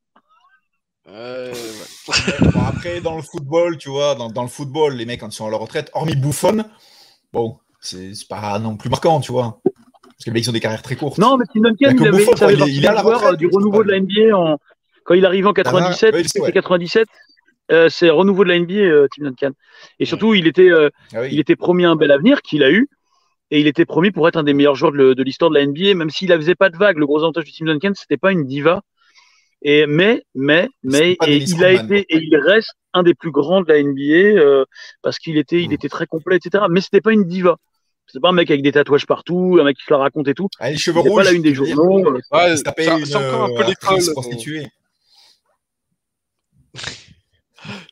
[1.05, 5.45] après, dans le football, tu vois, dans, dans, le football, les mecs, quand ils sont
[5.45, 6.65] à leur retraite, hormis Buffon,
[7.31, 9.61] bon, c'est pas non plus marquant, tu vois.
[9.63, 11.19] Parce que les mecs ont des carrières très courtes.
[11.19, 13.99] Non, mais Tim Duncan, il, avait, il, est à la retraite, du renouveau de la
[13.99, 14.57] NBA en,
[15.03, 17.07] quand il arrive en 97, ah, 97.
[17.69, 19.51] Euh, c'est renouveau de la NBA, euh, Tim Duncan.
[19.99, 22.89] Et surtout, il était, euh, ah il était promis un bel avenir qu'il a eu.
[23.49, 25.65] Et il était promis pour être un des meilleurs joueurs de, de l'histoire de la
[25.65, 26.97] NBA, même s'il ne faisait pas de vague.
[26.97, 28.81] Le gros avantage de Tim Duncan, c'était pas une diva.
[29.61, 33.61] Et mais, mais, mais, et il a été et il reste un des plus grands
[33.61, 34.65] de la NBA euh,
[35.01, 35.73] parce qu'il était, il mmh.
[35.73, 36.65] était très complet, etc.
[36.69, 37.57] Mais c'était pas une diva.
[38.07, 40.33] C'est pas un mec avec des tatouages partout, un mec qui se la raconte et
[40.33, 40.47] tout.
[40.59, 41.23] Ah, les cheveux rouges.
[41.23, 42.13] Pas la une des journaux.
[42.31, 43.99] Ouais, c'est encore un peu l'école.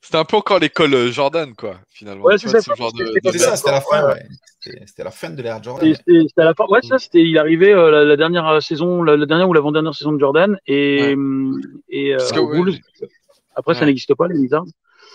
[0.02, 2.24] C'était un peu encore l'école euh, Jordan, quoi, finalement.
[2.24, 2.62] Ouais, c'est ça.
[2.62, 4.26] c'était la fin, ouais.
[4.60, 5.94] C'était la fin de l'ère Jordan.
[5.94, 6.66] C'était la fin.
[6.70, 7.22] Ouais, ça, c'était.
[7.22, 11.16] Il arrivait euh, la, dernière euh, saison, la, dernière ou l'avant-dernière saison de Jordan, et,
[11.90, 12.16] et
[13.56, 14.66] Après, ça n'existe pas, les Wizards.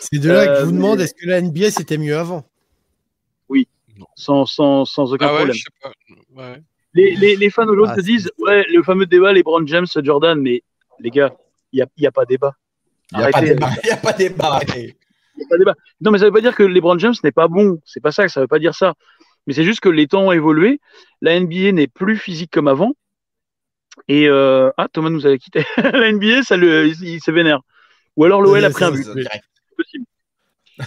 [0.00, 2.44] C'est de là que je vous demande, est-ce que la NBA c'était mieux avant?
[3.50, 3.68] Oui,
[4.14, 5.54] sans, sans, sans aucun ah problème.
[5.54, 5.92] Je sais pas.
[6.34, 6.62] Ouais.
[6.94, 10.40] Les, les, les, fans aujourd'hui ah, te disent, ouais, le fameux débat LeBron James, Jordan,
[10.40, 10.62] mais
[10.98, 11.34] les gars,
[11.72, 12.54] il n'y a, y a pas débat.
[13.12, 13.70] Il n'y a, pas débat.
[13.84, 15.74] Il a pas débat.
[16.00, 17.80] Non, mais ça ne veut pas dire que LeBron James n'est pas bon.
[17.84, 18.94] C'est pas ça, ça ne veut pas dire ça.
[19.46, 20.80] Mais c'est juste que les temps ont évolué.
[21.20, 22.92] La NBA n'est plus physique comme avant.
[24.08, 24.70] Et euh...
[24.76, 25.64] ah, Thomas nous avait quitté.
[25.76, 27.60] la NBA, ça le, il, se vénère.
[28.16, 29.04] Ou alors l'OL a pris un but.
[29.04, 30.04] C'est possible.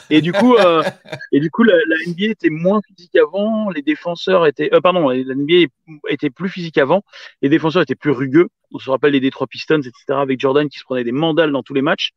[0.09, 0.83] Et du coup, euh,
[1.31, 1.75] et du coup, la,
[2.07, 3.69] NBA était moins physique avant.
[3.69, 5.67] Les défenseurs étaient, euh, pardon, la NBA
[6.09, 7.03] était plus physique avant.
[7.41, 8.49] Les défenseurs étaient plus rugueux.
[8.71, 9.93] On se rappelle les Detroit Pistons, etc.
[10.09, 12.11] Avec Jordan qui se prenait des mandales dans tous les matchs.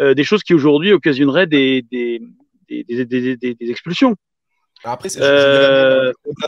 [0.00, 2.20] Euh, des choses qui aujourd'hui occasionneraient des des,
[2.68, 4.16] des, des, des, expulsions.
[4.84, 5.20] Après, c'est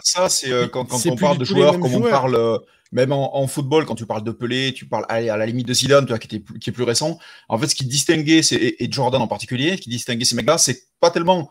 [0.04, 2.60] ça, c'est quand, quand on parle de joueurs, comme on parle
[2.92, 6.06] même en, football, quand tu parles de Pelé, tu parles à, la limite de Zidane,
[6.06, 7.18] qui, était, qui est plus récent.
[7.48, 10.82] En fait, ce qui distinguait, et, Jordan en particulier, ce qui distinguait ces mecs-là, c'est
[11.00, 11.50] pas tellement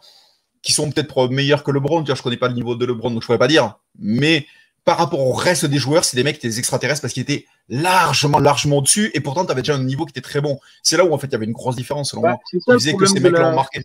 [0.62, 2.04] qu'ils sont peut-être meilleurs que LeBron.
[2.04, 3.80] Tu vois, je connais pas le niveau de LeBron, donc je pourrais pas dire.
[3.98, 4.46] Mais
[4.86, 7.24] par rapport au reste des joueurs, c'est des mecs qui étaient des extraterrestres parce qu'ils
[7.24, 9.10] étaient largement, largement dessus.
[9.16, 10.60] Et pourtant, tu avais déjà un niveau qui était très bon.
[10.84, 12.38] C'est là où, en fait, il y avait une grosse différence, selon moi.
[12.52, 13.82] Tu disais que ces mecs-là ont marqué.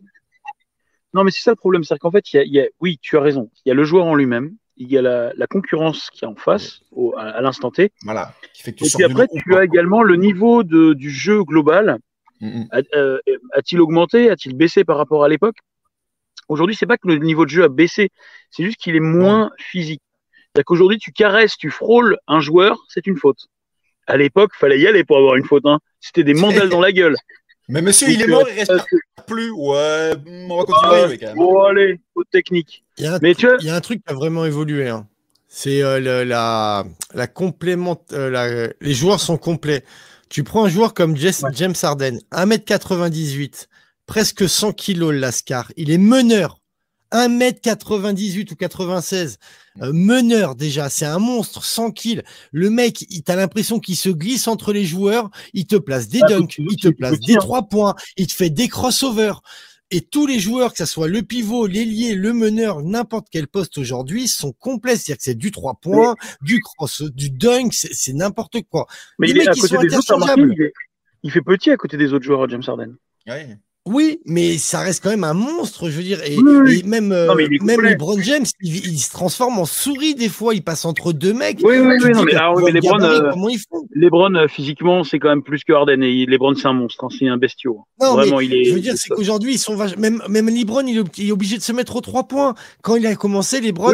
[1.15, 1.85] Non, mais c'est ça le problème.
[1.85, 3.51] C'est qu'en fait, y, a, oui, tu as raison.
[3.65, 6.35] Il y a le joueur en lui-même il y a la, concurrence qui est en
[6.35, 6.81] face
[7.17, 7.93] à, l'instant T.
[8.03, 8.35] Voilà.
[8.67, 11.99] et puis après, tu as également le niveau de, du jeu global.
[12.41, 12.69] Mm, mm.
[12.95, 13.19] Euh,
[13.53, 15.57] a-t-il augmenté A-t-il baissé par rapport à l'époque?
[16.49, 18.11] Aujourd'hui, c'est pas que le niveau de jeu a baissé,
[18.51, 20.03] c'est juste qu'il est moins physique.
[20.39, 23.49] C'est-à-dire qu'aujourd'hui, tu caresses, tu frôles un joueur, c'est une faute.
[24.07, 25.67] À l'époque, fallait y aller pour avoir une faute.
[25.67, 25.81] Hein.
[26.01, 27.17] C'était des mandales dans la gueule.
[27.69, 28.87] Mais monsieur, il est mort, il reste
[29.27, 29.51] plus.
[29.51, 30.13] Ouais,
[30.49, 31.19] on va continuer.
[31.19, 31.37] quand même.
[31.37, 32.86] Bon, allez, faute technique.
[32.99, 34.89] Il y, a un, Mais tu il y a un truc qui a vraiment évolué.
[34.89, 35.07] Hein.
[35.49, 36.85] C'est euh, la,
[37.15, 38.03] la complément.
[38.13, 39.85] Euh, les joueurs sont complets.
[40.29, 43.67] Tu prends un joueur comme James Harden, 1m98,
[44.07, 45.71] presque 100 kg le Lascar.
[45.77, 46.61] Il est meneur.
[47.13, 49.39] 1m98 ou 96.
[49.81, 52.23] Euh, meneur déjà, c'est un monstre, 100 kills.
[52.51, 56.27] Le mec, t'as l'impression qu'il se glisse entre les joueurs, il te place des ah,
[56.27, 59.41] dunks, il te place des trois points, il te fait des crossovers.
[59.93, 63.79] Et tous les joueurs, que ce soit le pivot, l'ailier, le meneur, n'importe quel poste
[63.79, 64.97] aujourd'hui, sont complets.
[64.97, 68.87] C'est-à-dire que c'est du trois points, du cross, du dunk, c'est n'importe quoi.
[69.19, 70.73] Mais il est à côté des autres,
[71.23, 72.97] il, fait petit à côté des autres joueurs, James Harden.
[73.29, 73.59] Ouais.
[73.87, 76.19] Oui, mais ça reste quand même un monstre, je veux dire.
[76.25, 76.37] Et,
[76.83, 77.33] même, euh,
[77.63, 80.57] même LeBron James, il, se transforme en souris des fois.
[80.57, 81.61] Il passe entre deux mecs.
[81.63, 82.11] Oui, oui, oui.
[82.11, 83.31] Non, mais, alors, mais LeBron, euh,
[83.95, 86.03] LeBron euh, physiquement, c'est quand même plus que Harden.
[86.03, 87.05] Et LeBron, c'est un monstre.
[87.05, 87.85] Hein, c'est un bestiau.
[88.01, 88.65] Non, Vraiment, il est.
[88.65, 91.73] Je veux dire, c'est qu'aujourd'hui, ils sont même même LeBron, il est, obligé de se
[91.73, 92.55] mettre aux trois points.
[92.83, 93.93] Quand il a commencé, LeBron,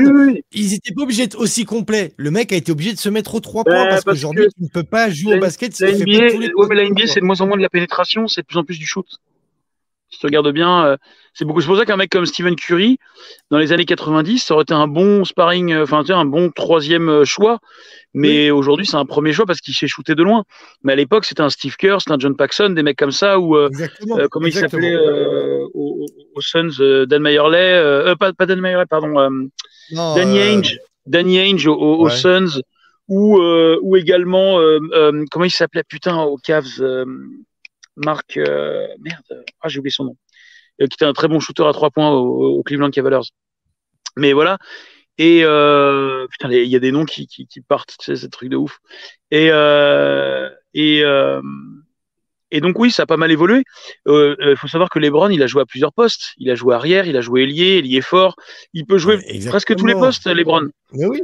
[0.53, 2.15] ils étaient pas obligés d'être aussi complets.
[2.17, 4.69] Le mec a été obligé de se mettre aux trois points parce, qu'aujourd'hui, tu ne
[4.69, 5.79] peux pas jouer au basket.
[5.81, 6.39] La NBA,
[6.71, 8.65] mais la NBA, c'est de moins en moins de la pénétration, c'est de plus en
[8.65, 9.07] plus du shoot
[10.13, 10.97] si tu regardes bien, euh,
[11.33, 11.61] c'est beaucoup.
[11.61, 12.99] C'est pour ça qu'un mec comme Stephen Curry,
[13.51, 17.09] dans les années 90, ça aurait été un bon sparring, euh, enfin, un bon troisième
[17.09, 17.59] euh, choix.
[18.15, 20.45] Mais aujourd'hui, c'est un premier choix parce qu'il s'est shooté de loin.
[20.85, 23.41] Mais à l'époque, c'était un Steve Kerr, c'était un John Paxson, des mecs comme ça,
[23.41, 23.57] ou
[24.31, 24.95] comment il s'appelait
[25.73, 26.07] aux,
[26.41, 29.15] Suns, Dan Meyerley, pas, pas Dan Meyerley, pardon,
[29.93, 32.61] Danny Ainge, Danny Ainge aux, Suns,
[33.09, 34.59] ou, ou également,
[35.31, 36.83] comment il s'appelait, putain, aux Cavs.
[37.97, 40.17] Marc, euh, merde, ah, j'ai oublié son nom,
[40.81, 43.29] euh, qui était un très bon shooter à trois points au, Cleveland Cavaliers.
[44.17, 44.59] Mais voilà.
[45.19, 45.41] Et
[46.31, 48.79] putain, il y a des noms qui, qui, qui partent, c'est ce truc de ouf.
[49.31, 49.51] Et
[50.75, 51.05] et
[52.53, 53.65] et donc oui, ça a pas mal évolué.
[54.07, 56.35] Il euh, euh, faut savoir que LeBron, il a joué à plusieurs postes.
[56.37, 58.37] Il a joué arrière, il a joué ailier, ailier fort.
[58.75, 60.69] Il peut jouer presque tous les postes, LeBron.
[60.93, 61.23] Mais oui.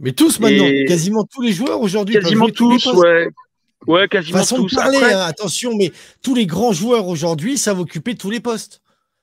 [0.00, 2.14] Mais tous maintenant, quasiment tous les joueurs aujourd'hui.
[2.14, 3.28] Quasiment tous, ouais.
[3.86, 4.70] Ouais, quasiment Façon tous.
[4.70, 5.92] De parler, hein, attention, mais
[6.22, 8.80] tous les grands joueurs aujourd'hui savent occuper tous les postes.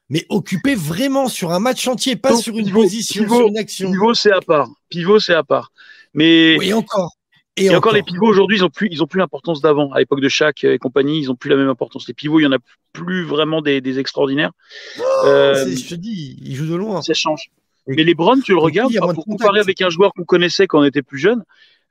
[0.10, 3.92] Mais occuper vraiment sur un match entier, pas sur une position, sur une action.
[3.92, 4.70] Pivot, c'est à part.
[4.90, 5.72] Pivot, c'est à part.
[6.16, 7.16] Mais oui, encore.
[7.58, 9.92] Et, encore, les pivots aujourd'hui, ils ont plus, ils ont plus l'importance d'avant.
[9.92, 12.08] À l'époque de Shaq et compagnie, ils ont plus la même importance.
[12.08, 12.58] Les pivots, il y en a
[12.94, 14.52] plus vraiment des, extraordinaires.
[14.98, 17.02] Oh, euh, je te dis, ils jouent de loin.
[17.02, 17.52] Ça change.
[17.88, 20.84] Mais les Browns, tu le regardes, pour comparer avec un joueur qu'on connaissait quand on
[20.84, 21.44] était plus jeune,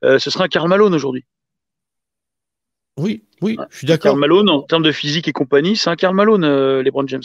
[0.04, 1.24] euh, ce serait un Karl Malone aujourd'hui.
[2.98, 4.10] Oui, oui, je suis d'accord.
[4.10, 7.08] Karl Malone, en termes de physique et compagnie, c'est un Karl Malone, euh, les Brown
[7.08, 7.22] James.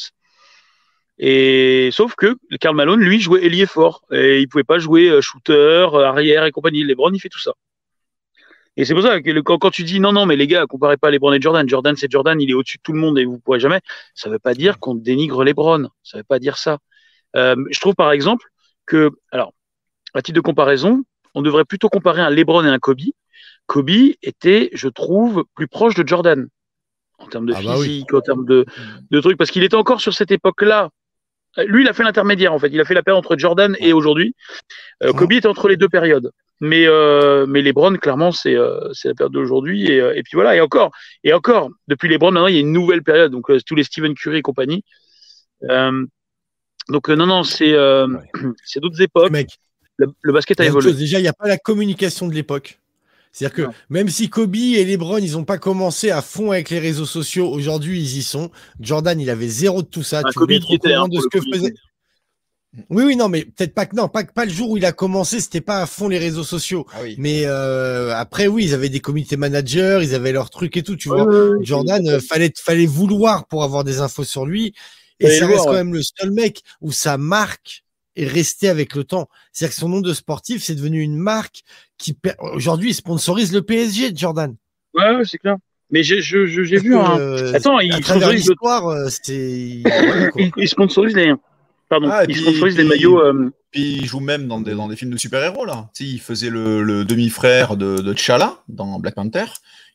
[1.20, 4.04] Et sauf que Karl Malone, lui, jouait ailier fort.
[4.12, 6.84] Et il pouvait pas jouer shooter, arrière et compagnie.
[6.84, 7.54] Les Browns, il fait tout ça.
[8.76, 11.12] Et c'est pour ça que quand, tu dis non, non, mais les gars, comparez pas
[11.12, 11.68] LeBron et Jordan.
[11.70, 13.82] Jordan, c'est Jordan, il est au-dessus de tout le monde et vous pourrez jamais.
[14.16, 15.90] Ça veut pas dire qu'on dénigre LeBron.
[16.04, 16.80] Ça veut pas dire ça.
[17.36, 18.48] Euh, je trouve par exemple
[18.86, 19.54] que, alors,
[20.14, 21.04] à titre de comparaison,
[21.36, 23.02] on devrait plutôt comparer un LeBron et un Kobe.
[23.66, 26.48] Kobe était, je trouve, plus proche de Jordan
[27.20, 28.66] en termes de ah bah physique, en termes de,
[29.10, 30.90] de trucs, parce qu'il était encore sur cette époque-là.
[31.68, 32.70] Lui, il a fait l'intermédiaire en fait.
[32.72, 34.36] Il a fait la période entre Jordan et aujourd'hui.
[35.04, 36.32] Euh, Kobe était entre les deux périodes.
[36.60, 39.92] Mais, euh, mais les Browns, clairement, c'est euh, la période d'aujourd'hui.
[39.92, 40.92] Et, euh, et, puis voilà, et encore,
[41.24, 43.32] et encore, depuis les Browns, maintenant, il y a une nouvelle période.
[43.32, 44.84] Donc, euh, tous les Stephen Curry et compagnie.
[45.70, 46.06] Euh,
[46.90, 47.74] donc, non, non, c'est
[48.64, 49.32] c'est d'autres époques.
[49.32, 49.50] Mec,
[49.98, 50.94] le, basket a évolué.
[50.94, 52.80] déjà, il n'y a pas la communication de l'époque.
[53.34, 56.80] C'est-à-dire que même si Kobe et LeBron, ils n'ont pas commencé à fond avec les
[56.80, 58.52] réseaux sociaux, aujourd'hui, ils y sont.
[58.80, 60.22] Jordan, il avait zéro de tout ça.
[60.24, 61.74] tu Kobe était, hein, de ce que faisait.
[62.90, 64.92] Oui, oui, non, mais peut-être pas que non, pas, pas le jour où il a
[64.92, 66.86] commencé, c'était pas à fond les réseaux sociaux.
[66.94, 70.84] Ah mais euh, après, oui, ils avaient des comités managers, ils avaient leurs trucs et
[70.84, 71.28] tout, tu vois.
[71.62, 74.74] Jordan, euh, fallait fallait vouloir pour avoir des infos sur lui.
[75.20, 77.83] Et ça reste quand même le seul mec où sa marque
[78.16, 79.28] est restée avec le temps.
[79.52, 81.64] C'est-à-dire que son nom de sportif, c'est devenu une marque
[81.98, 84.56] qui aujourd'hui sponsorise le PSG, Jordan.
[84.94, 85.58] Ouais, ouais c'est clair.
[85.90, 87.20] Mais j'ai vu un.
[87.20, 89.84] Euh, Attends, il sponsorise l'histoire, c'était.
[90.58, 91.34] il sponsorise les
[91.90, 93.20] Pardon, ah, il sponsorise des maillots.
[93.20, 95.90] Euh, puis il joue même dans des, dans des films de super-héros, là.
[96.00, 99.46] il faisait le, demi-frère de, de T'Challa dans Black Panther.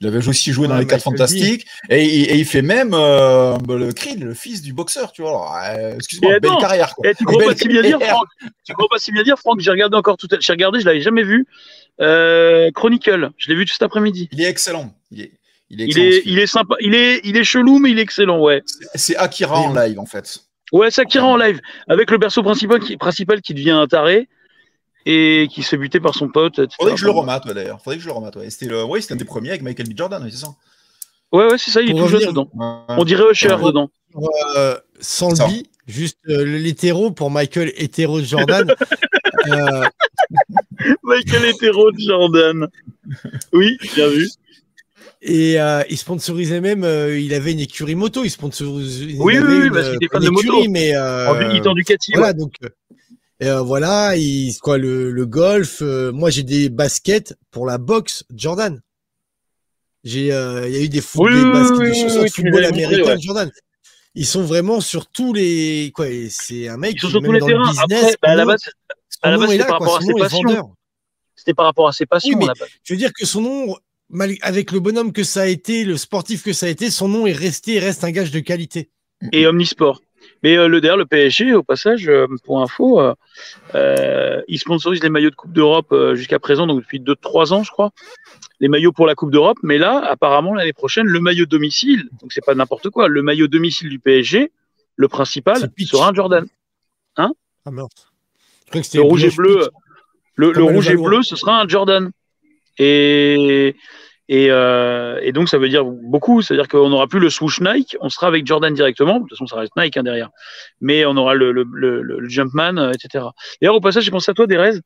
[0.01, 1.67] Il avait aussi joué dans Les 4 Fantastiques.
[1.89, 5.61] Et, il fait même euh, le Creed, le fils du boxeur, tu vois.
[5.71, 6.95] Euh, excuse-moi, belle carrière.
[6.95, 7.09] Quoi.
[7.09, 8.27] Et tu crois pas si bien dire, Franck
[8.65, 10.43] Tu crois pas si bien dire, Franck J'ai regardé encore tout à l'heure.
[10.43, 11.47] J'ai regardé, je l'avais jamais vu.
[12.75, 14.29] Chronicle, je l'ai vu tout cet après-midi.
[14.33, 14.93] Il est excellent.
[15.11, 15.33] Il est,
[15.71, 16.75] il est, il est, sympa.
[16.81, 18.63] Il est, il est chelou, mais il est excellent, ouais.
[18.95, 20.48] C'est Akira en live, en fait.
[20.73, 24.29] Ouais, Sakira en live, avec le berceau principal qui, principal qui devient un taré
[25.07, 26.61] et qui se fait buter par son pote.
[26.77, 27.81] Faudrait que je le remate, d'ailleurs.
[27.83, 28.37] Faudrait que je le remate.
[28.37, 28.51] Ouais.
[28.51, 28.85] C'était le...
[28.85, 29.97] ouais, un des premiers avec Michael B.
[29.97, 30.49] Jordan, c'est ça.
[31.33, 32.51] Ouais, ouais, c'est ça, il est tout jeune dedans.
[32.89, 33.91] On dirait Usher dedans.
[34.57, 38.75] Euh, sans le bi, juste euh, l'hétéro pour Michael hétéro Jordan.
[39.49, 39.85] euh...
[41.03, 42.69] Michael hétéro Jordan.
[43.53, 44.29] Oui, bien vu.
[45.21, 49.17] Et euh, il sponsorisait même, euh, il avait une écurie moto, il sponsorisait.
[49.19, 50.65] Oui, oui, oui, parce qu'il était fan de moto.
[50.71, 51.33] Mais, euh.
[52.15, 52.55] Voilà, donc,
[53.43, 55.81] euh, voilà, il, quoi, le, le golf.
[55.81, 58.81] moi, j'ai des baskets pour la boxe Jordan.
[60.05, 63.51] J'ai, il y a eu des, foot, des baskets, chaussures de football américain Jordan.
[64.15, 66.95] Ils sont vraiment sur tous les, quoi, c'est un mec.
[66.95, 67.71] Ils sont sur tous les terrains.
[67.71, 68.61] Business, Après, bah, à la base,
[69.23, 70.75] à la base, c'était par rapport à ses passions.
[71.35, 72.41] C'était par rapport à ses passions.
[72.85, 73.77] je veux dire que son nom
[74.43, 77.27] avec le bonhomme que ça a été, le sportif que ça a été, son nom
[77.27, 78.91] est resté et reste un gage de qualité.
[79.33, 80.01] Et omnisport.
[80.43, 83.15] Mais euh, le d'ailleurs, le PSG, au passage, euh, pour info, euh,
[83.75, 87.71] euh, il sponsorise les maillots de Coupe d'Europe jusqu'à présent, donc depuis 2-3 ans, je
[87.71, 87.91] crois,
[88.61, 89.59] les maillots pour la Coupe d'Europe.
[89.63, 93.49] Mais là, apparemment, l'année prochaine, le maillot domicile, donc c'est pas n'importe quoi, le maillot
[93.49, 94.53] domicile du PSG,
[94.97, 96.47] le principal, sera un Jordan.
[97.17, 97.33] Hein?
[97.65, 99.69] Ah, le rouge et bleu,
[100.35, 102.11] le, le rouge et bleu, ce sera un Jordan.
[102.79, 103.75] Et,
[104.29, 106.43] et, euh, et, donc, ça veut dire beaucoup.
[106.43, 109.15] C'est-à-dire qu'on n'aura plus le swoosh Nike, on sera avec Jordan directement.
[109.15, 110.31] De toute façon, ça reste Nike hein, derrière.
[110.81, 113.25] Mais on aura le, le, le, le Jumpman, euh, etc.
[113.61, 114.81] D'ailleurs, au passage, j'ai pensé à toi, Derez.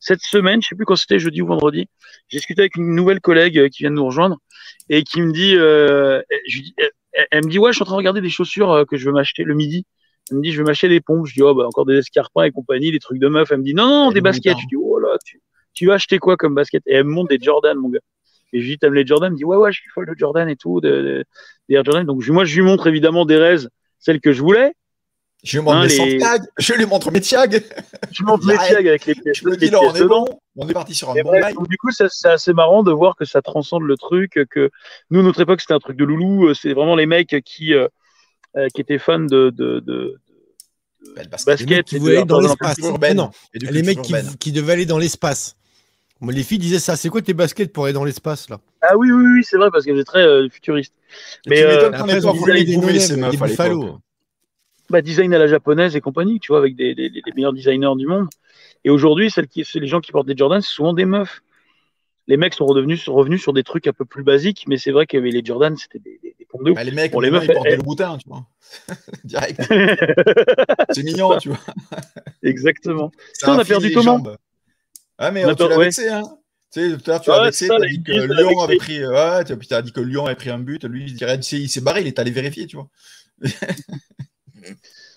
[0.00, 1.88] Cette semaine, je sais plus quand c'était, jeudi ou vendredi,
[2.28, 4.38] j'ai discuté avec une nouvelle collègue euh, qui vient de nous rejoindre
[4.88, 6.74] et qui me dit, euh, je dis
[7.30, 9.12] elle, me dit, ouais, je suis en train de regarder des chaussures que je veux
[9.12, 9.84] m'acheter le midi.
[10.30, 11.26] Elle me dit, je veux m'acheter des pompes.
[11.26, 13.50] Je dis, oh, bah, encore des escarpins et compagnie, des trucs de meuf.
[13.50, 14.58] Elle me dit, non, non, des baskets.
[14.58, 15.40] Je dis, oh là, tu,
[15.72, 16.82] tu vas acheter quoi comme basket?
[16.86, 18.00] Et elle me montre des Jordan, mon gars.
[18.56, 19.26] Et je lui dis, t'aimes les Jordan?
[19.26, 21.26] Elle me dit, ouais, ouais, je suis folle de Jordan et tout, de,
[21.68, 22.06] Jordan.
[22.06, 23.68] Donc, moi, je lui montre évidemment des raises,
[23.98, 24.72] celles que je voulais.
[25.44, 27.44] Je lui montre hein, mes tags, je lui montre mes tags.
[28.10, 29.36] Je montre mes tags avec les pièces.
[29.36, 30.24] Je me dis là, on est bon,
[30.56, 33.26] on est parti sur un bon bref, Du coup, c'est assez marrant de voir que
[33.26, 34.70] ça transcende le truc, que
[35.10, 36.54] nous, notre époque, c'était un truc de loulou.
[36.54, 37.88] C'est vraiment les mecs qui, euh,
[38.56, 40.18] euh, qui étaient fans de, de, de,
[41.30, 41.84] basket.
[41.84, 42.78] qui voulaient aller dans l'espace.
[42.78, 45.56] Non, les mecs qui, qui devaient aller dans l'espace.
[46.22, 46.96] Les filles disaient ça.
[46.96, 48.60] C'est quoi tes baskets pour aller dans l'espace là?
[48.82, 50.94] Ah oui, oui, oui, c'est vrai parce qu'elles étaient très euh, futuristes.
[51.46, 52.32] Mais euh, après, des à
[54.88, 58.06] bah, design à la japonaise et compagnie, tu vois, avec des, des, meilleurs designers du
[58.06, 58.28] monde.
[58.84, 59.32] Et aujourd'hui,
[59.74, 61.42] les gens qui portent des Jordans, c'est souvent des meufs.
[62.28, 64.92] Les mecs sont revenus, sont revenus sur des trucs un peu plus basiques, mais c'est
[64.92, 66.76] vrai qu'il y avait les Jordan, c'était des, des, pompes de ouf.
[66.76, 68.46] Bah, les mecs, les meufs, ils portent le boutin, tu vois.
[69.24, 69.60] Direct.
[70.90, 71.58] c'est mignon, tu vois.
[72.42, 73.10] Exactement.
[73.32, 74.36] Ça, on a perdu Thomas?
[75.18, 76.22] Ah, mais on, tu l'as vexé, hein.
[76.72, 79.06] Tu sais, tout à l'heure, tu as vexé, tu as dit que Lyon avait pris,
[79.06, 82.06] ouais, tu as dit que Lyon avait pris un but, lui, il s'est barré, il
[82.06, 82.88] est allé vérifier, tu vois.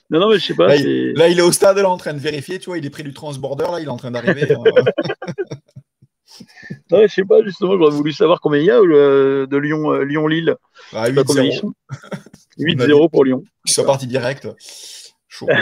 [0.10, 0.68] Non, non, mais je sais pas.
[0.68, 3.04] Là il, est au stade, là, en train de vérifier, tu vois, il est près
[3.04, 4.52] du transborder, là, il est en train d'arriver.
[4.52, 4.58] Hein.
[6.92, 9.92] non, je sais pas, justement, j'aurais voulu savoir combien il y a euh, de Lyon,
[9.92, 10.56] euh, Lyon-Lille.
[10.94, 13.44] Ah, 8-0 pour Lyon.
[13.66, 14.48] Ils sont partis direct.
[15.28, 15.48] Chaud.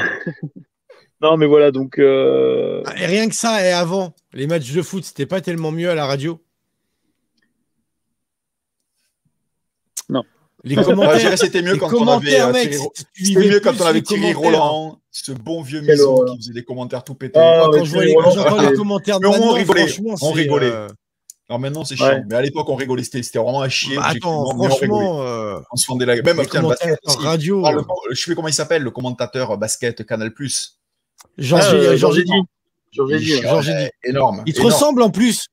[1.21, 1.97] non, mais voilà, donc.
[1.97, 5.71] Euh, ah, et rien que ça, et avant, les matchs de foot, c'était pas tellement
[5.71, 6.39] mieux à la radio?
[10.09, 10.23] Non.
[10.63, 12.51] Les commentaires, c'était mieux quand on avait euh,
[13.15, 17.03] Thierry, mieux quand on avait Thierry Roland, ce bon vieux maison qui faisait des commentaires
[17.03, 17.39] tout pétés.
[17.39, 18.15] Ah, quand je vois les,
[18.69, 19.87] les commentaires de on rigolait,
[20.21, 20.71] on rigolait.
[20.71, 20.87] Euh,
[21.49, 23.95] Alors maintenant c'est chiant, mais à l'époque on rigolait, c'était vraiment à chier.
[23.95, 25.19] Bah, attends, franchement,
[25.71, 27.63] on, se fendait la même tiens, basket, radio.
[28.11, 30.31] Je sais comment il s'appelle, le commentateur basket Canal+.
[30.31, 30.76] Eddy.
[31.37, 32.31] Georges Eddy.
[34.03, 34.43] Énorme.
[34.45, 35.47] Il te ressemble en plus.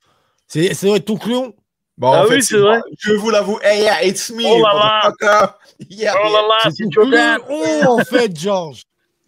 [0.49, 1.53] C'est vrai ton clone.
[1.97, 2.81] Bon, ah oui, c'est vrai.
[2.99, 3.59] Je vous l'avoue.
[3.63, 4.43] Hey, yeah, it's me.
[4.45, 5.59] Oh là là.
[5.89, 7.39] Yeah, oh là là, c'est Jordan.
[7.49, 8.83] Oh, en fait, George.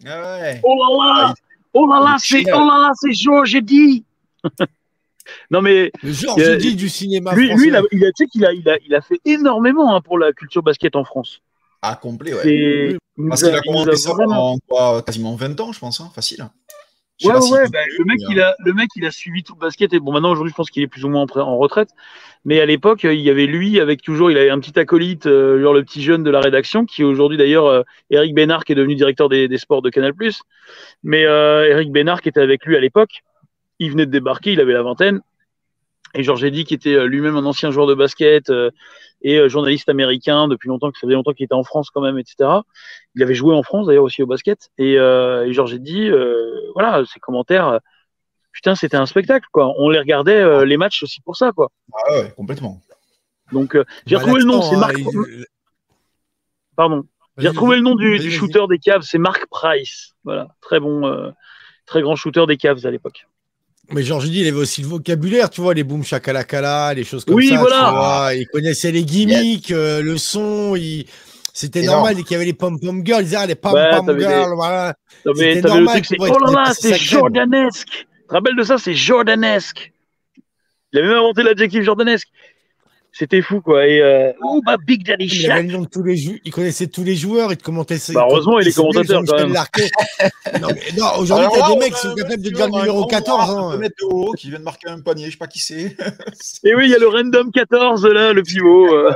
[0.05, 0.61] Ah ouais.
[0.63, 1.33] Oh là là.
[1.73, 4.03] Oh là là, c'est oh là là, c'est Georges dit.
[5.51, 7.63] non mais le Georges dit du cinéma lui, français.
[7.63, 9.95] Lui, il a, il a, tu sais qu'il a, il a, il a fait énormément
[9.95, 11.41] hein, pour la culture basket en France.
[12.01, 12.97] Complet, ouais.
[13.29, 16.47] Parce qu'il a commencé ça pendant quoi, quasiment 20 ans, je pense, hein, facile.
[17.23, 19.91] Ouais, ouais, bah, le, mec, il a, le mec, il a suivi tout le basket.
[19.91, 21.89] Et bon, maintenant, aujourd'hui, je pense qu'il est plus ou moins en, retraite.
[22.45, 25.59] Mais à l'époque, il y avait lui, avec toujours, il avait un petit acolyte, euh,
[25.61, 27.81] genre le petit jeune de la rédaction, qui aujourd'hui, d'ailleurs, euh,
[28.11, 30.13] Eric Bénard, qui est devenu directeur des, des sports de Canal.
[31.03, 33.23] Mais euh, Eric Bénard, qui était avec lui à l'époque,
[33.79, 35.21] il venait de débarquer, il avait la vingtaine.
[36.17, 38.71] Et Georges Eddy, qui était euh, lui-même un ancien joueur de basket, euh,
[39.21, 42.01] et euh, journaliste américain depuis longtemps, que ça faisait longtemps qu'il était en France quand
[42.01, 42.49] même, etc.
[43.15, 44.69] Il avait joué en France d'ailleurs aussi au basket.
[44.77, 47.79] Et, euh, et Georges euh, voilà, ses commentaires,
[48.51, 49.73] putain, c'était un spectacle, quoi.
[49.77, 51.69] On les regardait euh, les matchs aussi pour ça, quoi.
[51.93, 52.81] Ah ouais, complètement.
[53.51, 54.95] Donc, j'ai bah, retrouvé le nom, c'est Marc.
[56.75, 57.03] Pardon.
[57.37, 60.15] J'ai retrouvé le nom du, du shooter des Cavs, c'est Mark Price.
[60.23, 61.33] Voilà, très bon,
[61.85, 63.27] très grand shooter des Cavs à l'époque.
[63.91, 67.23] Mais Georges dit, il avait aussi le vocabulaire, tu vois, les boom shakalakala, les choses
[67.23, 67.57] comme oui, ça.
[67.57, 67.85] Voilà.
[67.85, 68.33] Tu vois.
[68.35, 71.05] Il connaissait les gimmicks, euh, le son, il...
[71.53, 72.15] c'était normal.
[72.15, 74.93] Dès qu'il y avait les pom-pom girls, il disait, ah, les pom-pom girls, voilà.
[75.23, 76.01] C'était normal.
[76.09, 77.87] Le oh là là, c'est jordanesque.
[77.89, 79.93] Tu te rappelles de ça, c'est jordanesque.
[80.91, 82.27] Il avait même inventé l'adjectif jordanesque.
[83.17, 83.87] C'était fou, quoi.
[83.87, 85.65] Et euh, oh, bah, Big Daddy Shaq.
[85.65, 87.97] Il, de tous les il connaissait tous les joueurs, il te commentait.
[88.13, 89.53] Bah, heureusement, il est commentateur quand même.
[90.61, 93.49] non, mais non, aujourd'hui, t'as des mecs qui sont capables de dire le numéro 14.
[93.49, 93.71] Hein.
[93.71, 95.97] Un de haut, qui vient de marquer un panier, je sais pas qui c'est.
[96.63, 98.93] Et oui, il y a le random 14 là, le pivot.
[98.93, 99.11] Euh.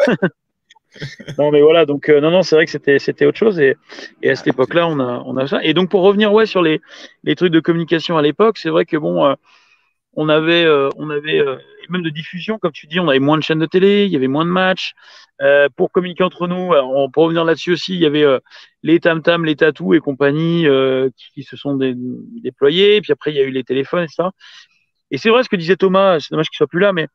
[1.38, 3.60] non, mais voilà, donc, euh, non, non, c'est vrai que c'était, c'était autre chose.
[3.60, 3.76] Et,
[4.24, 5.64] et à cette époque-là, on a, on a ça.
[5.64, 6.82] Et donc, pour revenir, ouais, sur les,
[7.24, 9.36] les trucs de communication à l'époque, c'est vrai que bon, euh,
[10.14, 11.58] on avait, euh, on avait euh,
[11.92, 14.16] même de diffusion, comme tu dis, on avait moins de chaînes de télé, il y
[14.16, 14.94] avait moins de matchs.
[15.42, 18.26] Euh, pour communiquer entre nous, on peut revenir là-dessus aussi, il y avait
[18.84, 20.66] les tam tam, les tatous et compagnie
[21.16, 21.78] qui, qui, se sont
[22.44, 23.02] déployés.
[23.02, 24.32] Puis après, il y a eu les téléphones et ça.
[25.12, 27.08] Et c'est vrai ce que disait Thomas, c'est dommage qu'il soit plus là, mais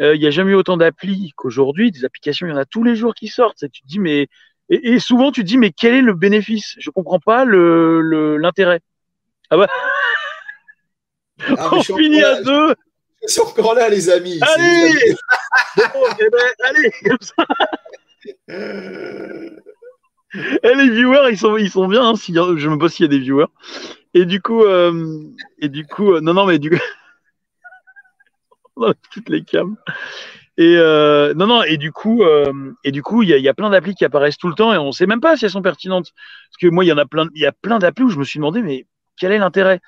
[0.00, 1.90] il n'y a jamais eu autant d'applis qu'aujourd'hui.
[1.90, 3.62] Des applications, il y en a tous les jours qui sortent.
[3.62, 4.28] Et tu te dis, mais
[4.70, 6.76] et, et, souvent tu te dis, mais quel est le bénéfice?
[6.78, 8.80] Je comprends pas le l'intérêt.
[9.50, 9.66] ah bah
[11.58, 12.74] ah, on finit à deux.
[13.22, 14.38] Ils sont encore là, les amis.
[14.40, 15.14] Allez
[15.76, 17.44] bon, eh ben, Allez, comme ça.
[20.34, 22.08] Eh, les viewers, ils sont, ils sont bien.
[22.08, 23.48] Hein, si, je me pose s'il y a des viewers.
[24.14, 25.22] Et du coup, euh,
[25.58, 26.76] et du coup, euh, non, non, mais du coup,
[28.76, 29.76] on a toutes les cams.
[30.56, 32.22] Et euh, non, non, et du coup,
[32.84, 34.78] et du coup, il y, y, a plein d'applis qui apparaissent tout le temps et
[34.78, 36.12] on ne sait même pas si elles sont pertinentes.
[36.12, 38.18] Parce que moi, il y en a plein, il y a plein d'applis où je
[38.18, 38.86] me suis demandé, mais
[39.20, 39.80] quel est l'intérêt?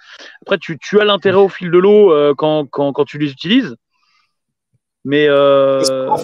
[0.43, 3.31] Après, tu, tu, as l'intérêt au fil de l'eau euh, quand, quand, quand, tu les
[3.31, 3.75] utilises.
[5.05, 5.83] Mais, euh,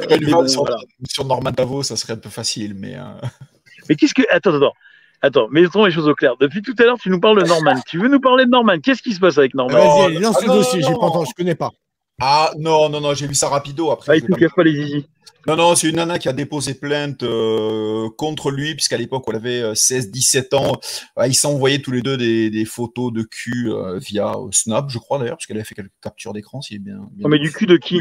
[0.09, 0.79] mais bon, sur, voilà.
[1.09, 2.75] sur, Norman Tavo, ça serait un peu facile.
[2.75, 3.03] Mais, euh...
[3.89, 4.23] mais qu'est-ce que.
[4.31, 4.75] Attends, attends.
[5.21, 6.37] Attends, mettons les choses au clair.
[6.39, 7.75] Depuis tout à l'heure, tu nous parles de Norman.
[7.89, 8.79] tu veux nous parler de Norman?
[8.81, 10.07] Qu'est-ce qui se passe avec Norman?
[10.07, 11.73] Vas-y, lance le dossier, j'ai pas entendu, je connais pas.
[12.21, 14.13] Ah non, non, non, j'ai vu ça rapido après.
[14.13, 15.07] Ah, il ne pas les zizi.
[15.47, 19.35] Non, non, c'est une nana qui a déposé plainte euh, contre lui, puisqu'à l'époque, on
[19.35, 20.79] avait 16-17 ans.
[21.25, 25.37] ils s'envoyaient tous les deux des, photos de cul euh, via Snap, je crois d'ailleurs,
[25.37, 26.97] puisqu'elle avait fait quelques captures d'écran, si bien.
[27.13, 28.01] bien non, mais du cul de qui?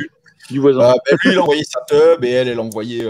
[0.50, 0.82] Du voisin.
[0.82, 3.06] Euh, ben, lui, il envoyait sa tub et elle, elle envoyait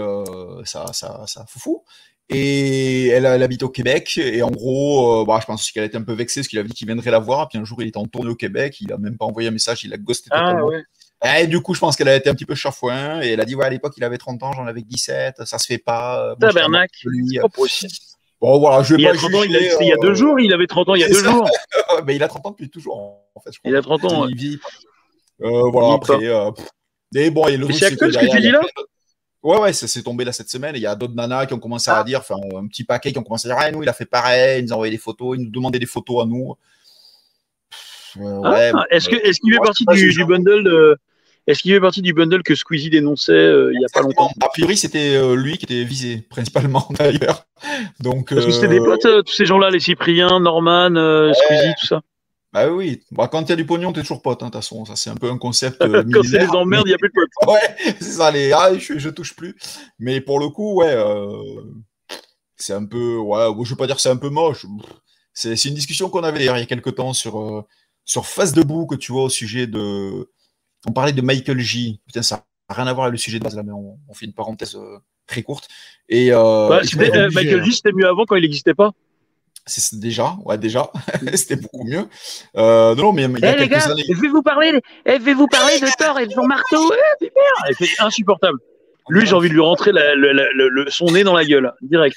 [0.64, 1.82] sa, sa, sa foufou.
[2.28, 4.18] Et elle, elle, habite au Québec.
[4.18, 6.74] Et en gros, bah, je pense qu'elle était un peu vexée parce qu'il avait dit
[6.74, 7.48] qu'il viendrait la voir.
[7.48, 8.76] Puis un jour, il était en tournée au Québec.
[8.80, 9.82] Il a même pas envoyé un message.
[9.84, 10.84] Il a ghosté ah, Ouais.
[11.24, 13.44] Et du coup, je pense qu'elle a été un petit peu chafouin et elle a
[13.44, 16.34] dit ouais, à l'époque, il avait 30 ans, j'en avais 17, ça se fait pas.
[16.40, 17.08] Tabernacle.
[17.32, 17.92] C'est pas possible.
[18.40, 20.10] Bon, voilà, je vais il pas a 30 ans, il, a, il y a deux
[20.10, 21.48] euh, jours, il avait 30 ans il y a deux jours.
[22.06, 22.96] mais il a 30 ans depuis toujours,
[23.34, 23.52] en fait.
[23.52, 23.70] Je crois.
[23.70, 24.28] Il a 30 ans.
[24.28, 24.58] Il vit.
[25.42, 26.24] Euh, voilà, après.
[26.24, 26.50] Euh,
[27.14, 28.60] et bon, et le c'est actuel ce que tu dis là
[29.42, 30.74] Ouais, ouais, ça s'est tombé là cette semaine.
[30.74, 32.04] Il y a d'autres nanas qui ont commencé à ah.
[32.04, 34.04] dire, enfin, un petit paquet qui ont commencé à dire, ah, nous, il a fait
[34.04, 36.56] pareil, il nous a envoyé des photos, il nous demandait des photos à nous.
[38.44, 40.98] Ah, est-ce qu'il est fait partie du, du, bundle de,
[41.48, 44.30] est-ce qu'il fait partie du bundle que Squeezie dénonçait euh, il n'y a pas longtemps
[44.42, 47.46] A priori, c'était euh, lui qui était visé, principalement d'ailleurs.
[48.00, 50.90] Donc, Parce que c'était des euh, potes, tous ces gens-là, les Cypriens, Norman,
[51.32, 52.02] Squeezie, tout ça.
[52.52, 54.60] Bah oui, bah, quand il y a du pognon, t'es toujours pote, hein, de toute
[54.60, 54.84] façon.
[54.84, 55.78] Ça, c'est un peu un concept.
[56.12, 57.48] quand c'est des emmerdes, il n'y a plus de potes.
[57.48, 59.56] ouais, c'est ça, les ah, je, je, touche plus.
[59.98, 60.94] Mais pour le coup, ouais,
[62.56, 63.16] c'est un peu.
[63.16, 64.66] Ouais, je veux pas dire que c'est un peu moche.
[65.32, 67.64] C'est une discussion qu'on avait il y a quelques temps sur,
[68.04, 70.28] sur Face Debout, que tu vois, au sujet de
[70.86, 72.00] on parlait de Michael J.
[72.06, 74.26] Putain, ça n'a rien à voir avec le sujet de base là, mais on, fait
[74.26, 75.68] une parenthèse euh, très courte.
[76.08, 78.92] Et, euh, euh, Michael J, c'était mieux avant quand il n'existait pas?
[79.66, 80.90] C'est déjà, ouais, déjà,
[81.34, 82.08] c'était beaucoup mieux.
[82.54, 84.04] non, non, mais il y a eh, quelques années.
[84.08, 86.90] Je vais vous parler, eh, je vais vous parler de Thor et de son marteau.
[87.20, 88.58] Eh, c'est insupportable.
[89.10, 89.90] Lui, j'ai envie de lui rentrer
[90.88, 92.16] son nez dans la gueule, direct.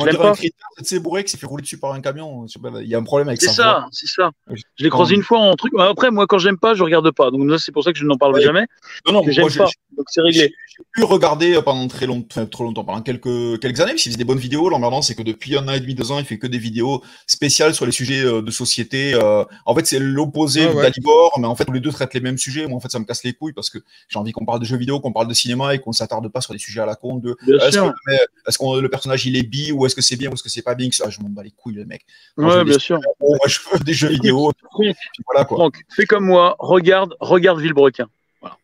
[0.00, 0.34] Je pas.
[0.82, 2.46] C'est bourré qui s'est fait rouler dessus par un camion.
[2.80, 3.50] Il y a un problème avec ça.
[3.50, 4.30] C'est ça, c'est ça.
[4.48, 5.72] Je l'ai croisé une fois en truc.
[5.78, 7.30] Après, moi, quand j'aime pas, je regarde pas.
[7.30, 8.66] Donc, c'est pour ça que je n'en parle jamais.
[9.06, 9.68] Non, non, j'aime pas.
[9.96, 10.52] Donc, c'est réglé.
[10.80, 14.16] J'ai pu regarder euh, pendant très longtemps, trop longtemps, pendant quelques, quelques années, il faisait
[14.16, 14.68] des bonnes vidéos.
[14.70, 17.02] L'emmerdant, c'est que depuis un an et demi, deux ans, il fait que des vidéos
[17.26, 19.12] spéciales sur les sujets euh, de société.
[19.14, 19.44] Euh.
[19.66, 22.66] En fait, c'est l'opposé ah, d'Alibor, mais en fait, les deux traitent les mêmes sujets.
[22.66, 23.78] Moi, en fait, ça me casse les couilles parce que
[24.08, 26.40] j'ai envie qu'on parle de jeux vidéo, qu'on parle de cinéma et qu'on s'attarde pas
[26.40, 29.86] sur des sujets à la con de est-ce que, le personnage il est bi ou
[29.90, 31.50] est-ce que c'est bien ou est-ce que c'est pas bien ça, je m'en bats les
[31.50, 32.04] couilles, le mec.
[32.36, 32.98] ouais, bien sûr.
[33.20, 34.52] moi, je veux des jeux vidéo.
[35.26, 35.58] voilà, quoi.
[35.58, 38.08] Donc, fais comme moi, regarde, regarde Villebrequin.
[38.40, 38.56] Voilà,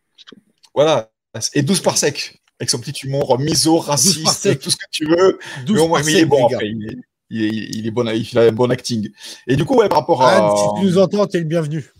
[0.73, 1.11] Voilà.
[1.53, 5.39] Et 12 par sec, avec son petit humour miso, raciste, tout ce que tu veux.
[5.65, 6.69] 12 mais au moins, il est bon après.
[7.29, 9.09] Il est, il, est, bon, il a un bon acting.
[9.47, 10.55] Et du coup, ouais, par rapport à.
[10.55, 11.91] si tu nous entends, t'es le bienvenu.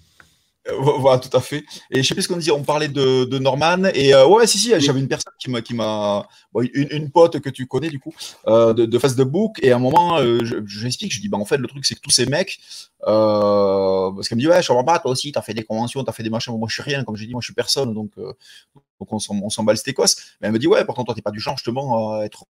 [0.70, 1.64] Euh, voilà, tout à fait.
[1.92, 3.86] Et je sais plus ce qu'on disait, on parlait de, de Norman.
[3.94, 7.40] Et euh, ouais, si, si, j'avais une personne qui m'a, qui m'a une, une, pote
[7.40, 8.14] que tu connais du coup,
[8.48, 9.60] euh, de, de Facebook.
[9.62, 11.86] Et à un moment, euh, je, je l'explique, je dis, bah en fait, le truc,
[11.86, 12.60] c'est que tous ces mecs,
[13.00, 16.12] parce qu'elle me dit, ouais, je comprends pas, toi aussi, t'as fait des conventions, t'as
[16.12, 16.58] fait des machins.
[16.58, 19.36] moi, je suis rien, comme je dis, moi, je suis personne, donc, donc on, s'en,
[19.42, 20.16] on s'en bat le stécos.
[20.42, 22.46] Mais elle me dit, ouais, pourtant, toi, t'es pas du genre, justement, à être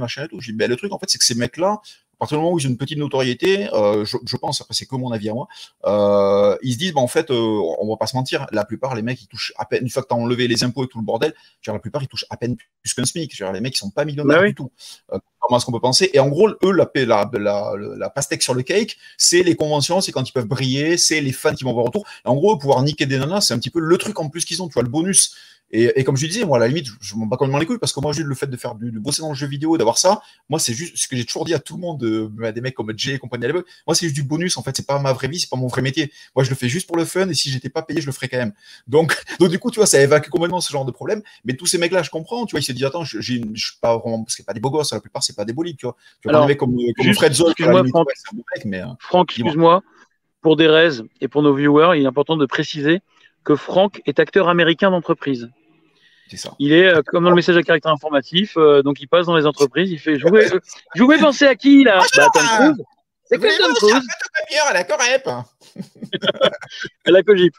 [0.00, 0.40] machin et tout.
[0.40, 1.80] Je dis, ben, le truc, en fait, c'est que ces mecs-là,
[2.18, 4.74] à partir du moment où ils ont une petite notoriété, euh, je, je, pense, après
[4.74, 5.46] c'est que mon avis à moi,
[5.84, 8.96] euh, ils se disent, bah, en fait, euh, on va pas se mentir, la plupart,
[8.96, 10.88] les mecs, ils touchent à peine, une fois que tu as enlevé les impôts et
[10.88, 11.32] tout le bordel,
[11.62, 13.36] genre, la plupart, ils touchent à peine plus qu'un SMIC.
[13.36, 14.72] Genre, les mecs, ils sont pas millionnaires bah du tout.
[15.40, 17.30] Comment est-ce qu'on peut penser Et en gros, eux, la, la,
[17.96, 21.32] la, pastèque sur le cake, c'est les conventions, c'est quand ils peuvent briller, c'est les
[21.32, 22.04] fans qui vont voir autour.
[22.24, 24.62] En gros, pouvoir niquer des nanas, c'est un petit peu le truc en plus qu'ils
[24.62, 25.34] ont, tu vois, le bonus.
[25.70, 27.92] Et, comme je disais, moi, à la limite, je, m'en bats complètement les couilles parce
[27.92, 29.98] que moi, juste le fait de faire du, de bosser dans le jeu vidéo, d'avoir
[29.98, 32.62] ça, moi, c'est juste ce que j'ai toujours dit à tout le monde, euh, des
[32.62, 33.66] mecs comme Jay et compagnie à l'époque.
[33.86, 34.74] Moi, c'est juste du bonus, en fait.
[34.74, 36.10] C'est pas ma vraie vie, c'est pas mon vrai métier.
[36.34, 38.12] Moi, je le fais juste pour le fun et si j'étais pas payé, je le
[38.12, 38.54] ferais quand même.
[38.86, 41.22] Donc, donc du coup, tu vois, ça évacue complètement ce genre de problème.
[41.44, 43.76] Mais tous ces mecs-là, je comprends, tu vois, ils se disent, attends, je, je, suis
[43.82, 45.86] pas vraiment, parce que pas des beaux gosses, la plupart, c'est pas des bolides, tu
[45.86, 45.96] vois.
[46.20, 49.82] Tu vois, Alors, comme, comme Fred Zoll, excuse-moi, Franck, mec, mais, euh, Franck, excuse-moi.
[50.40, 53.00] Pour des raises et pour nos viewers, il est important de préciser
[53.44, 55.50] que Franck est acteur américain d'entreprise.
[56.58, 59.36] Il est euh, comme dans le message à caractère informatif, euh, donc il passe dans
[59.36, 60.52] les entreprises, il fait jouer.
[60.52, 60.60] Euh,
[60.96, 62.02] voulais penser à qui là?
[62.16, 62.84] Bah, Tom Cruise.
[63.24, 64.06] C'est que Tom Cruise.
[64.70, 65.28] Elle a Corep.
[67.04, 67.54] Elle a Cogip.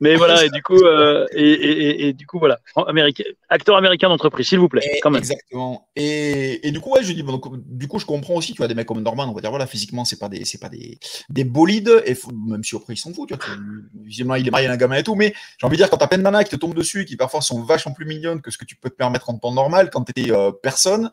[0.00, 4.08] Mais voilà, et du coup, euh, et, et, et, du coup, voilà, américain, acteur américain
[4.08, 5.20] d'entreprise, s'il vous plaît, quand même.
[5.20, 5.88] Exactement.
[5.94, 8.68] Et, et du coup, ouais, je dis, bon, du coup, je comprends aussi, tu vois,
[8.68, 10.98] des mecs comme Norman, on va dire, voilà, physiquement, c'est pas des, c'est pas des,
[11.28, 12.16] des bolides, et
[12.48, 13.56] même si après ils s'en foutent, tu vois,
[14.02, 15.98] visiblement, il est marié à un gamin et tout, mais j'ai envie de dire, quand
[15.98, 18.50] t'as plein de nanas qui te tombent dessus, qui parfois sont vachement plus mignonnes que
[18.50, 21.10] ce que tu peux te permettre en temps normal, quand t'étais euh, personne,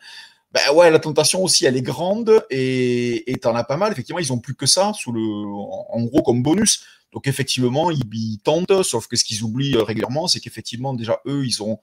[0.54, 3.92] ben ouais, la tentation aussi, elle est grande et t'en as pas mal.
[3.92, 6.86] Effectivement, ils ont plus que ça sous le, en gros, comme bonus.
[7.18, 11.48] Donc effectivement, ils, tentent, sauf que ce qu'ils oublient euh, régulièrement, c'est qu'effectivement, déjà, eux,
[11.48, 11.80] ils ont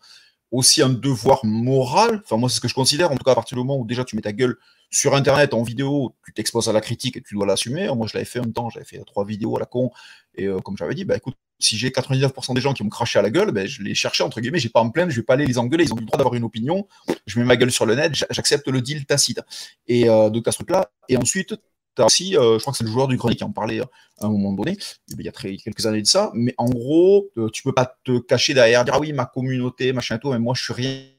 [0.52, 2.20] aussi un devoir moral.
[2.22, 3.84] Enfin, moi, c'est ce que je considère, en tout cas, à partir du moment où
[3.84, 4.56] déjà tu mets ta gueule
[4.92, 7.88] sur Internet en vidéo, tu t'exposes à la critique et tu dois l'assumer.
[7.96, 9.90] Moi, je l'avais fait un temps, j'avais fait trois vidéos à la con.
[10.36, 13.18] Et euh, comme j'avais dit, bah écoute, si j'ai 99% des gens qui me craché
[13.18, 15.16] à la gueule, ben, je les cherchais, entre guillemets, j'ai pas à me plaindre, je
[15.16, 16.86] vais pas aller les engueuler, ils ont le droit d'avoir une opinion,
[17.26, 19.40] je mets ma gueule sur le net, j'accepte le deal tacite.
[19.88, 20.92] Et euh, donc à ce truc-là.
[21.08, 21.56] Et ensuite,
[22.02, 24.26] as aussi, euh, je crois que c'est le joueur du grenier qui en parlait à
[24.26, 24.76] un moment donné,
[25.08, 28.54] il y a quelques années de ça, mais en gros, tu peux pas te cacher
[28.54, 31.14] derrière, dire ah oui, ma communauté, machin et tout, mais moi je suis rien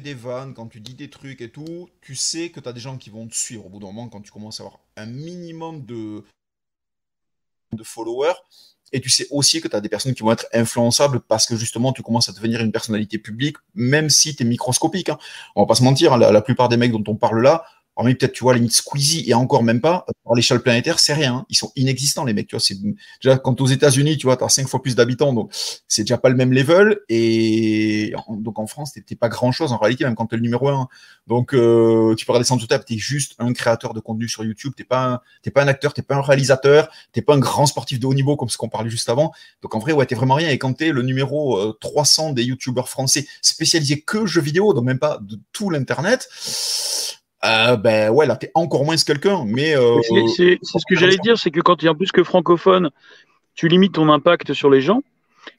[0.00, 2.80] des vannes, quand tu dis des trucs et tout, tu sais que tu as des
[2.80, 5.06] gens qui vont te suivre au bout d'un moment quand tu commences à avoir un
[5.06, 6.22] minimum de,
[7.72, 8.34] de followers.
[8.92, 11.56] Et tu sais aussi que tu as des personnes qui vont être influençables parce que
[11.56, 15.08] justement tu commences à devenir une personnalité publique, même si tu es microscopique.
[15.08, 15.18] Hein.
[15.56, 17.64] On va pas se mentir, hein, la, plupart des mecs dont on parle là,
[17.98, 21.36] Hormis peut-être, tu vois, limite Squeezie et encore même pas, à l'échelle planétaire, c'est rien.
[21.36, 21.46] Hein.
[21.48, 22.46] Ils sont inexistants, les mecs.
[22.46, 22.76] Tu vois, c'est
[23.22, 25.50] déjà quand aux États-Unis, tu vois, tu as cinq fois plus d'habitants, donc
[25.88, 26.98] c'est déjà pas le même level.
[27.08, 30.68] Et donc en France, t'es pas grand-chose en réalité, même quand tu es le numéro
[30.68, 30.88] un.
[31.26, 34.44] Donc euh, tu peux redescendre tout à tu es juste un créateur de contenu sur
[34.44, 34.74] YouTube.
[34.76, 37.98] T'es pas un, pas un acteur, t'es pas un réalisateur, t'es pas un grand sportif
[37.98, 39.32] de haut niveau comme ce qu'on parlait juste avant.
[39.62, 40.50] Donc en vrai, ouais, t'es vraiment rien.
[40.50, 44.84] Et quand t'es le numéro 300 euh, des YouTubeurs français spécialisés que jeux vidéo, donc
[44.84, 46.28] même pas de tout l'internet
[47.44, 49.44] euh, ben ouais, là, t'es encore moins quelqu'un.
[49.46, 50.00] Mais euh,
[50.36, 52.90] c'est ce que j'allais dire, c'est que quand tu es en plus que francophone,
[53.54, 55.02] tu limites ton impact sur les gens.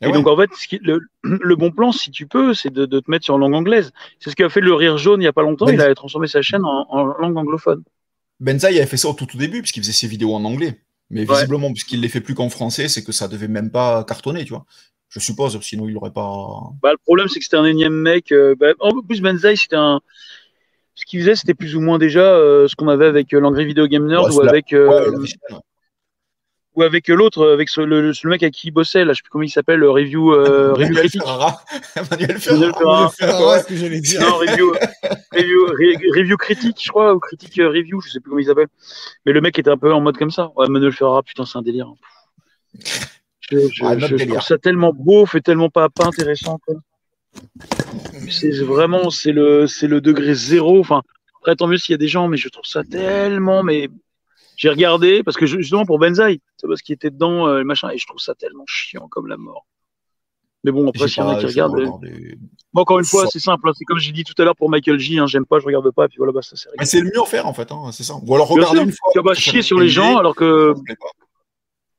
[0.01, 0.49] Eh et, donc, en fait,
[0.81, 3.91] le, bon plan, si tu peux, c'est de, te mettre sur langue anglaise.
[4.19, 5.65] C'est ce qu'a fait le Rire Jaune il n'y a pas longtemps.
[5.65, 7.83] Ben il a transformé sa chaîne en, langue anglophone.
[8.39, 10.81] Benza, il avait fait ça au tout, tout début, puisqu'il faisait ses vidéos en anglais.
[11.09, 14.03] Mais visiblement, puisqu'il ne les fait plus qu'en français, c'est que ça devait même pas
[14.03, 14.65] cartonner, tu vois.
[15.09, 16.49] Je suppose, sinon il n'aurait pas.
[16.81, 18.33] Bah, le problème, c'est que c'était un énième mec.
[18.33, 20.01] Euh, bah, en plus, Benzaï, c'était un
[20.97, 23.65] ce qu'il faisait, c'était plus ou moins déjà euh, ce qu'on avait avec euh, l'Angry
[23.65, 25.11] Video Game Nerd ou, avec, euh,
[26.75, 29.29] ou avec l'autre, avec ce, le, mec à qui il bossait, là, je sais plus
[29.29, 31.21] comment il s'appelle, Review, review critique.
[32.09, 33.09] Manuel Ferrara.
[33.11, 33.59] Ferrara.
[33.59, 34.21] ce que j'allais dire.
[34.21, 34.73] Non, review,
[35.31, 35.67] review,
[36.15, 38.67] review, critique, je crois, ou critique review, je sais plus comment il s'appelle.
[39.27, 40.49] Mais le mec était un peu en mode comme ça.
[40.55, 41.93] Ouais, Manuel Ferrara, putain, c'est un délire.
[43.49, 46.59] Je, je, ah, je, trouve ça tellement beau, fait tellement pas, pas intéressant.
[46.65, 46.75] Quoi.
[48.29, 50.79] C'est vraiment, c'est le, c'est le degré zéro.
[50.79, 51.01] Enfin,
[51.39, 53.89] après, tant mieux s'il y a des gens, mais je trouve ça tellement, mais
[54.57, 57.97] j'ai regardé parce que justement pour Benzaï, c'est parce qu'il était dedans, euh, machin, et
[57.97, 59.65] je trouve ça tellement chiant comme la mort.
[60.63, 61.79] Mais bon, après, s'il y en a qui regardent.
[61.79, 62.35] Euh,
[62.73, 63.69] encore une fois, c'est simple.
[63.69, 65.19] Hein, c'est comme j'ai dit tout à l'heure pour Michael J.
[65.19, 66.69] Hein, j'aime pas, je regarde pas, et puis voilà, bah, ça c'est.
[66.85, 68.15] c'est le mieux à faire en fait, hein, c'est ça.
[68.21, 69.11] Ou alors regarder une fois.
[69.13, 70.73] Tu vas chier sur les gens alors que.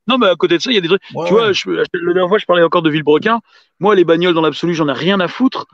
[0.09, 1.03] Non, mais à côté de ça, il y a des trucs.
[1.03, 3.41] tu vois, je, la dernière fois, je parlais encore de Villebrequin.
[3.81, 5.67] Moi, les bagnoles, dans l'absolu, j'en ai rien à foutre.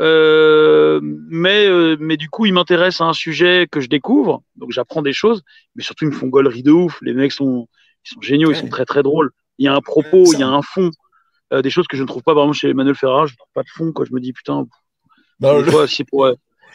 [0.00, 4.42] Euh, mais, euh, mais du coup, ils m'intéressent à un sujet que je découvre.
[4.56, 5.42] Donc, j'apprends des choses.
[5.76, 6.98] Mais surtout, ils me font gollerie de ouf.
[7.02, 7.68] Les mecs sont,
[8.04, 9.30] ils sont géniaux, ils sont très, très drôles.
[9.58, 10.90] Il y a un propos, il y a un fond.
[11.52, 13.36] Euh, des choses que je ne trouve pas, par exemple, chez Emmanuel Ferrara, je ne
[13.36, 13.92] trouve pas de fond.
[13.92, 14.04] Quoi.
[14.06, 14.66] Je me dis, putain,
[15.38, 16.26] bah, c'est pour,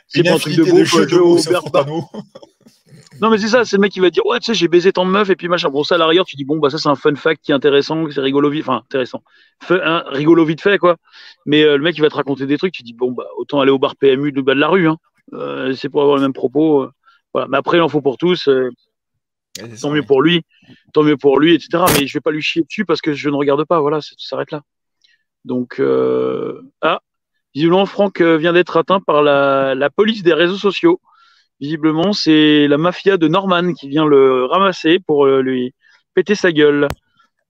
[0.07, 2.17] c'est pour un truc de beau, de
[3.21, 4.91] non, mais c'est ça, c'est le mec qui va dire Ouais, tu sais, j'ai baisé
[4.91, 5.69] tant de meufs, et puis machin.
[5.69, 7.55] Bon, ça, à l'arrière, tu dis Bon, bah, ça, c'est un fun fact qui est
[7.55, 9.23] intéressant, c'est rigolo vite, enfin, intéressant.
[9.69, 10.97] Hein, rigolo vite fait, quoi.
[11.45, 13.59] Mais euh, le mec, il va te raconter des trucs, tu dis Bon, bah, autant
[13.59, 14.97] aller au bar PMU de bas de la rue, hein.
[15.33, 16.83] Euh, c'est pour avoir le même propos.
[16.83, 16.91] Euh.
[17.33, 17.47] voilà.
[17.49, 18.49] Mais après, il en faut pour tous.
[19.81, 20.43] tant mieux pour lui,
[20.93, 21.83] tant mieux pour lui, etc.
[21.97, 23.81] Mais je vais pas lui chier dessus parce que je ne regarde pas.
[23.81, 24.61] Voilà, ça s'arrête là.
[25.43, 25.81] Donc,
[26.81, 26.99] ah,
[27.57, 31.01] visiblement, Franck vient d'être atteint par la, la police des réseaux sociaux.
[31.59, 35.73] Visiblement, c'est la mafia de Norman qui vient le ramasser pour euh, lui
[36.13, 36.87] péter sa gueule.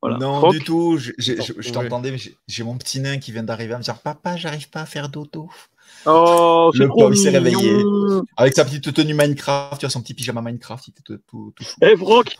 [0.01, 0.97] Non, du tout.
[0.97, 4.69] Je, t'entendais, mais j'ai mon petit nain qui vient d'arriver à me dire Papa, j'arrive
[4.69, 5.49] pas à faire d'auto.
[6.05, 7.83] Oh, c'est trop il s'est réveillé.
[8.37, 10.87] Avec sa petite tenue Minecraft, tu as son petit pyjama Minecraft.
[10.87, 12.37] Il était tout, tout, Eh, Franck,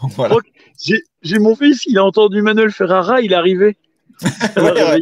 [1.22, 3.76] j'ai mon fils, il a entendu Manuel Ferrara, il est arrivé.
[4.58, 5.02] ouais,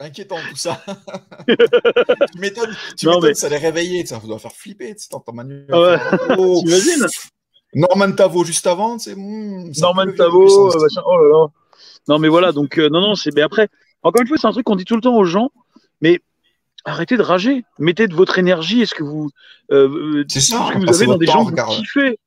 [0.00, 0.82] Inquiétant tout ça.
[1.48, 5.66] tu m'étonnes, tu m'étonnes, ça les réveiller, ça doit faire flipper, tu t'entends Manu.
[5.70, 5.98] Ah ouais.
[6.36, 6.60] Oh.
[6.64, 7.06] T'imagines
[7.74, 9.14] Norman Tavo juste avant, c'est.
[9.14, 11.46] Hmm, Norman Tavo, euh, oh là là.
[12.08, 13.68] Non mais voilà, donc euh, non non, c'est mais après,
[14.02, 15.50] encore une fois, c'est un truc qu'on dit tout le temps aux gens,
[16.00, 16.20] mais
[16.84, 19.30] arrêtez de rager, mettez de votre énergie, est-ce que vous,
[19.70, 22.18] euh, c'est ça, ce que vous avez dans des gens que vous kiffez.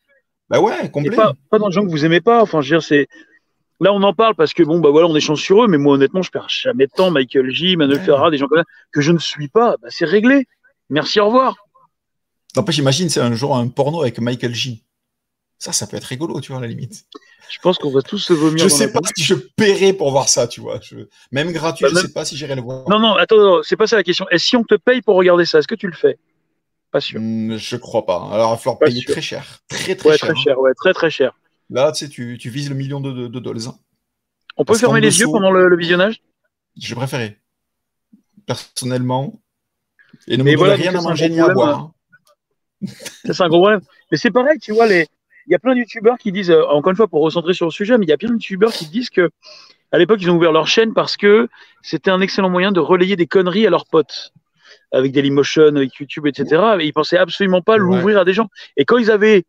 [0.50, 1.24] Bah ouais, complètement.
[1.24, 2.42] Pas, pas, dans des gens que vous aimez pas.
[2.42, 3.08] Enfin, je veux dire, c'est
[3.80, 5.94] Là, on en parle parce que bon, bah voilà, on échange sur eux, mais moi,
[5.94, 7.12] honnêtement, je perds jamais de temps.
[7.12, 10.06] Michael J, Manuel Ferrara, des gens comme ça, que je ne suis pas, bah, c'est
[10.06, 10.48] réglé.
[10.90, 11.56] Merci, au revoir.
[12.56, 14.84] Après, j'imagine, c'est un jour un porno avec Michael J.
[15.60, 17.06] Ça, ça peut être rigolo, tu vois, à la limite.
[17.50, 18.64] Je pense qu'on va tous se vomir.
[18.64, 20.80] Je sais pas si je paierai pour voir ça, tu vois.
[21.32, 22.90] Même gratuit, bah, je ne sais pas si j'irai le voir.
[22.90, 24.26] Non, non, attends, c'est pas ça la question.
[24.32, 26.18] Et si on te paye pour regarder ça, est-ce que tu le fais?
[26.92, 27.20] Pas sûr.
[27.20, 28.30] Hmm, je crois pas.
[28.32, 29.46] Alors, il va falloir payer très cher.
[29.68, 30.30] Très, très cher.
[30.30, 31.34] Très cher, ouais, très, très cher.
[31.70, 33.76] Là, tu sais, tu, tu vises le million de, dollars.
[34.56, 36.22] On peut fermer les yeux pendant le, visionnage?
[36.80, 37.40] Je préférais.
[38.46, 39.42] personnellement.
[40.28, 41.80] Et ne me voilà, rien à manger ni à boire.
[41.80, 41.94] Hein.
[43.26, 43.82] C'est un gros problème.
[44.12, 45.06] Mais c'est pareil, tu vois, les...
[45.48, 47.66] il y a plein de youtubeurs qui disent, euh, encore une fois, pour recentrer sur
[47.66, 49.30] le sujet, mais il y a plein de youtubeurs qui disent que
[49.92, 51.48] à l'époque, ils ont ouvert leur chaîne parce que
[51.82, 54.34] c'était un excellent moyen de relayer des conneries à leurs potes
[54.92, 56.62] avec Dailymotion, avec YouTube, etc.
[56.80, 58.50] Et ils pensaient absolument pas l'ouvrir à des gens.
[58.76, 59.44] Et quand ils avaient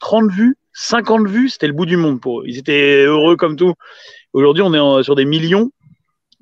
[0.00, 2.44] 30 vues, 50 vues, c'était le bout du monde pour eux.
[2.46, 3.74] Ils étaient heureux comme tout.
[4.32, 5.70] Aujourd'hui, on est sur des millions.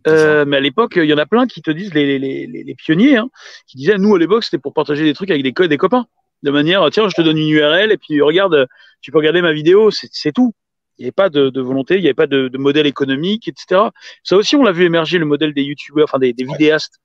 [0.09, 2.75] Euh, mais à l'époque, il y en a plein qui te disent, les, les, les,
[2.75, 3.29] pionniers, hein,
[3.69, 6.07] qui disaient, nous, à l'époque, c'était pour partager des trucs avec des, des copains.
[6.43, 8.67] De manière, tiens, je te donne une URL et puis regarde,
[9.01, 10.55] tu peux regarder ma vidéo, c'est tout.
[10.99, 13.83] Il n'y avait pas de, volonté, il n'y avait pas de, modèle économique, etc.
[14.25, 16.99] Ça aussi, on l'a vu émerger, le modèle des youtubeurs, enfin des, vidéastes.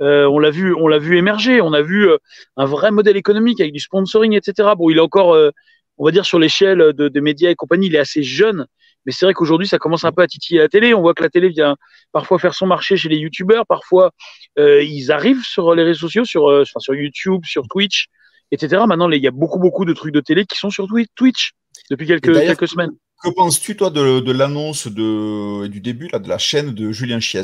[0.00, 1.60] Euh, on l'a vu, on l'a vu émerger.
[1.60, 2.18] On a vu euh,
[2.56, 4.70] un vrai modèle économique avec du sponsoring, etc.
[4.76, 5.36] Bon, il est encore,
[5.98, 8.66] on va dire, sur l'échelle de, de médias et compagnie, il est assez jeune,
[9.06, 10.94] mais c'est vrai qu'aujourd'hui, ça commence un peu à titiller la télé.
[10.94, 11.76] On voit que la télé vient
[12.12, 13.66] parfois faire son marché chez les youtubeurs.
[13.66, 14.12] Parfois,
[14.58, 18.06] euh, ils arrivent sur les réseaux sociaux, sur, euh, sur YouTube, sur Twitch,
[18.50, 18.82] etc.
[18.86, 21.52] Maintenant, il y a beaucoup, beaucoup de trucs de télé qui sont sur Twitch
[21.90, 22.92] depuis quelques, quelques semaines.
[23.22, 27.20] Que penses-tu, toi, de, de l'annonce de, du début là, de la chaîne de Julien
[27.20, 27.42] Chiez?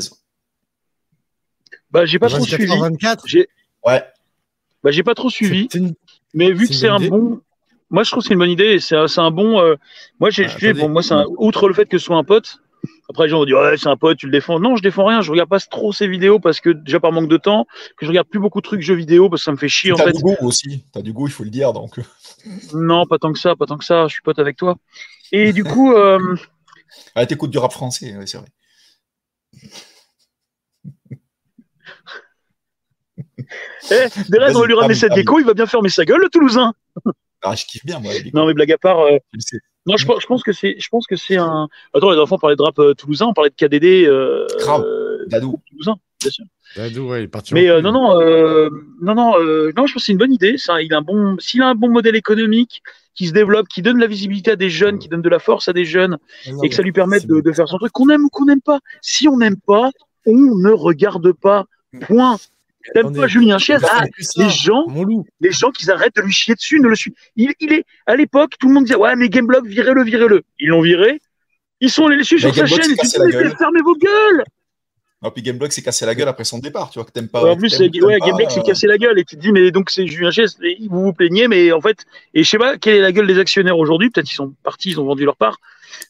[1.91, 2.71] Bah, j'ai pas trop suivi.
[3.85, 4.03] Ouais.
[4.83, 5.67] Bah, j'ai pas trop suivi.
[6.33, 7.41] Mais vu que c'est un bon,
[7.91, 8.79] moi, je trouve que c'est une bonne idée.
[8.79, 9.59] C'est un, bon.
[9.59, 9.75] Euh,
[10.19, 12.59] moi, j'ai, bah, bon, moi, c'est outre le fait que ce soit un pote.
[13.09, 14.59] Après, les gens vont dire ouais, c'est un pote, tu le défends.
[14.59, 15.21] Non, je défends rien.
[15.21, 18.07] Je regarde pas trop ses vidéos parce que déjà par manque de temps, que je
[18.07, 20.05] regarde plus beaucoup de trucs jeux vidéo parce que ça me fait chier en fait.
[20.05, 20.85] T'as du goût aussi.
[20.93, 21.99] T'as du goût, il faut le dire donc.
[22.73, 24.07] Non, pas tant que ça, pas tant que ça.
[24.07, 24.77] Je suis pote avec toi.
[25.31, 25.93] Et du coup.
[25.93, 26.35] Euh...
[27.15, 28.47] Ah, t'écoutes du rap français, c'est vrai.
[33.91, 36.29] Eh, derrière, on va lui ramener cette déco, il va bien fermer sa gueule, le
[36.29, 36.73] Toulousain.
[37.43, 38.13] Ah, je kiffe bien, moi.
[38.33, 38.99] Non, mais blague à part.
[38.99, 39.17] Euh...
[39.87, 41.67] Non, je, je, pense que c'est, je pense que c'est un.
[41.93, 44.05] Attends, les enfants parlaient de rap euh, toulousain, on parlait de KDD.
[44.05, 44.85] Euh, Grave.
[45.27, 45.59] Dadou.
[45.69, 46.45] Toulousain, bien sûr.
[46.75, 47.53] Dadou, ouais, il est parti.
[47.53, 48.69] Mais euh, non, non, euh,
[49.01, 50.57] non, non, euh, non, je pense que c'est une bonne idée.
[50.57, 52.81] Ça, il a un bon, s'il a un bon modèle économique
[53.13, 55.67] qui se développe, qui donne la visibilité à des jeunes, qui donne de la force
[55.67, 56.17] à des jeunes,
[56.63, 58.61] et que ça lui permette de, de, faire son truc, qu'on aime ou qu'on n'aime
[58.61, 58.79] pas.
[59.01, 59.89] Si on n'aime pas,
[60.25, 61.65] on ne regarde pas.
[62.01, 62.37] Point.
[62.93, 64.03] T'aimes pas Julien Chiez ah,
[64.37, 64.85] Les gens,
[65.39, 67.13] les gens qui arrêtent de lui chier dessus ne le suivent.
[67.35, 70.43] Il, il est à l'époque, tout le monde disait ouais mais Gameblog virez-le, virez-le.
[70.59, 71.19] Ils l'ont viré.
[71.79, 72.89] Ils sont allés les suivre sur sa chaîne.
[72.89, 74.43] Ils disent fermez vos gueules.
[75.23, 77.43] Non, puis Gameblog s'est cassé la gueule après son départ, tu vois, que t'aimes pas.
[77.43, 80.07] en plus, ouais, Gameblog s'est cassé la gueule et tu te dis, mais donc c'est
[80.07, 80.47] Julien Chiez,
[80.89, 83.37] vous vous plaignez, mais en fait, et je sais pas quelle est la gueule des
[83.37, 85.57] actionnaires aujourd'hui, peut-être ils sont partis, ils ont vendu leur part,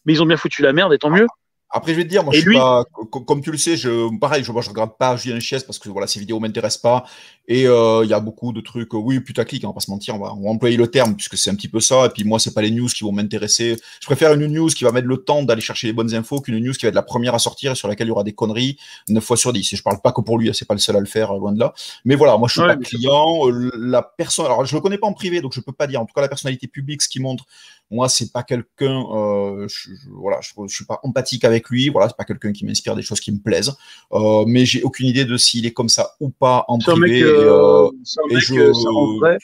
[0.06, 1.28] mais ils ont bien foutu la merde, et tant mieux.
[1.74, 2.84] Après, je vais te dire, moi, je suis pas,
[3.26, 5.88] comme tu le sais, je, pareil, je, moi, je regarde pas Julien Chies parce que
[5.90, 7.06] voilà, ces vidéos m'intéressent pas.
[7.48, 10.16] Et euh, il y a beaucoup de trucs, oui, putaclic, on va pas se mentir,
[10.16, 12.06] on va, on va employer le terme puisque c'est un petit peu ça.
[12.06, 13.78] Et puis moi, c'est pas les news qui vont m'intéresser.
[14.02, 16.60] Je préfère une news qui va mettre le temps d'aller chercher les bonnes infos qu'une
[16.60, 18.34] news qui va être la première à sortir et sur laquelle il y aura des
[18.34, 18.78] conneries
[19.08, 19.72] 9 fois sur 10.
[19.72, 21.34] Et je parle pas que pour lui, hein, c'est pas le seul à le faire,
[21.34, 21.74] loin de là.
[22.04, 23.50] Mais voilà, moi, je suis pas client.
[23.50, 26.02] Euh, la personne, alors je le connais pas en privé, donc je peux pas dire.
[26.02, 27.46] En tout cas, la personnalité publique, ce qui montre
[27.92, 31.90] moi, c'est pas quelqu'un, euh, je, voilà, je, je, suis pas empathique avec lui.
[31.90, 33.76] Voilà, c'est pas quelqu'un qui m'inspire des choses qui me plaisent.
[34.14, 37.22] Euh, mais j'ai aucune idée de s'il est comme ça ou pas en privé.
[37.22, 37.90] euh,
[38.30, 38.88] et je...
[38.88, 39.38] en vrai,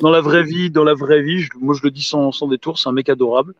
[0.00, 2.46] dans la vraie vie, dans la vraie vie, je, moi je le dis sans, sans
[2.46, 3.54] détour, c'est un mec adorable.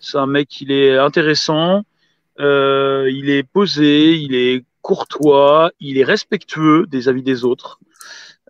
[0.00, 1.82] C'est un mec, il est intéressant,
[2.40, 7.78] euh, il est posé, il est courtois, il est respectueux des avis des autres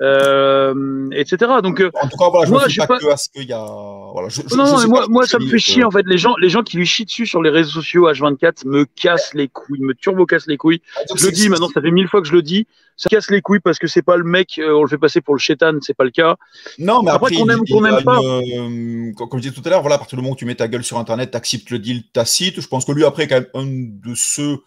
[0.02, 1.52] euh, etc.
[1.62, 3.52] Donc, euh, en tout cas, voilà, je moi, pas, pas, que à ce qu'il y
[3.52, 3.64] a.
[4.12, 6.04] Voilà, je, non, je, non moi, moi ça me fait chier en fait.
[6.06, 9.32] Les gens, les gens qui lui chient dessus sur les réseaux sociaux H24 me cassent
[9.34, 10.82] les couilles, me turbo cassent les couilles.
[10.96, 12.66] Ah, je le dis maintenant, ça fait mille fois que je le dis.
[12.96, 15.20] Ça casse les couilles parce que c'est pas le mec, euh, on le fait passer
[15.20, 16.36] pour le chétan, c'est pas le cas.
[16.78, 18.18] Non, mais après, qu'on aime, qu'on n'aime pas.
[18.18, 20.54] Euh, comme je disais tout à l'heure, voilà, à partir du moment où tu mets
[20.54, 22.60] ta gueule sur Internet, t'acceptes le deal tacite.
[22.60, 24.58] Je pense que lui, après, quand même, un de ceux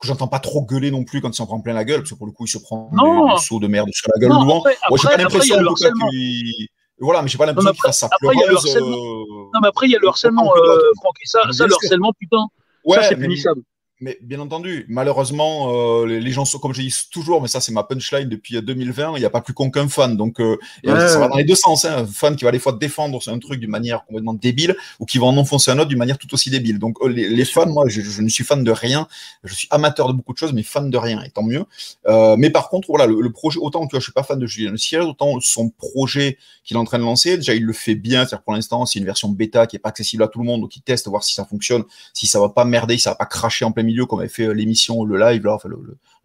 [0.00, 2.10] que j'entends pas trop gueuler non plus quand il s'en prend plein la gueule, parce
[2.10, 4.44] que pour le coup, il se prend un saut de merde sur la gueule non,
[4.44, 4.62] Moi,
[4.96, 5.56] j'ai pas l'impression
[6.10, 6.68] qu'il.
[6.98, 8.08] Voilà, mais j'ai pas l'impression qu'il fasse ça.
[8.22, 8.28] Euh...
[8.28, 12.12] Non, mais après, il y a le harcèlement, euh, Franck, et ça, ça le harcèlement,
[12.18, 12.46] putain,
[12.84, 13.60] ouais, ça, c'est punissable.
[13.60, 17.72] Mais bien entendu, malheureusement, euh, les, gens sont, comme je dis toujours, mais ça c'est
[17.72, 20.16] ma punchline depuis 2020, il n'y a pas plus con qu'un fan.
[20.16, 21.84] Donc euh, ça va dans les deux sens.
[21.84, 21.96] Hein.
[21.98, 25.18] Un fan qui va des fois défendre un truc d'une manière complètement débile ou qui
[25.18, 26.78] va en enfoncer un autre d'une manière tout aussi débile.
[26.78, 29.08] Donc euh, les, les, fans, moi je, je, ne suis fan de rien.
[29.44, 31.64] Je suis amateur de beaucoup de choses, mais fan de rien, et tant mieux.
[32.06, 34.38] Euh, mais par contre, voilà, le, le, projet, autant tu vois, je suis pas fan
[34.38, 37.72] de Julien Sierra, autant son projet qu'il est en train de lancer, déjà il le
[37.72, 38.26] fait bien.
[38.26, 40.60] C'est-à-dire pour l'instant, c'est une version bêta qui est pas accessible à tout le monde,
[40.60, 43.16] donc il teste voir si ça fonctionne, si ça va pas merder, si ça va
[43.16, 45.68] pas cracher en plein milieu, comme avait fait l'émission, le live, là, enfin,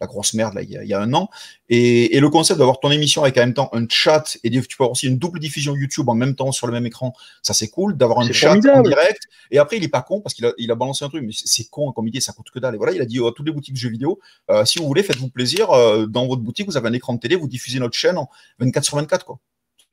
[0.00, 1.30] la grosse merde, là, il y a, un an.
[1.68, 4.84] Et, le concept d'avoir ton émission avec en même temps un chat et tu peux
[4.84, 7.68] avoir aussi une double diffusion YouTube en même temps sur le même écran, ça c'est
[7.68, 7.96] cool.
[7.96, 9.22] D'avoir un chat en direct.
[9.50, 11.32] Et après, il est pas con parce qu'il a, il a balancé un truc, mais
[11.32, 12.74] c'est con comme idée, ça coûte que dalle.
[12.74, 14.20] Et voilà, il a dit à toutes les boutiques de jeux vidéo,
[14.64, 15.68] si vous voulez, faites-vous plaisir,
[16.08, 18.28] dans votre boutique, vous avez un écran de télé, vous diffusez notre chaîne en
[18.58, 19.38] 24 sur 24, quoi.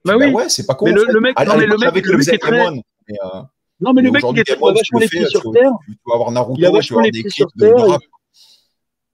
[0.05, 0.27] Bah, oui.
[0.27, 0.85] ouais, c'est pas con.
[0.85, 2.69] Mais le, mec, non, mais le mec, le mec est très...
[3.81, 5.71] Non, mais le mec, il, est vachement les pieds sur terre.
[5.87, 7.75] Tu avoir Naruto, il a vachement les pieds sur terre.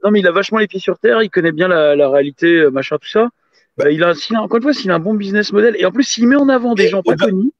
[0.03, 1.21] Non, mais il a vachement les pieds sur terre.
[1.23, 3.29] Il connaît bien la, réalité, euh, machin, tout ça.
[3.77, 6.03] Bah, il a, encore une fois, s'il a un bon business model, et en plus,
[6.03, 7.51] s'il met en avant des gens pas connus.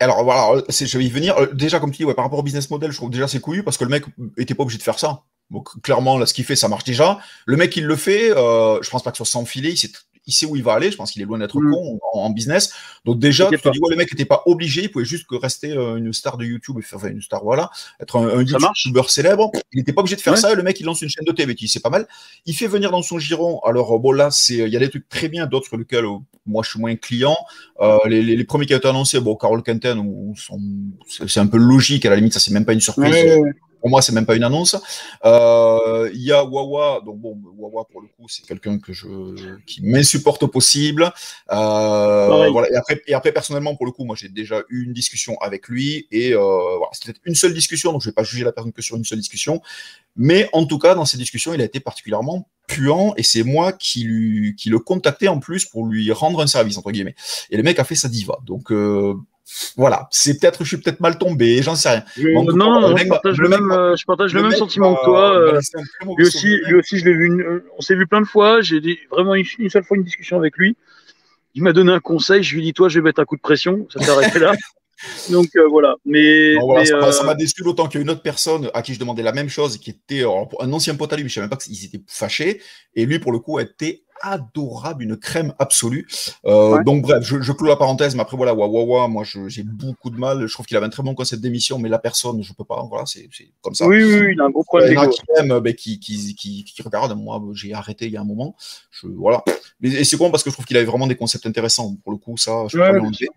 [0.00, 1.36] Alors voilà, je vais y venir.
[1.38, 3.40] Euh, déjà, comme tu dis, ouais, par rapport au business model, je trouve déjà c'est
[3.40, 4.04] couillu parce que le mec
[4.36, 5.22] était pas obligé de faire ça.
[5.50, 7.20] Donc clairement, là, ce qu'il fait, ça marche déjà.
[7.46, 8.36] Le mec, il le fait.
[8.36, 9.70] Euh, je pense pas que ce soit sans filet.
[9.70, 9.90] Il
[10.26, 10.90] il sait où il va aller.
[10.90, 11.72] Je pense qu'il est loin d'être mm.
[11.72, 12.72] con en, business.
[13.04, 14.82] Donc déjà, tu te dis, ouais, le mec n'était pas obligé.
[14.82, 17.70] Il pouvait juste rester euh, une star de YouTube, enfin une star, voilà,
[18.00, 19.50] être un, un YouTuber célèbre.
[19.72, 20.52] Il n'était pas obligé de faire ça.
[20.52, 21.56] Et le mec, il lance une chaîne de TV.
[21.66, 22.06] C'est pas mal.
[22.46, 23.60] Il fait venir dans son giron.
[23.60, 26.18] Alors bon, là, c'est, il y a des trucs très bien, d'autres sur lesquels euh,
[26.46, 27.36] moi je suis moins client.
[27.80, 30.04] Euh, les, les, premiers qui ont été annoncés, bon, Carol Quentin,
[31.06, 32.06] c'est un peu logique.
[32.06, 33.14] À la limite, ça c'est même pas une surprise
[33.82, 34.76] pour moi, c'est même pas une annonce.
[35.24, 39.08] Euh, il y a Wawa, donc bon, Wawa pour le coup, c'est quelqu'un que je
[39.66, 41.12] qui m'insupporte au possible.
[41.50, 42.70] Euh, voilà.
[42.70, 45.66] Et après, et après, personnellement, pour le coup, moi, j'ai déjà eu une discussion avec
[45.66, 48.72] lui et euh, voilà, c'était une seule discussion, donc je vais pas juger la personne
[48.72, 49.60] que sur une seule discussion.
[50.14, 53.72] Mais en tout cas, dans ces discussions, il a été particulièrement puant et c'est moi
[53.72, 57.16] qui, lui, qui le contactais en plus pour lui rendre un service, entre guillemets.
[57.50, 58.38] Et le mec a fait sa diva.
[58.46, 59.14] Donc, euh,
[59.76, 62.04] voilà, c'est peut-être, je suis peut-être mal tombé, j'en sais rien.
[62.34, 65.36] non, non, je, partage le même, je partage le, même sentiment que toi.
[65.36, 65.60] Euh,
[66.16, 67.44] lui aussi, lui aussi, je l'ai vu.
[67.76, 68.60] on s'est vu plein de fois.
[68.60, 70.76] J'ai vraiment une, seule fois une discussion avec lui.
[71.54, 72.42] Il m'a donné un conseil.
[72.42, 73.86] Je lui ai dit, toi, je vais mettre un coup de pression.
[73.92, 74.52] Ça s'est arrêté là.
[75.30, 75.96] Donc euh, voilà.
[76.04, 76.54] Mais,
[76.84, 79.32] ça m'a déçu d'autant qu'il y a une autre personne à qui je demandais la
[79.32, 81.84] même chose, qui était un ancien pote à lui, mais je savais même pas qu'ils
[81.84, 82.60] étaient fâchés.
[82.94, 86.06] Et lui, pour le coup, a été adorable, une crème absolue.
[86.46, 90.10] Euh, donc bref, je, je, clôt la parenthèse, mais après voilà, Wawawa, moi j'ai beaucoup
[90.10, 90.46] de mal.
[90.46, 92.82] Je trouve qu'il avait un très bon concept d'émission, mais la personne, je peux pas.
[92.88, 93.28] Voilà, c'est
[93.60, 93.86] comme ça.
[93.86, 94.92] Oui, oui, il a un gros problème.
[94.92, 97.16] Il y en a qui aiment, ben, qui, qui, qui, qui, regardent.
[97.18, 98.56] Moi, j'ai arrêté il y a un moment.
[98.90, 99.42] Je, voilà.
[99.80, 101.96] Mais, et c'est con parce que je trouve qu'il avait vraiment des concepts intéressants.
[102.02, 103.28] Pour le coup, ça, je peux pas l'enlever.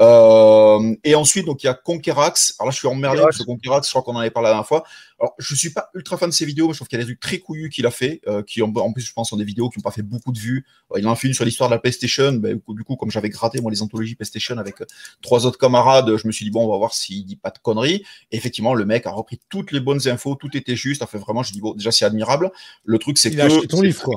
[0.00, 2.56] Euh, et ensuite, donc il y a Conquerax.
[2.58, 4.54] Alors là, je suis emmerdé parce que Conquerax, je crois qu'on en avait parlé la
[4.54, 4.84] dernière fois.
[5.20, 7.04] Alors, je suis pas ultra fan de ses vidéos, mais je trouve qu'il y a
[7.04, 9.36] des trucs très couillus qu'il a fait, euh, qui en, en, plus, je pense, sont
[9.36, 10.66] des vidéos qui n'ont pas fait beaucoup de vues.
[10.92, 12.32] Euh, il en a fait une sur l'histoire de la PlayStation.
[12.32, 14.86] Ben, du coup, comme j'avais gratté moi les anthologies PlayStation avec euh,
[15.22, 17.58] trois autres camarades, je me suis dit bon, on va voir s'il dit pas de
[17.58, 18.04] conneries.
[18.30, 21.02] Et effectivement, le mec a repris toutes les bonnes infos, tout était juste.
[21.02, 22.50] Enfin, vraiment, je dis bon, déjà c'est admirable.
[22.84, 24.16] Le truc, c'est que a acheté ton livre, quoi.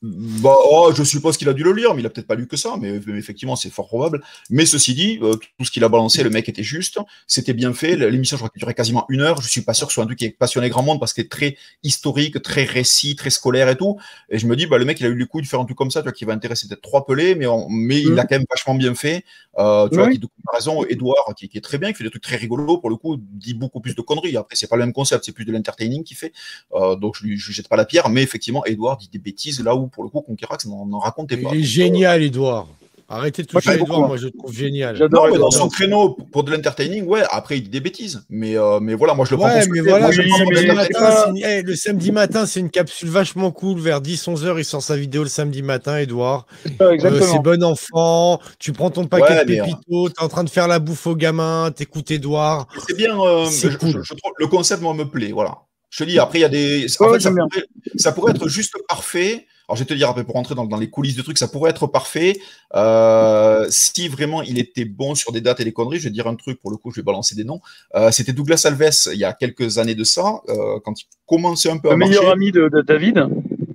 [0.00, 2.46] Bah, oh, je suppose qu'il a dû le lire, mais il a peut-être pas lu
[2.46, 4.22] que ça, mais, effectivement, c'est fort probable.
[4.48, 7.72] Mais ceci dit, euh, tout ce qu'il a balancé, le mec était juste, c'était bien
[7.74, 7.96] fait.
[7.96, 9.42] L'émission, je crois qu'elle durait quasiment une heure.
[9.42, 11.12] Je suis pas sûr que ce soit un truc qui ait passionné grand monde parce
[11.12, 13.98] qu'il est très historique, très récit, très scolaire et tout.
[14.28, 15.64] Et je me dis, bah, le mec, il a eu le coup de faire un
[15.64, 18.24] truc comme ça, tu vois, qui va intéresser peut-être trois pelés, mais, mais il l'a
[18.24, 19.24] quand même vachement bien fait.
[19.58, 22.10] Euh, tu vois, qui de comparaison, Edouard, qui, qui, est très bien, qui fait des
[22.10, 24.36] trucs très rigolos, pour le coup, dit beaucoup plus de conneries.
[24.36, 26.32] Après, c'est pas le même concept, c'est plus de l'entertaining qu'il fait.
[26.74, 29.60] Euh, donc, je lui je jette pas la pierre, mais effectivement, Edouard dit des bêtises
[29.60, 31.50] là où, pour le coup, Conquerax n'en racontait pas.
[31.52, 32.68] Il est génial, Edouard.
[33.10, 34.94] Arrêtez de toucher Edouard, moi je le trouve génial.
[34.94, 38.26] J'adore dans son créneau pour de l'entertaining, ouais, après il dit des bêtises.
[38.28, 42.60] Mais, euh, mais voilà, moi je le prends ouais, mais voilà, le, samedi matin, c'est
[42.60, 43.80] une capsule vachement cool.
[43.80, 46.46] Vers 10-11 heures, il sort sa vidéo le samedi matin, Edouard.
[46.82, 48.40] Euh, c'est bon enfant.
[48.58, 51.70] Tu prends ton paquet de pépitos, t'es en train de faire la bouffe aux gamins,
[51.70, 52.68] t'écoutes Edouard.
[52.86, 53.46] C'est bien, euh,
[53.80, 54.02] cool.
[54.38, 55.62] le concept, moi, me plaît, voilà.
[55.88, 56.86] Je te dis, après, il y a des.
[57.00, 57.64] En fait, ça, pourrait,
[57.96, 59.46] ça pourrait être juste parfait.
[59.68, 61.70] Alors, je vais te dire, pour rentrer dans, dans, les coulisses de trucs, ça pourrait
[61.70, 62.40] être parfait.
[62.74, 66.26] Euh, si vraiment il était bon sur des dates et des conneries, je vais dire
[66.26, 67.60] un truc, pour le coup, je vais balancer des noms.
[67.94, 71.70] Euh, C'était Douglas Alves, il y a quelques années de ça, euh, quand il commençait
[71.70, 71.92] un peu à.
[71.92, 73.26] Le meilleur ami de, de David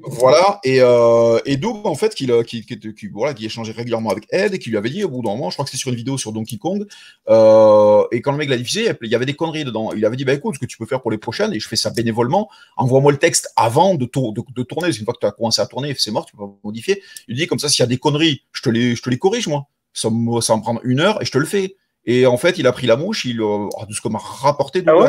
[0.05, 4.25] voilà, et, euh, et Doug, en fait, qui, qui, qui, voilà, qui échangeait régulièrement avec
[4.31, 5.91] Ed et qui lui avait dit au bout d'un moment, je crois que c'était sur
[5.91, 6.85] une vidéo sur Donkey Kong,
[7.29, 9.93] euh, et quand le mec l'a diffusé, il y avait des conneries dedans.
[9.93, 11.67] Il avait dit, bah écoute, ce que tu peux faire pour les prochaines, et je
[11.67, 15.19] fais ça bénévolement, envoie-moi le texte avant de, tour, de, de, tourner, une fois que
[15.19, 17.01] tu as commencé à tourner, c'est mort, tu peux pas modifier.
[17.27, 19.17] Il dit, comme ça, s'il y a des conneries, je te les, je te les
[19.17, 19.67] corrige, moi.
[19.93, 20.09] Ça,
[20.41, 21.75] ça va me prendre une heure et je te le fais.
[22.05, 24.83] Et en fait, il a pris la mouche, il, euh, de ce qu'on m'a rapporté,
[24.85, 25.07] ah moi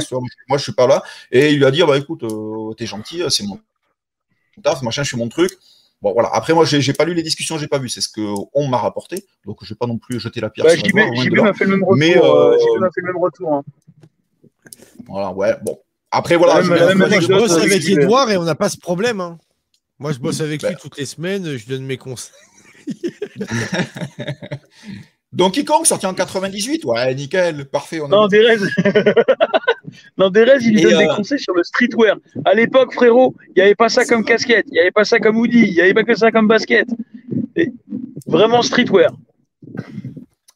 [0.59, 1.03] je suis pas là,
[1.33, 3.59] et il lui a dit, bah écoute, euh, t'es gentil, c'est mon
[4.63, 5.53] taf, machin, je fais mon truc.
[6.03, 6.29] Bon, voilà.
[6.35, 7.89] Après, moi, j'ai pas lu les discussions, j'ai pas vu.
[7.89, 9.25] C'est ce qu'on m'a rapporté.
[9.47, 10.67] Donc, je vais pas non plus jeter la pierre.
[10.67, 11.97] Bah, JB m'a fait le même retour.
[11.97, 13.55] Mais, euh, euh fait le même retour.
[13.55, 13.65] Hein.
[15.07, 15.57] Voilà, ouais.
[15.63, 15.79] Bon.
[16.11, 16.63] Après, voilà.
[16.63, 19.21] je, moi, je bosse avec Edouard et on n'a pas ce problème.
[19.21, 19.39] Hein.
[19.99, 20.79] Moi, je bosse avec lui bah.
[20.81, 21.57] toutes les semaines.
[21.57, 22.33] Je donne mes conseils.
[25.35, 28.01] Donkey Kong sorti en 98, ouais, nickel, parfait.
[28.01, 28.59] On non, Derez.
[30.17, 32.17] Dans Derez, il lui donne des conseils sur le streetwear.
[32.45, 35.19] À l'époque, frérot, il n'y avait pas ça comme casquette, il n'y avait pas ça
[35.19, 36.87] comme hoodie, il n'y avait pas que ça comme basket.
[38.27, 39.11] vraiment streetwear.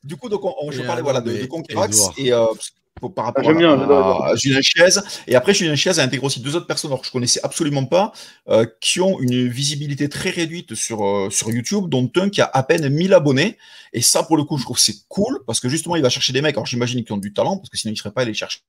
[0.04, 2.32] Du coup, donc, on, je parlais voilà, de, de Conquerax et
[3.14, 5.00] par rapport à, Julien Chiez.
[5.26, 8.12] Et après, Julien Chiez a intégré aussi deux autres personnes que je connaissais absolument pas,
[8.48, 12.50] euh, qui ont une visibilité très réduite sur, euh, sur YouTube, dont un qui a
[12.52, 13.56] à peine 1000 abonnés.
[13.92, 16.32] Et ça, pour le coup, je trouve c'est cool, parce que justement, il va chercher
[16.32, 18.22] des mecs, alors j'imagine qu'ils ont du talent, parce que sinon, il ne serait pas
[18.22, 18.60] allé chercher.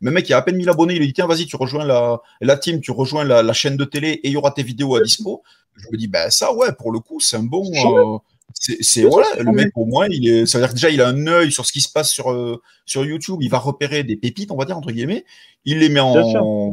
[0.00, 1.84] Mais mec qui a à peine 1000 abonnés, il lui dit, tiens, vas-y, tu rejoins
[1.84, 4.96] la, la team, tu rejoins la, chaîne de télé et il y aura tes vidéos
[4.96, 5.42] à dispo.
[5.76, 8.20] Je me dis, ben ça, ouais, pour le coup, c'est un bon...
[8.52, 11.08] C'est voilà, le mec pour moi, il est, ça veut dire que déjà il a
[11.08, 14.16] un œil sur ce qui se passe sur euh, sur YouTube, il va repérer des
[14.16, 15.24] pépites, on va dire entre guillemets,
[15.64, 16.72] il les met en,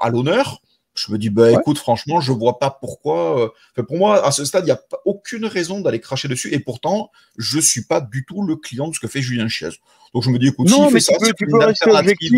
[0.00, 0.60] à l'honneur.
[0.94, 3.52] Je me dis bah écoute franchement, je vois pas pourquoi.
[3.76, 6.60] Euh, pour moi à ce stade, il n'y a aucune raison d'aller cracher dessus et
[6.60, 9.70] pourtant je suis pas du tout le client de ce que fait Julien Chiez.
[10.14, 12.32] Donc je me dis écoute, non, mais fait ça, tu peux rester objectif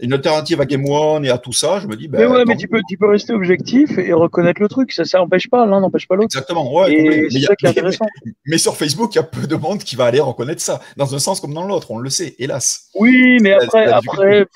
[0.00, 2.08] une alternative à Game One et à tout ça, je me dis.
[2.08, 4.92] Ben, mais ouais, mais tu peux, tu peux rester objectif et reconnaître le truc.
[4.92, 6.36] Ça, ça n'empêche pas, l'un n'empêche pas l'autre.
[6.36, 7.28] Exactement, ouais.
[7.30, 8.06] c'est ça qui est intéressant.
[8.46, 11.14] Mais, sur Facebook, il y a peu de monde qui va aller reconnaître ça, dans
[11.14, 12.88] un sens comme dans l'autre, on le sait, hélas.
[12.94, 14.46] Oui, mais après, après,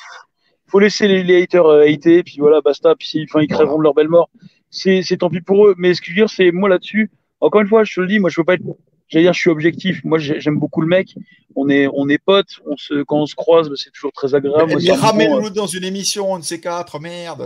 [0.67, 4.09] faut laisser les, haters euh, hater, puis voilà, basta, puis ils crèveront de leur belle
[4.09, 4.29] mort.
[4.71, 5.75] C'est tant pis pour eux.
[5.79, 7.11] Mais ce que je veux dire, c'est moi là-dessus,
[7.41, 8.65] encore une fois, je te le dis, moi, je veux pas être
[9.09, 10.03] j'allais dire, je suis objectif.
[10.05, 11.15] Moi, j'aime beaucoup le mec.
[11.57, 12.61] On est, on est potes.
[12.67, 14.75] On se, quand on se croise, c'est toujours très agréable.
[14.83, 17.45] Mais, ramène-nous dans une émission, on ne sait quatre, merde.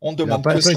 [0.00, 0.72] On demande pas ça.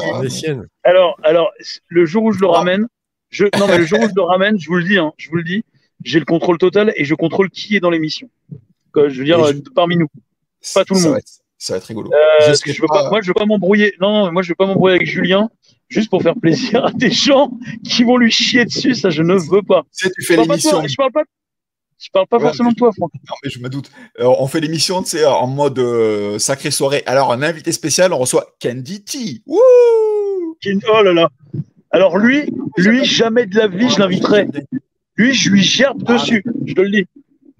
[0.84, 1.52] Alors, alors,
[1.88, 2.88] le jour où je le ramène,
[3.30, 5.30] je, non, mais le jour où je le ramène, je vous le dis, hein, je
[5.30, 5.66] vous le dis,
[6.04, 8.30] j'ai le contrôle total et je contrôle qui est dans l'émission.
[8.96, 9.40] Je veux dire,
[9.76, 10.08] parmi nous,
[10.74, 11.20] pas tout le monde.
[11.58, 12.10] ça va être rigolo.
[12.12, 13.94] Euh, je, veux pas, moi, je veux pas m'embrouiller.
[14.02, 15.50] Non, non, moi, je veux pas m'embrouiller avec Julien
[15.90, 17.52] juste pour faire plaisir à des gens
[17.84, 18.96] qui vont lui chier dessus.
[18.96, 19.84] Ça, je ne veux pas.
[19.98, 20.86] Tu tu fais l'émission.
[20.86, 21.24] Je parle pas.
[22.00, 23.12] Je parle pas forcément de toi, Franck.
[23.28, 23.90] Non, mais je me doute.
[24.20, 27.02] Euh, on fait l'émission, tu sais, en mode euh, sacrée soirée.
[27.08, 29.42] Alors, un invité spécial, on reçoit Candy T.
[29.48, 31.30] Wouh oh là là.
[31.90, 34.48] Alors, lui, lui, jamais de la vie, je l'inviterai.
[35.16, 36.44] Lui, je lui gerbe ah, dessus.
[36.68, 37.06] Je te le dis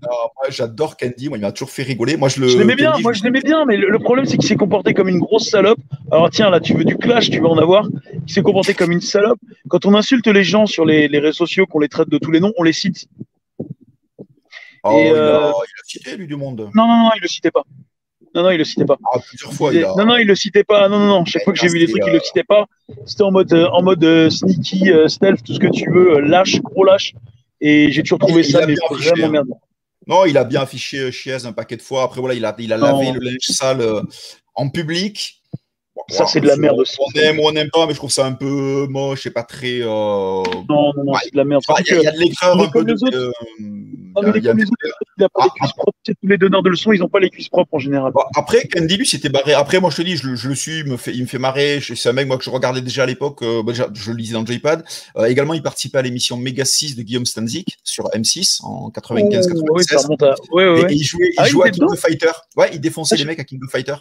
[0.02, 1.30] moi, j'adore Candy.
[1.30, 2.18] Moi, il m'a toujours fait rigoler.
[2.18, 2.48] Moi, je le.
[2.48, 2.94] Je l'aimais bien.
[3.02, 3.66] moi, je l'aimais bien.
[3.66, 5.80] Mais le, problème, c'est qu'il s'est comporté comme une grosse salope.
[6.12, 7.88] Alors, tiens, là, tu veux du clash, tu vas en avoir.
[8.14, 9.40] Il s'est comporté comme une salope.
[9.70, 12.40] Quand on insulte les gens sur les, réseaux sociaux, qu'on les traite de tous les
[12.40, 13.08] noms, on les cite.
[14.84, 15.52] Oh, il, a, euh,
[15.86, 16.70] cité, lui, du monde.
[16.76, 17.64] Non, non, non, il le citait pas.
[18.36, 18.98] Non, non, il le citait pas.
[19.12, 20.88] Ah, plusieurs fois, Non, non, il le citait pas.
[20.88, 21.26] Non, non, non.
[21.26, 22.68] Chaque fois que j'ai vu des trucs, il le citait pas.
[23.06, 26.62] C'était en mode, euh, en mode euh, sneaky, stealth, tout ce que tu veux, lâche,
[26.62, 27.16] gros lâche.
[27.60, 29.58] Et j'ai toujours trouvé ça mais vraiment hein.
[30.08, 32.04] Non, il a bien affiché euh, Chiez un paquet de fois.
[32.04, 34.02] Après, voilà, il a, il a lavé le linge sale euh,
[34.56, 35.42] en public.
[36.10, 36.96] Ça, c'est de la merde aussi.
[37.00, 39.44] On aime ou on n'aime pas, mais je trouve ça un peu moche et pas
[39.44, 39.82] très.
[39.82, 39.86] Euh...
[39.86, 41.62] Non, non, non, c'est de la merde.
[41.86, 42.84] Il y, a de l'écran un peu.
[42.86, 43.32] De, euh,
[44.22, 44.54] non, mais les, a...
[44.54, 44.66] il pas
[45.20, 45.98] les ah, cuisses propres.
[46.06, 48.12] C'est tous les donneurs de leçons, ils n'ont pas les cuisses propres en général.
[48.36, 49.54] après, Candy, lui, s'était barré.
[49.54, 51.40] Après, moi, je te dis, je, je le suis, il me fait, il me fait
[51.40, 51.80] marrer.
[51.82, 53.42] C'est un mec, moi, que je regardais déjà à l'époque.
[53.42, 54.84] Euh, bah, je le lisais dans le Joypad.
[55.18, 59.64] Euh, également, il participait à l'émission Mega 6 de Guillaume Stanzik sur M6 en 95-96.
[59.72, 60.36] oui, ça remonte à...
[60.52, 62.32] ouais, ouais, et, il jouait, il ah, jouait à King of Fighter.
[62.56, 63.96] Ouais, il défonçait ah, les mecs à King of Fighter.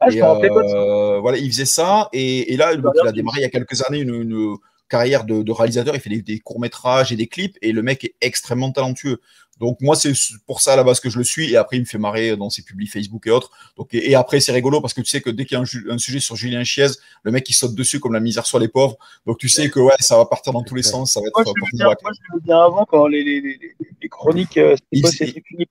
[0.00, 2.08] Ah, je euh, voilà, il faisait ça.
[2.12, 4.56] Et, et là, il a démarré il y a quelques années une, une
[4.88, 5.94] carrière de, de, réalisateur.
[5.94, 7.56] Il fait des, des courts métrages et des clips.
[7.62, 9.20] Et le mec est extrêmement talentueux.
[9.60, 10.12] Donc moi c'est
[10.46, 12.36] pour ça à la base que je le suis et après il me fait marrer
[12.36, 13.50] dans ses publics Facebook et autres.
[13.76, 15.98] Donc et, après c'est rigolo parce que tu sais que dès qu'il y a un,
[15.98, 16.88] sujet sur Julien Chiez,
[17.22, 18.96] le mec il saute dessus comme la misère sur les pauvres.
[19.26, 21.44] Donc tu sais que ouais ça va partir dans tous les sens, ça va être.
[21.44, 23.58] Moi je, bien, moi, je bien avant quand les, les, les,
[24.02, 25.06] les chroniques, euh, une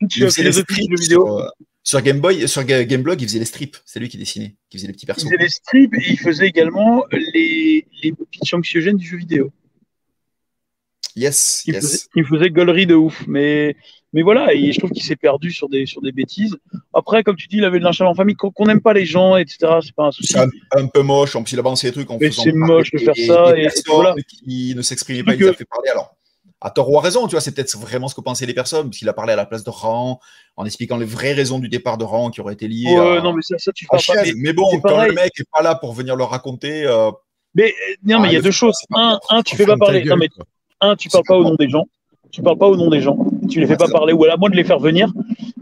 [0.10, 1.26] philosophie de vidéo.
[1.26, 1.52] Sur,
[1.88, 3.78] sur Game Boy, sur Gameblog, il faisait les strips.
[3.86, 5.24] C'est lui qui dessinait, qui faisait les petits persos.
[5.24, 9.54] Il faisait les strips et il faisait également les, les pitchs anxiogènes du jeu vidéo.
[11.18, 11.84] Yes, il, yes.
[11.84, 13.24] Faisait, il faisait gaulerie de ouf.
[13.28, 13.76] Mais,
[14.14, 16.56] mais voilà, et je trouve qu'il s'est perdu sur des, sur des bêtises.
[16.94, 19.36] Après, comme tu dis, il avait de l'inchallah en famille, qu'on n'aime pas les gens,
[19.36, 19.80] etc.
[19.82, 20.34] C'est pas un souci.
[20.34, 20.40] C'est
[20.80, 23.00] un, peu moche, en plus il a balancé des trucs en mais C'est moche de
[23.00, 23.58] faire ça.
[23.58, 24.14] Et, et voilà.
[24.28, 25.90] qui ne s'exprimait pas, il les a fait parler.
[25.90, 26.16] Alors,
[26.62, 28.90] à tort ou à raison, tu vois, c'est peut-être vraiment ce que pensaient les personnes,
[28.90, 30.20] parce qu'il a parlé à la place de Ran,
[30.56, 33.34] en expliquant les vraies raisons du départ de Ran qui auraient été liées ouais, non,
[33.34, 33.98] mais ça, ça tu pas.
[34.36, 36.86] Mais bon, quand le mec est pas là pour venir le raconter.
[36.86, 37.12] Euh,
[37.56, 37.74] mais
[38.04, 38.78] non, mais il y a deux choses.
[38.94, 40.04] Un, un tu fais pas parler.
[40.04, 40.30] non, mais
[40.82, 41.86] un, tu parles pas au nom des gens.
[42.32, 43.18] Tu parles pas au nom des gens.
[43.50, 45.12] Tu les fais pas parler, ou à la moins de les faire venir.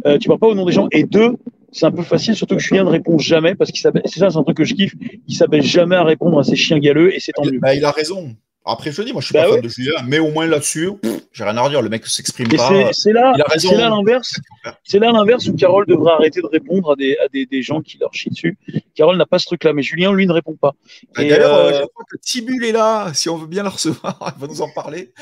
[0.05, 0.87] Euh, tu parles pas au nom des gens.
[0.91, 1.35] Et deux,
[1.71, 4.37] c'est un peu facile, surtout que Julien ne répond jamais, parce qu'il c'est ça, c'est
[4.37, 4.93] un truc que je kiffe.
[5.27, 7.59] Il s'abaisse jamais à répondre à ces chiens galeux, et c'est tant mieux.
[7.59, 8.35] Bah, il a raison.
[8.67, 10.89] Après, je dis, moi, je suis bah pas fan de Julien, mais au moins là-dessus,
[11.31, 11.83] j'ai rien à redire.
[11.83, 12.91] Le mec s'exprime pas.
[12.93, 14.39] C'est là, c'est là l'inverse.
[14.83, 17.81] C'est là l'inverse où Carole devrait arrêter de répondre à des, à des, des gens
[17.81, 18.57] qui leur chient dessus.
[18.95, 20.71] Carole n'a pas ce truc-là, mais Julien, lui, ne répond pas.
[21.15, 23.11] Bah, d'ailleurs, euh, je crois que Tibul est là.
[23.13, 25.13] Si on veut bien le recevoir, il va nous en parler.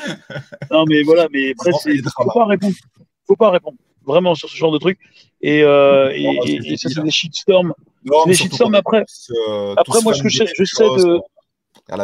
[0.72, 2.76] non, mais voilà, mais après, il faut pas répondre.
[3.28, 4.99] Faut pas répondre vraiment sur ce genre de truc.
[5.41, 7.74] Et, et, ça, c'est des shitstorms.
[8.26, 9.03] des shitstorms après.
[9.76, 11.20] après, moi, ce que je, je sais de.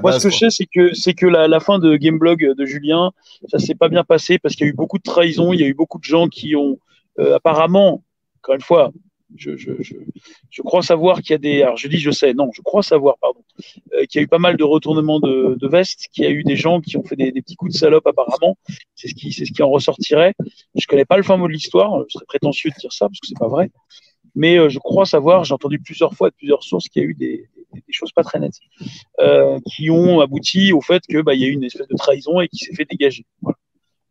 [0.01, 2.65] Moi, ce que je sais, c'est que, c'est que la, la, fin de Gameblog de
[2.65, 3.11] Julien,
[3.47, 5.63] ça s'est pas bien passé parce qu'il y a eu beaucoup de trahison, il y
[5.63, 6.77] a eu beaucoup de gens qui ont
[7.17, 8.03] apparemment,
[8.37, 8.91] encore une fois,
[9.35, 9.95] je, je, je,
[10.49, 11.61] je, crois savoir qu'il y a des.
[11.61, 13.43] Alors je dis je sais, non, je crois savoir, pardon,
[13.93, 16.31] euh, qu'il y a eu pas mal de retournements de, de veste, qu'il y a
[16.31, 18.57] eu des gens qui ont fait des, des petits coups de salope apparemment.
[18.95, 20.33] C'est ce qui, c'est ce qui en ressortirait.
[20.75, 22.03] Je connais pas le fin mot de l'histoire.
[22.07, 23.69] Je serais prétentieux de dire ça parce que c'est pas vrai.
[24.35, 27.07] Mais euh, je crois savoir, j'ai entendu plusieurs fois de plusieurs sources qu'il y a
[27.09, 28.59] eu des, des, des choses pas très nettes
[29.19, 32.41] euh, qui ont abouti au fait que bah, y a eu une espèce de trahison
[32.41, 33.25] et qui s'est fait dégager.
[33.41, 33.57] Voilà.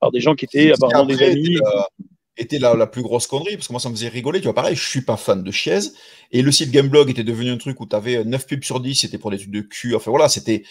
[0.01, 1.59] Alors des gens qui étaient apparemment des amis.
[1.59, 2.05] Euh
[2.39, 4.55] était la, la, plus grosse connerie, parce que moi ça me faisait rigoler, tu vois,
[4.55, 5.80] pareil, je suis pas fan de Chiez,
[6.30, 8.94] et le site Gameblog était devenu un truc où tu avais 9 pubs sur 10,
[8.94, 10.62] c'était pour des trucs de cul, enfin voilà, c'était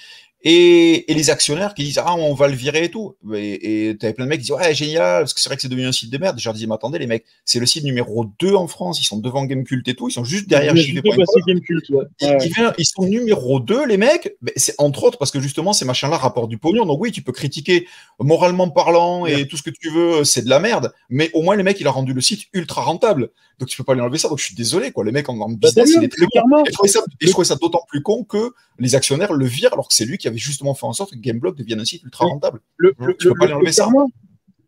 [0.43, 3.15] et, et, les actionnaires qui disent ah on va le virer et tout.
[3.33, 5.63] Et tu avais plein de mecs qui disent ouais génial parce que c'est vrai que
[5.63, 6.39] c'est devenu un site de merde.
[6.39, 9.01] Je leur disais mais attendez les mecs c'est le site numéro 2 en France.
[9.01, 10.09] Ils sont devant Gamecult et tout.
[10.09, 12.03] Ils sont juste derrière JV.com ouais.
[12.21, 14.37] ils, ils, sont numéro 2 les mecs.
[14.55, 16.85] C'est entre autres parce que justement ces machins là rapportent du pognon.
[16.85, 17.87] Donc oui tu peux critiquer
[18.19, 19.47] moralement parlant et ouais.
[19.47, 20.93] tout ce que tu veux c'est de la merde.
[21.09, 23.31] Mais au moins les mecs il a rendu le site ultra rentable.
[23.57, 24.29] Donc tu peux pas lui enlever ça.
[24.29, 25.03] Donc je suis désolé quoi.
[25.03, 26.63] Les mecs en, en bah, business il est très bon.
[26.63, 26.89] et je trouvais
[27.43, 30.26] ça, ça d'autant plus con que les actionnaires le virent alors que c'est lui qui
[30.27, 32.59] avait justement fait en sorte que Gameblog devienne un site ultra rentable.
[32.77, 33.83] Le, le, tu peux pas lui enlever ça.
[33.83, 34.05] Karma.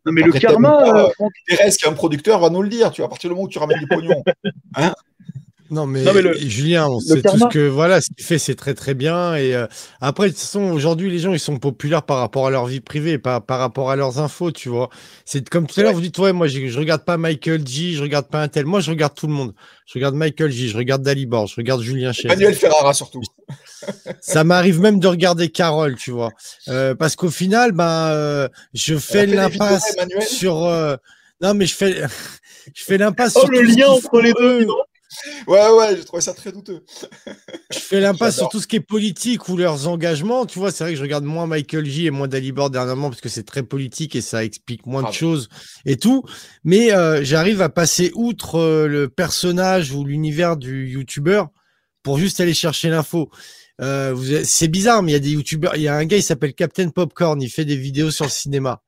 [0.06, 1.06] Non, mais Après, le karma.
[1.06, 2.90] Euh, Thérèse, qui est un producteur, va nous le dire.
[2.90, 4.22] Tu vois, à partir du moment où tu ramènes du pognon.
[4.76, 4.92] Hein
[5.70, 8.38] non mais, non mais le, Julien, on sait tout ce que voilà, ce qu'il fait,
[8.38, 9.36] c'est très très bien.
[9.36, 9.66] Et euh,
[10.00, 12.80] après, de toute façon, aujourd'hui, les gens, ils sont populaires par rapport à leur vie
[12.80, 14.90] privée, pas par rapport à leurs infos, tu vois.
[15.24, 17.92] C'est comme tout à l'heure, vous dites ouais, moi, je, je regarde pas Michael G,
[17.92, 18.66] je regarde pas un tel.
[18.66, 19.54] Moi, je regarde tout le monde.
[19.86, 22.28] Je regarde Michael G, je regarde Dalibor, je regarde Julien Chez.
[22.28, 23.22] Manuel Ferrara surtout.
[24.20, 26.30] Ça m'arrive même de regarder Carole, tu vois,
[26.68, 29.96] euh, parce qu'au final, ben, euh, je fais l'impasse
[30.28, 30.68] sur.
[31.40, 32.02] Non, mais je fais,
[32.74, 34.66] je fais l'impasse oh, sur le lien entre les deux.
[35.46, 36.84] Ouais, ouais, j'ai trouvé ça très douteux.
[37.72, 40.46] je fais l'impasse sur tout ce qui est politique ou leurs engagements.
[40.46, 43.20] Tu vois, c'est vrai que je regarde moins Michael J et moins Dalibor dernièrement parce
[43.20, 45.48] que c'est très politique et ça explique moins ah, de choses
[45.84, 46.24] et tout.
[46.62, 51.44] Mais euh, j'arrive à passer outre euh, le personnage ou l'univers du YouTuber
[52.02, 53.30] pour juste aller chercher l'info.
[53.80, 55.74] Euh, c'est bizarre, mais il y a des YouTubeurs.
[55.76, 57.40] Il y a un gars, il s'appelle Captain Popcorn.
[57.42, 58.82] Il fait des vidéos sur le cinéma.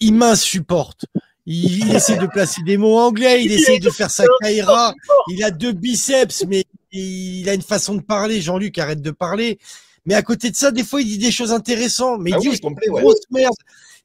[0.00, 1.06] Il m'insupporte.
[1.46, 4.94] Il, il, essaie de placer des mots anglais, il essaie de faire sa caïra.
[5.28, 8.40] Il a deux biceps, mais il a une façon de parler.
[8.40, 9.58] Jean-Luc, arrête de parler.
[10.04, 12.20] Mais à côté de ça, des fois, il dit des choses intéressantes.
[12.20, 13.02] Mais ah il dit oui, complet, ouais.
[13.02, 13.54] grosse merde.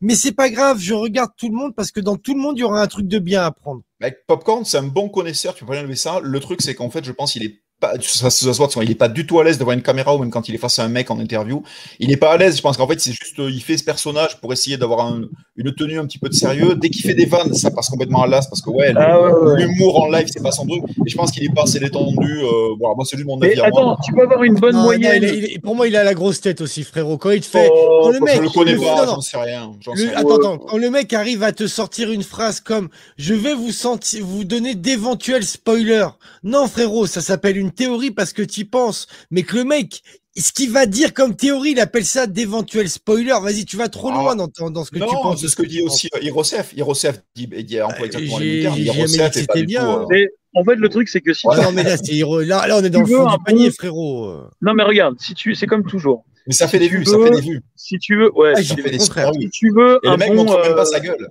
[0.02, 2.58] Mais c'est pas grave, je regarde tout le monde parce que dans tout le monde,
[2.58, 3.82] il y aura un truc de bien à prendre.
[4.00, 6.20] Mec, Popcorn, c'est un bon connaisseur, tu peux pas enlever ça.
[6.22, 8.96] Le truc, c'est qu'en fait, je pense qu'il est pas, ça, ça, ça, il est
[8.96, 10.84] pas du tout à l'aise devant une caméra ou même quand il est face à
[10.84, 11.62] un mec en interview.
[12.00, 12.58] Il n'est pas à l'aise.
[12.58, 15.22] Je pense qu'en fait, c'est juste, il fait ce personnage pour essayer d'avoir un,
[15.56, 16.76] une tenue un petit peu de sérieux.
[16.76, 19.18] Dès qu'il fait des vannes, ça passe complètement à l'as parce que ouais, ah,
[19.58, 20.08] l'humour ouais, ouais.
[20.08, 20.84] en live, c'est pas son truc.
[21.06, 22.42] Et je pense qu'il est pas assez détendu.
[22.42, 23.56] Euh, voilà, moi, c'est juste mon avis.
[23.56, 23.98] Mais attends, moi.
[24.04, 25.22] tu peux avoir une bonne non, moyenne.
[25.22, 27.18] Non, il est, il est, pour moi, il a la grosse tête aussi, frérot.
[27.18, 29.72] Quand il te fait, oh, quand le mec, je le connais pas, j'en sais rien.
[29.86, 33.34] Le, sais attends, attends, quand le mec arrive à te sortir une phrase comme, je
[33.34, 36.08] vais vous sentir, vous donner d'éventuels spoilers.
[36.44, 40.02] Non, frérot, ça s'appelle une théorie parce que tu y penses, mais que le mec,
[40.36, 43.40] ce qu'il va dire comme théorie, il appelle ça d'éventuels spoilers.
[43.42, 45.42] Vas-y, tu vas trop loin dans, dans, ce que non, tu penses.
[45.42, 46.74] C'est ce que dit aussi Hirosef.
[46.76, 48.78] Hirosef dit, dit emploie exactement les termes.
[48.78, 50.00] Hirosef c'était bien.
[50.00, 50.28] Du tout, euh...
[50.54, 51.62] En fait, le truc, c'est que si ouais, tu...
[51.62, 54.50] non, mais là, là, là, on est dans le fond du panier, frérot.
[54.62, 56.26] Non, mais regarde, si tu, c'est comme toujours.
[56.48, 57.62] Mais ça fait des vues, ça fait des vues.
[57.76, 59.10] Si tu veux, ouais, ah, si, fait des si
[59.52, 61.30] tu veux, Et le mec bon, montre même pas sa gueule.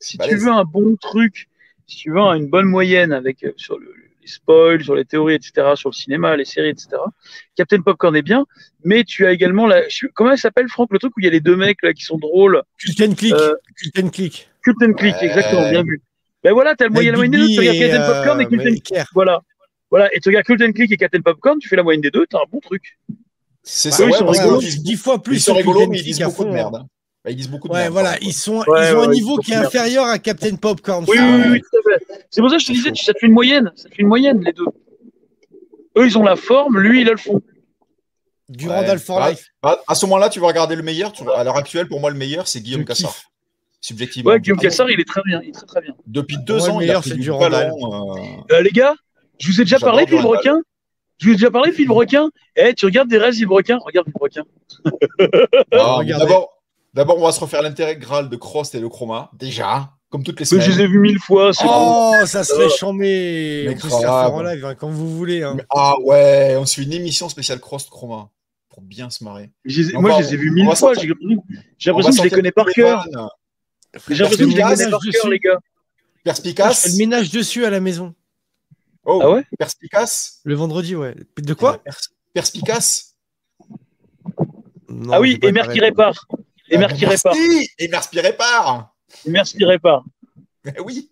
[0.00, 1.48] Si tu veux un bon truc,
[1.86, 3.92] si tu veux une bonne moyenne avec euh, sur le
[4.30, 6.88] les spoils, sur les théories, etc., sur le cinéma, les séries, etc.
[7.56, 8.46] Captain Popcorn est bien,
[8.84, 9.82] mais tu as également la.
[10.14, 12.04] Comment elle s'appelle, Franck, le truc où il y a les deux mecs là qui
[12.04, 13.34] sont drôles Cult and Click.
[13.34, 13.54] Euh...
[13.76, 14.48] Cult and Click.
[14.62, 15.26] Cult and Click, ouais.
[15.26, 16.02] exactement, bien vu.
[16.42, 18.46] Ben voilà, t'as le moyen, la moyenne des deux, tu regardes Captain euh, Popcorn et
[18.46, 18.94] Cult and Click.
[19.12, 19.40] Voilà.
[19.90, 22.10] Voilà, et tu regardes Cult and Click et Captain Popcorn, tu fais la moyenne des
[22.10, 22.98] deux, t'as un bon truc.
[23.62, 24.60] C'est ça, ouais, ils sont rigolos.
[24.60, 25.36] Dix fois plus.
[25.36, 26.86] Ils sont rigolos, mais ils disent beaucoup de merde.
[27.24, 29.10] Bah, ils disent beaucoup de ouais, merde, voilà, ils sont, ouais, ils ont ouais, un
[29.10, 31.04] niveau qui est inférieur à Captain Popcorn.
[31.06, 31.60] Oui, oui, oui.
[32.30, 34.02] C'est pour ça que je te disais, ça te fait une moyenne, ça te fait
[34.02, 34.64] une moyenne, les deux.
[35.98, 37.42] Eux, ils ont la forme, lui, il a le fond.
[38.48, 38.74] Du ouais.
[38.74, 39.48] Randall for bah, Life.
[39.62, 41.12] Bah, à ce moment-là, tu vas regarder le meilleur.
[41.12, 41.22] Tu...
[41.36, 43.14] À l'heure actuelle, pour moi, le meilleur, c'est Guillaume Cassard.
[43.82, 44.30] Subjectivement.
[44.30, 45.40] Ouais, Guillaume Cassard, il est très bien.
[45.42, 45.94] Il est très, très bien.
[46.06, 48.16] Depuis deux ans, il a pris du ballon.
[48.16, 48.54] Euh...
[48.54, 48.94] Euh, les gars,
[49.38, 50.62] je vous ai déjà parlé de Requin
[51.20, 53.78] je vous ai déjà parlé de Philippe Requin Eh, tu regardes des restes Philippe Requin
[53.84, 54.42] Regarde Philippe Requin.
[55.72, 56.59] Ah, D'abord,
[56.92, 60.44] D'abord, on va se refaire l'intégrale de Crost et le Chroma, déjà, comme toutes les
[60.44, 60.66] semaines.
[60.66, 61.52] Mais je les ai vus mille fois.
[61.64, 62.26] Oh, cool.
[62.26, 63.66] ça serait chambé.
[63.68, 65.42] On peut se faire en live hein, quand vous voulez.
[65.42, 65.56] Hein.
[65.70, 68.30] Ah ouais, on suit une émission spéciale Crost Chroma
[68.68, 69.50] pour bien se marrer.
[69.64, 70.94] Les moi, je les ai vus mille fois.
[70.94, 73.06] J'ai l'impression que je les connais par cœur.
[74.08, 75.58] J'ai l'impression que je les connais par cœur, les gars.
[76.24, 76.76] Perspicace.
[76.76, 78.14] Je fais le ménage dessus à la maison.
[79.04, 79.44] Oh, ah ouais?
[79.58, 80.40] Perspicace.
[80.44, 81.14] Le vendredi, ouais.
[81.38, 81.82] De quoi?
[82.34, 83.16] Perspicace.
[85.10, 86.26] ah oui, et mère qui répare.
[86.70, 87.34] Et mère qui répare.
[87.78, 88.94] Et qui répare.
[89.26, 90.04] Et mère qui répare.
[90.84, 91.10] oui.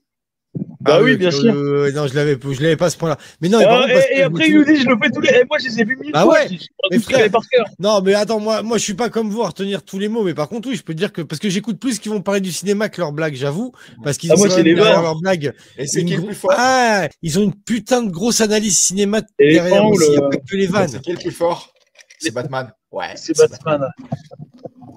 [0.80, 1.52] Bah ah, oui, bien sûr.
[1.52, 3.18] non, je l'avais, je l'avais pas à ce point-là.
[3.40, 3.58] Mais non.
[3.60, 5.30] Ah, et, après, il nous dit, je le fais tous les.
[5.30, 6.34] Et moi, je les ai vus mille ah fois.
[6.34, 6.58] Ouais.
[6.90, 7.66] mais frère, par cœur.
[7.78, 10.22] Non, mais attends, moi, moi, je suis pas comme vous à retenir tous les mots.
[10.22, 12.40] Mais par contre, oui, je peux dire que parce que j'écoute plus qu'ils vont parler
[12.40, 13.72] du cinéma que leurs blagues, j'avoue,
[14.02, 15.52] parce qu'ils ah, moi, les leurs blagues.
[15.76, 19.20] Et c'est qui le plus fort Ah, ils ont une putain de grosse analyse cinéma
[19.38, 20.06] derrière aussi.
[20.06, 20.88] Il n'y a pas que les vannes.
[20.88, 21.74] C'est qui le plus fort?
[22.18, 22.72] C'est Batman.
[22.90, 23.12] Ouais.
[23.16, 23.88] C'est Batman.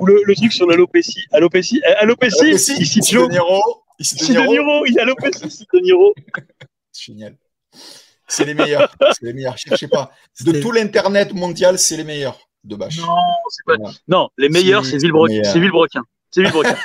[0.01, 1.23] Ou le, le truc sur l'alopécie.
[1.31, 3.29] Alopécie, alopécie, ici Joe.
[4.01, 6.15] Ici De Niro, il y a Lopez ici De Niro.
[6.99, 7.37] Génial.
[8.27, 8.95] C'est les meilleurs.
[9.11, 9.57] C'est les meilleurs.
[9.57, 10.11] Cherchez pas.
[10.43, 12.97] De tout l'internet mondial, c'est les meilleurs de bâche.
[12.97, 13.15] Non,
[13.49, 13.91] c'est pas.
[14.07, 15.43] Non, les meilleurs, c'est Villebrequin.
[15.43, 16.03] C'est Villebrequin.
[16.31, 16.75] C'est Villebrequin.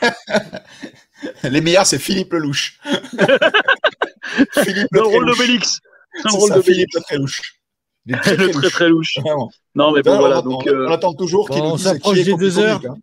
[1.45, 2.79] les meilleurs, c'est Philippe Lelouch.
[4.53, 5.81] Philippe le, le rôle d'Obélix.
[6.23, 7.61] C'est le rôle de Philippe le très louche.
[8.07, 9.19] Le très très, très louche.
[9.75, 10.43] Non, mais bon, voilà.
[10.43, 12.83] Donc, on, attend toujours qu'il nous dise qui est deux heures.
[12.87, 12.97] Hein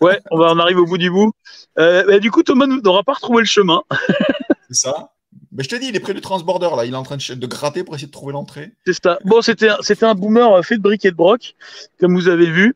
[0.00, 1.32] ouais, on va en arriver au bout du bout.
[1.78, 3.82] Euh, bah, du coup, Thomas n'aura pas retrouvé le chemin.
[4.70, 5.12] c'est ça.
[5.52, 6.84] Mais je te dis, il est près du transborder là.
[6.84, 8.72] Il est en train de, gratter pour essayer de trouver l'entrée.
[8.86, 9.18] C'est ça.
[9.24, 11.54] Bon, c'était un, boomer fait de briques et de broc,
[12.00, 12.74] comme vous avez vu.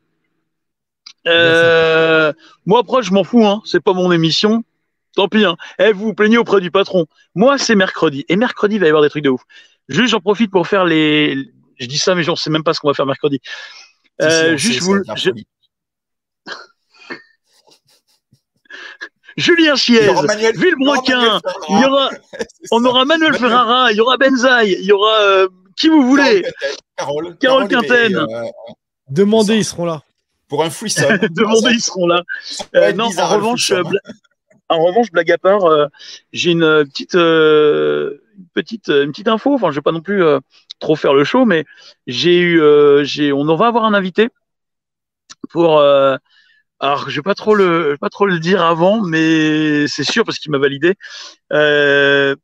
[1.27, 2.31] Euh,
[2.65, 3.45] moi, après, je m'en fous.
[3.45, 3.61] Hein.
[3.65, 4.63] C'est pas mon émission.
[5.15, 5.43] Tant pis.
[5.43, 5.57] Hein.
[5.79, 7.07] Eh, vous vous plaignez auprès du patron.
[7.33, 8.25] Moi, c'est mercredi.
[8.29, 9.41] Et mercredi, il va y avoir des trucs de ouf.
[9.89, 11.35] Juste, j'en profite pour faire les.
[11.79, 13.39] Je dis ça, mais je ne sais même pas ce qu'on va faire mercredi.
[14.21, 15.01] Euh, juste, vous.
[19.37, 20.09] Julien Chiez,
[20.55, 21.39] Villebrequin,
[21.69, 22.09] il y aura,
[22.71, 26.43] on aura Manuel Ferrara, il y aura Benzaï, il y aura euh, qui vous voulez.
[26.97, 28.15] Carole, Carole Quinten.
[28.15, 28.43] Euh,
[29.09, 30.01] Demandez, ils seront là.
[30.49, 31.19] Pour un fouisseur.
[31.29, 32.23] Demandez, ils seront là.
[32.75, 33.71] Euh, non, en revanche,
[34.69, 35.89] en revanche, blague à part,
[36.33, 38.19] j'ai une petite, une
[38.55, 39.53] petite, une petite info.
[39.53, 40.23] Enfin, je vais pas non plus
[40.79, 41.63] trop faire le show, mais
[42.07, 42.59] j'ai eu,
[43.05, 44.29] j'ai, on va avoir un invité
[45.51, 45.79] pour
[46.79, 50.37] alors, je vais pas trop le, pas trop le dire avant, mais c'est sûr parce
[50.37, 50.93] qu'il m'a validé.
[51.51, 52.35] Euh,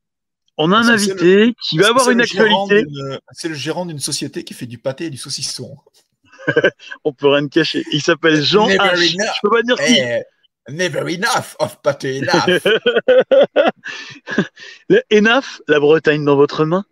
[0.58, 2.84] on a un invité qui va avoir une actualité.
[3.32, 5.78] C'est le gérant d'une société qui fait du pâté et du saucisson.
[7.04, 7.84] on peut rien cacher.
[7.92, 8.98] Il s'appelle Jean H.
[8.98, 10.00] Je peux pas dire qui.
[10.00, 10.24] Eh,
[10.70, 12.68] never enough of pâté enough.
[15.12, 16.86] enough, la Bretagne dans votre main.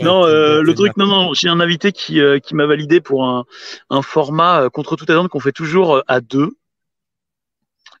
[0.00, 3.24] Non, euh, le truc, non, non, j'ai un invité qui, euh, qui m'a validé pour
[3.24, 3.44] un,
[3.90, 6.50] un format euh, contre toute attente qu'on fait toujours à deux.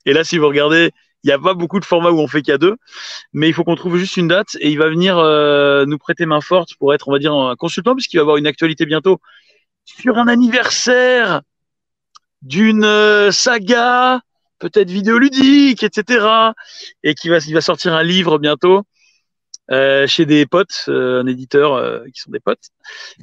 [0.06, 0.90] Et là, si vous regardez,
[1.22, 2.76] il n'y a pas beaucoup de formats où on fait qu'à deux,
[3.32, 5.16] mais il faut qu'on trouve juste une date et il va venir
[5.86, 8.46] nous prêter main forte pour être, on va dire, un consultant puisqu'il va avoir une
[8.46, 9.20] actualité bientôt
[9.84, 11.42] sur un anniversaire
[12.40, 14.22] d'une saga,
[14.58, 16.52] peut-être vidéoludique, etc.
[17.02, 18.84] Et qui va, il va sortir un livre bientôt.
[19.70, 22.70] Euh, chez des potes, euh, un éditeur euh, qui sont des potes.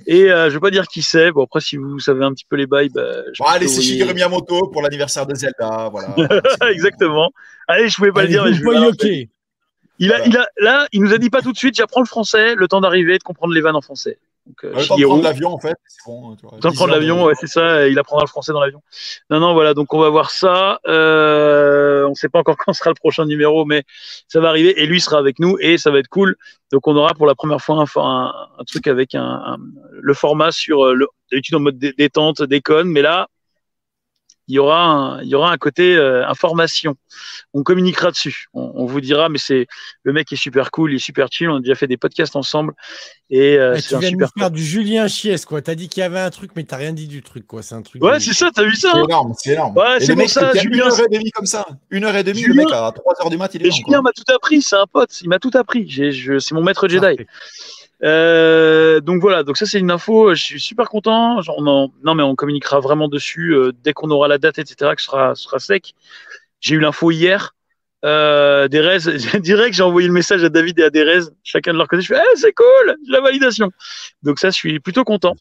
[0.06, 1.32] Et je vais pas dire qui c'est.
[1.32, 3.02] Bon après si vous savez un petit peu les bails, bah,
[3.38, 6.16] bon, allez c'est Shigeru Miyamoto pour l'anniversaire de Zelda, voilà.
[6.72, 7.32] Exactement.
[7.68, 8.46] Allez je pouvais pas le dire.
[8.46, 9.28] Mais je vais
[10.00, 11.76] il a, il a, là, il nous a dit pas tout de suite.
[11.76, 14.20] J'apprends le français, le temps d'arriver, de comprendre les vannes en français.
[14.48, 15.76] Donc, euh, le temps de prendre l'avion, en fait.
[16.06, 17.88] Bon, le temps de prendre l'avion, ouais, c'est ça.
[17.88, 18.82] Il apprendra le français dans l'avion.
[19.30, 19.74] Non, non, voilà.
[19.74, 20.80] Donc, on va voir ça.
[20.88, 23.84] Euh, on ne sait pas encore quand sera le prochain numéro, mais
[24.30, 24.82] ça va arriver.
[24.82, 26.38] Et lui sera avec nous et ça va être cool.
[26.72, 29.58] Donc, on aura pour la première fois un, un, truc avec un,
[29.92, 30.98] le format sur euh,
[31.32, 33.28] d'habitude en mode détente, déconne, mais là,
[34.48, 36.96] il y aura un, il y aura un côté euh, information.
[37.54, 38.48] On communiquera dessus.
[38.54, 39.68] On, vous dira, mais c'est
[40.04, 41.50] le mec est super cool, il est super chill.
[41.50, 42.74] On a déjà fait des podcasts ensemble
[43.30, 44.30] et euh, c'est un viens super.
[44.36, 45.62] Nous faire du Julien Chies quoi.
[45.62, 47.62] T'as dit qu'il y avait un truc, mais t'as rien dit du truc quoi.
[47.62, 48.02] C'est un truc.
[48.02, 48.52] Ouais, c'est ça.
[48.54, 49.76] T'as vu ça C'est énorme, c'est énorme.
[49.76, 50.54] Ouais, c'est pour ça.
[50.54, 51.66] Julien, une heure et demie comme ça.
[51.90, 52.44] Une heure et demie.
[52.44, 53.68] le mec à 3 heures du mat, il est.
[53.68, 54.62] Et Julien m'a tout appris.
[54.62, 55.22] C'est un pote.
[55.22, 55.90] Il m'a tout appris.
[56.40, 57.26] C'est mon maître Jedi.
[58.04, 60.34] Euh, donc voilà, donc ça c'est une info.
[60.36, 61.42] Je suis super content.
[61.42, 64.96] Genre, non mais on communiquera vraiment dessus euh, dès qu'on aura la date, etc.
[64.96, 65.94] Que ce sera, sera sec.
[66.60, 67.54] J'ai eu l'info hier.
[68.06, 69.00] Euh, Derez,
[69.40, 72.04] direct, j'ai envoyé le message à David et à Derez, chacun de leur côté.
[72.04, 73.72] Je fais, eh, c'est cool, la validation.
[74.24, 75.36] Donc ça, je suis plutôt content.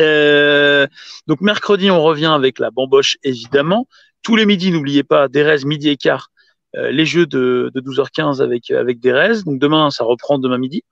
[0.00, 0.86] Euh,
[1.26, 3.88] donc mercredi, on revient avec la bamboche, évidemment.
[4.22, 6.30] Tous les midis, n'oubliez pas, Derez, midi et quart,
[6.76, 9.42] euh, les jeux de, de 12h15 avec, avec Derez.
[9.44, 10.84] Donc demain, ça reprend demain midi.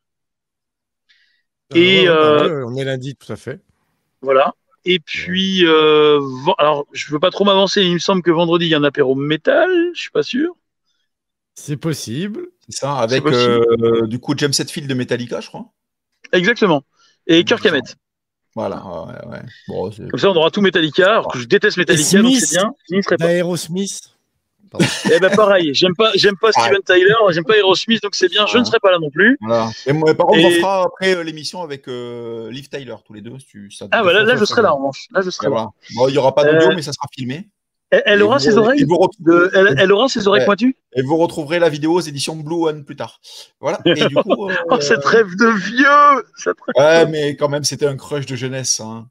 [1.75, 3.61] Et euh, on est lundi, tout à fait.
[4.23, 4.55] Voilà.
[4.85, 6.21] Et puis, euh,
[6.59, 7.83] alors, je veux pas trop m'avancer.
[7.83, 9.69] Il me semble que vendredi, il y a un apéro métal.
[9.95, 10.55] Je suis pas sûr.
[11.55, 12.49] C'est possible.
[12.69, 15.67] C'est ça, avec euh, du coup James Hetfield de Metallica, je crois.
[16.33, 16.83] Exactement.
[17.27, 17.97] Et Kirk Hammett.
[18.55, 18.83] Voilà.
[18.85, 20.09] Ouais, ouais.
[20.09, 21.11] Comme ça, on aura tout Metallica.
[21.11, 23.29] Alors que je déteste Metallica, donc c'est bien.
[23.29, 24.16] Aerosmith.
[25.13, 28.47] Eh ben pareil, j'aime pas, j'aime pas Steven Tyler, j'aime pas Aerosmith, donc c'est bien.
[28.47, 29.39] Je ne serai pas là non plus.
[29.41, 29.71] Voilà.
[29.87, 33.21] Et moi, par contre, on fera après euh, l'émission avec euh, Liv Tyler tous les
[33.21, 33.37] deux.
[33.39, 35.07] tu, ah voilà, là, je serai là en revanche.
[35.13, 35.69] Là je serai là.
[35.95, 37.49] Bon, il y aura pas d'audio, mais ça sera filmé.
[37.91, 38.85] Elle, aura ses oreilles.
[39.55, 40.77] elle, aura ses oreilles pointues.
[40.97, 43.21] Et vous retrouverez la vidéo aux éditions Blue One plus tard.
[43.61, 43.79] Voilà.
[43.85, 46.55] Et du coup, oh, cette rêve de vieux.
[46.77, 48.81] Ouais, mais quand même, c'était un crush de jeunesse.
[48.81, 49.07] Hein.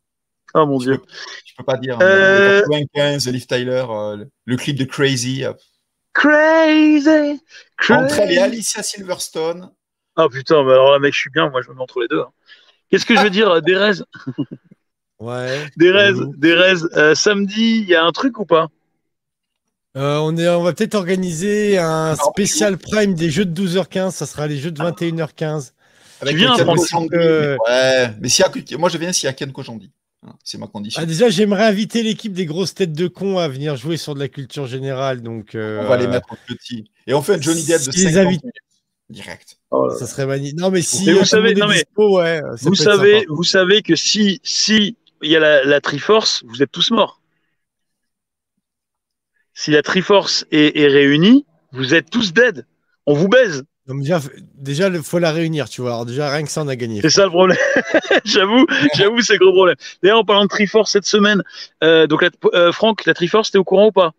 [0.55, 1.01] Oh mon dieu.
[1.45, 1.97] Je peux pas dire.
[2.01, 2.61] Euh...
[2.61, 5.43] 95, Liv Tyler, euh, le clip de Crazy.
[6.13, 7.41] Crazy,
[7.77, 8.03] crazy.
[8.03, 9.69] Entre elle et Alicia Silverstone.
[10.15, 11.49] Ah putain, mais alors là, mec, je suis bien.
[11.49, 12.21] Moi, je me mets entre les deux.
[12.21, 12.31] Hein.
[12.89, 14.01] Qu'est-ce que je veux dire, Derez?
[15.17, 15.65] Ouais.
[15.77, 18.67] Derez, Derez, euh, samedi, il y a un truc ou pas?
[19.95, 24.11] Euh, on, est, on va peut-être organiser un spécial prime des jeux de 12h15.
[24.11, 25.71] Ça sera les jeux de 21h15.
[26.21, 26.55] Avec tu viens,
[27.13, 27.57] euh...
[27.67, 28.43] Ouais, mais si
[28.77, 29.89] moi je viens s'il y a Ken Kojandi.
[30.43, 31.01] C'est ma condition.
[31.01, 34.19] Ah, déjà, j'aimerais inviter l'équipe des grosses têtes de cons à venir jouer sur de
[34.19, 35.21] la culture générale.
[35.21, 36.89] Donc, euh, on va les mettre en petit.
[37.07, 38.41] Et on fait un Johnny Depp de si 50
[39.09, 39.59] direct.
[39.71, 40.59] Oh ça serait magnifique.
[40.59, 44.97] Non, mais si vous savez, non, mais ouais, vous savez, vous savez que si si
[45.21, 47.21] il y a la, la, Triforce, vous êtes tous morts.
[49.53, 52.65] Si la Triforce est, est réunie, vous êtes tous dead.
[53.05, 53.63] On vous baise.
[53.87, 55.91] Déjà, il faut la réunir, tu vois.
[55.91, 57.01] Alors déjà, rien que ça, on a gagné.
[57.01, 57.57] C'est ça le problème.
[58.25, 59.75] j'avoue, j'avoue, c'est gros problème.
[60.01, 61.43] D'ailleurs, en parlant de Triforce cette semaine,
[61.83, 64.13] euh, donc euh, Franck, la Triforce, t'es au courant ou pas?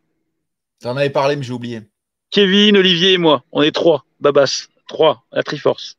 [0.81, 1.83] T'en avais parlé, mais j'ai oublié.
[2.31, 4.69] Kevin, Olivier et moi, on est trois, Babas.
[4.89, 5.97] 3, la Triforce.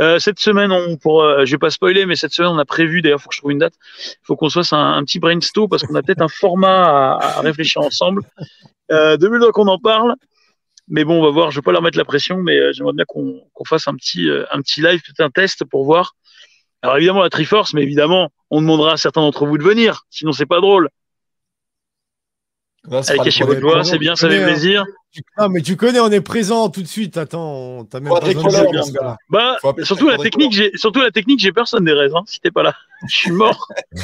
[0.00, 2.64] Euh, cette semaine, on, pour, euh, je vais pas spoiler, mais cette semaine, on a
[2.64, 5.18] prévu, d'ailleurs, faut que je trouve une date, il faut qu'on se fasse un, petit
[5.18, 8.22] brainstorm parce qu'on a peut-être un format à, réfléchir ensemble.
[8.90, 10.14] Euh, deux qu'on en parle.
[10.90, 12.92] Mais bon, on va voir, je vais pas leur mettre la pression, mais euh, j'aimerais
[12.92, 16.16] bien qu'on fasse un petit, euh, un petit live, peut-être un test pour voir.
[16.82, 20.32] Alors évidemment, la Triforce, mais évidemment, on demandera à certains d'entre vous de venir, sinon
[20.32, 20.88] c'est pas drôle.
[22.88, 24.84] Allez, cachez votre voix, c'est bien, ça fait plaisir.
[25.38, 27.16] Non, mais tu connais, on est présent tout de suite.
[27.16, 31.84] Attends, t'as même pas besoin Bah, surtout la, technique, j'ai, surtout la technique, j'ai personne
[31.84, 31.92] des.
[31.92, 32.74] Hein, si t'es pas là,
[33.08, 33.68] je suis mort.
[33.92, 34.00] Il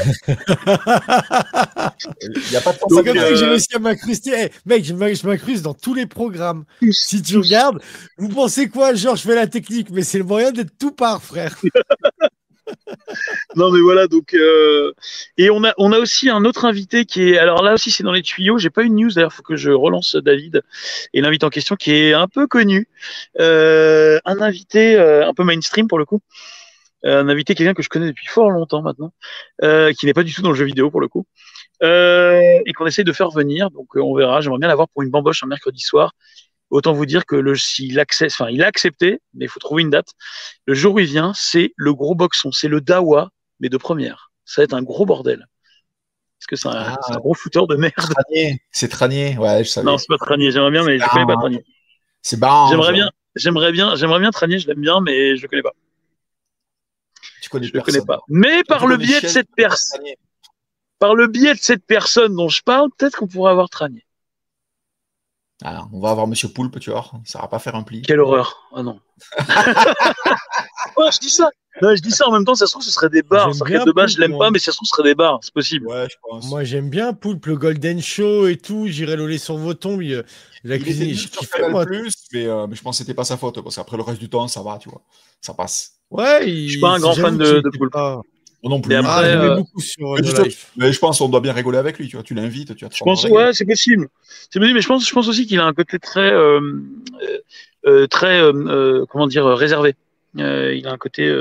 [2.51, 4.33] y a pas de C'est comme ça que j'ai réussi à m'incruster.
[4.37, 6.65] Eh, mec, je m'incruste dans tous les programmes.
[6.91, 7.81] si tu regardes,
[8.19, 11.23] vous pensez quoi Genre, je fais la technique, mais c'est le moyen d'être tout part,
[11.23, 11.57] frère.
[13.57, 14.93] non mais voilà donc euh,
[15.39, 18.03] et on a on a aussi un autre invité qui est alors là aussi c'est
[18.03, 18.59] dans les tuyaux.
[18.59, 20.63] J'ai pas une news d'ailleurs faut que je relance David
[21.13, 22.89] et l'invité en question qui est un peu connu.
[23.41, 26.21] Euh, un invité euh, un peu mainstream pour le coup.
[27.05, 29.13] Un invité quelqu'un que je connais depuis fort longtemps maintenant
[29.61, 31.27] qui n'est pas du tout dans le jeu vidéo pour le coup.
[31.83, 33.71] Et qu'on essaye de faire venir.
[33.71, 34.41] Donc on verra.
[34.41, 36.15] J'aimerais bien l'avoir pour une bamboche un mercredi soir
[36.71, 39.83] Autant vous dire que le, s'il accède, enfin, il a accepté, mais il faut trouver
[39.83, 40.09] une date.
[40.67, 43.31] Le jour où il vient, c'est le gros boxon, c'est le Dawa,
[43.61, 44.33] mais de première.
[44.45, 45.47] Ça va être un gros bordel.
[46.39, 47.17] Parce que c'est un, ah.
[47.17, 47.95] gros fouteur de merde.
[48.71, 49.87] C'est Tranier, ouais, je savais.
[49.87, 51.65] Non, c'est pas Tranier, j'aimerais bien, mais je connais pas Tranier.
[52.23, 52.69] C'est barrant.
[52.69, 55.73] J'aimerais bien, j'aimerais bien, j'aimerais bien Tranier, je l'aime bien, mais je le connais pas.
[57.43, 58.21] Tu connais je le connais pas.
[58.29, 60.03] Mais par le biais de cette personne,
[60.99, 64.06] par le biais de cette personne dont je parle, peut-être qu'on pourrait avoir Tranier.
[65.65, 68.03] Ah, on va avoir Monsieur Poulpe, tu vois, ça va pas faire un pli.
[68.03, 69.01] Quelle horreur Ah non.
[69.39, 71.49] je dis ça.
[71.81, 73.51] je dis ça en même temps, ça se trouve, ce serait des bars.
[73.51, 75.39] de base, je l'aime pas, mais ça se trouve, ce serait des bars.
[75.43, 75.87] C'est possible.
[75.87, 76.49] Ouais, je pense.
[76.51, 78.87] Moi, j'aime bien Poulpe, le Golden Show et tout.
[78.87, 80.03] J'irai loler sur vos tombes.
[80.63, 81.87] La cuisine, je kiffe moi.
[81.87, 83.63] plus, mais, euh, mais, je pense que c'était pas sa faute.
[83.63, 85.03] Parce qu'après le reste du temps, ça va, tu vois.
[85.41, 85.93] Ça passe.
[86.11, 87.97] Ouais, je suis pas un grand fan de, de Poulpe.
[88.69, 88.95] Non plus.
[88.95, 92.17] Ah, euh, beaucoup sur mais, mais, je pense qu'on doit bien rigoler avec lui, tu
[92.17, 92.23] vois.
[92.23, 94.09] Tu l'invites, tu vas Je pense, ouais, c'est possible.
[94.51, 96.61] C'est possible, mais je pense, je pense aussi qu'il a un côté très, euh,
[97.87, 98.41] euh, très,
[99.09, 99.95] comment dire, réservé.
[100.35, 101.33] il a un côté,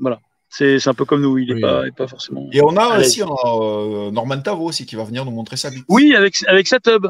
[0.00, 0.20] voilà.
[0.48, 2.48] C'est un peu comme nous, il n'est pas, pas, forcément.
[2.52, 5.82] Et on a aussi Norman Tavo aussi qui va venir nous montrer sa vie.
[5.88, 7.06] Oui, avec, avec sa tub.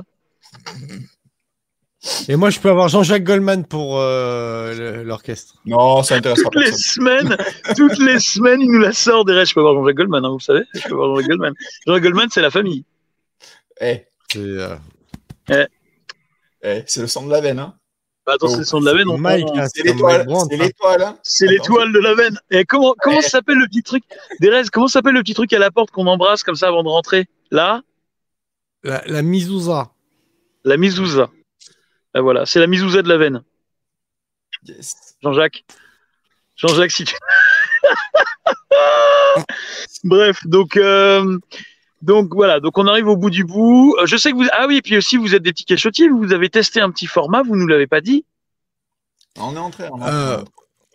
[2.29, 5.57] Et moi, je peux avoir Jean-Jacques Goldman pour euh, l'orchestre.
[5.67, 7.37] Non, ça intéresse toutes les semaines,
[7.77, 10.41] toutes les semaines, il nous la sort des Je peux avoir Jean-Jacques Goldman, hein, vous
[10.41, 10.63] savez.
[10.73, 11.55] Je peux avoir Jean-Jacques Goldman.
[11.87, 12.85] Jean-Jacques Goldman, c'est la famille.
[13.81, 14.07] Eh.
[14.33, 14.77] C'est euh...
[15.51, 15.67] eh.
[16.63, 16.85] eh.
[16.97, 17.75] le sang de la veine, hein.
[18.27, 19.09] Bah, attends, c'est le sang de la veine.
[19.19, 20.27] Mike, hein, c'est l'étoile.
[20.49, 21.03] C'est l'étoile.
[21.03, 21.19] Hein.
[21.23, 22.39] C'est l'étoile de la veine.
[22.51, 23.23] Et comment, comment eh.
[23.23, 24.05] s'appelle le petit truc
[24.41, 26.89] Derez, comment s'appelle le petit truc à la porte qu'on embrasse comme ça avant de
[26.89, 27.27] rentrer?
[27.51, 27.83] Là?
[28.85, 29.91] La, la Mizouza.
[30.65, 31.31] La Mizouza.
[32.15, 33.43] Ah, voilà, c'est la misouza de la veine.
[35.23, 35.65] Jean-Jacques.
[36.57, 37.17] Jean-Jacques, si tu.
[40.05, 41.39] Bref, donc, euh,
[42.03, 43.97] donc voilà, donc on arrive au bout du bout.
[43.99, 44.47] Euh, je sais que vous.
[44.53, 47.07] Ah oui, et puis aussi, vous êtes des petits cachotiers, vous avez testé un petit
[47.07, 48.25] format, vous ne nous l'avez pas dit.
[49.39, 49.89] On est entré.
[49.93, 50.43] On euh,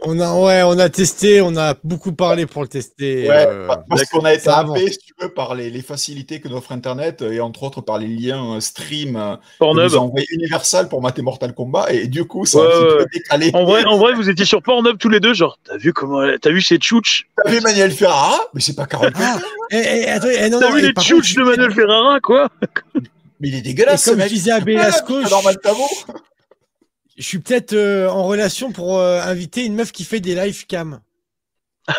[0.08, 3.28] On a, ouais, on a testé, on a beaucoup parlé pour le tester.
[3.28, 6.48] Ouais, euh, parce qu'on a été happé, si tu veux, par les, les, facilités que
[6.50, 9.84] offre Internet et entre autres par les liens euh, stream euh, Pornhub.
[9.84, 13.06] nous envoyé Universal pour mater Mortal Kombat et du coup, ça a un petit peu
[13.14, 13.52] décalé.
[13.56, 16.24] En vrai, en vrai, vous étiez sur Pornhub tous les deux, genre, t'as vu comment,
[16.40, 17.28] t'as vu ces tchouches?
[17.44, 18.40] T'as vu Manuel Ferrara?
[18.54, 19.40] Mais c'est pas Carole ah,
[19.72, 22.50] eh, eh, eh, T'as vu les tchouches de Manuel Ferrara, quoi?
[23.40, 25.58] Mais il est dégueulasse, et comme je disais à Belasco, normal
[27.16, 30.66] je suis peut-être euh, en relation pour euh, inviter une meuf qui fait des live
[30.66, 31.00] cam.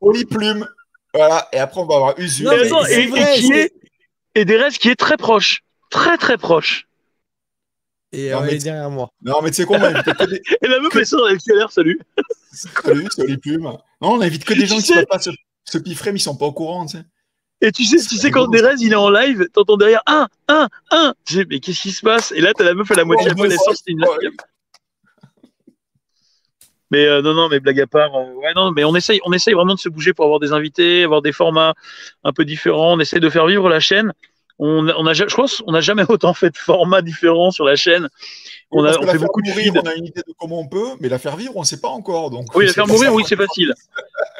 [0.00, 0.68] Polyplume.
[1.14, 2.46] Voilà, et après on va avoir Usu.
[2.46, 3.72] et, et, qui est...
[4.34, 5.62] et des rêves qui est très proche.
[5.90, 6.86] Très très proche.
[8.12, 9.10] Et elle est derrière moi.
[9.22, 10.42] Non, mais tu sais quoi, on invite que des...
[10.62, 11.98] Et la meuf, elle sort avec l'air, salut.
[12.52, 13.62] salut, salut Plume.
[13.62, 15.30] Non, on invite que des gens qui ne savent pas se,
[15.64, 17.04] se piffrer, mais ils sont pas au courant, tu sais.
[17.62, 20.68] Et tu sais, tu sais quand Derez il est en live, t'entends derrière un, un,
[20.90, 21.14] un.
[21.24, 22.32] Tu sais, mais qu'est-ce qui se passe?
[22.32, 24.04] Et là, t'as la meuf à la moitié de la c'est une
[26.90, 29.32] Mais euh, non, non, mais blague à part, euh, ouais, non, mais on essaye, on
[29.32, 31.74] essaye vraiment de se bouger pour avoir des invités, avoir des formats
[32.24, 32.94] un peu différents.
[32.94, 34.12] On essaie de faire vivre la chaîne.
[34.58, 37.76] On, on a, je crois, on n'a jamais autant fait de formats différents sur la
[37.76, 38.08] chaîne.
[38.72, 39.78] On, a, on fait beaucoup de feed.
[39.78, 41.80] On a une idée de comment on peut, mais la faire vivre, on ne sait
[41.80, 42.30] pas encore.
[42.30, 43.72] Donc oui, la faire mourir, oui, c'est facile.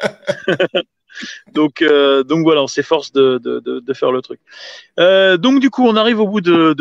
[1.53, 4.39] donc, euh, donc voilà, on s'efforce de, de, de, faire le truc.
[4.99, 6.75] Euh, donc du coup, on arrive au bout de,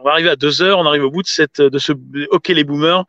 [0.00, 1.92] on va arriver à deux heures, on arrive au bout de cette, de ce
[2.30, 3.04] OK les boomers.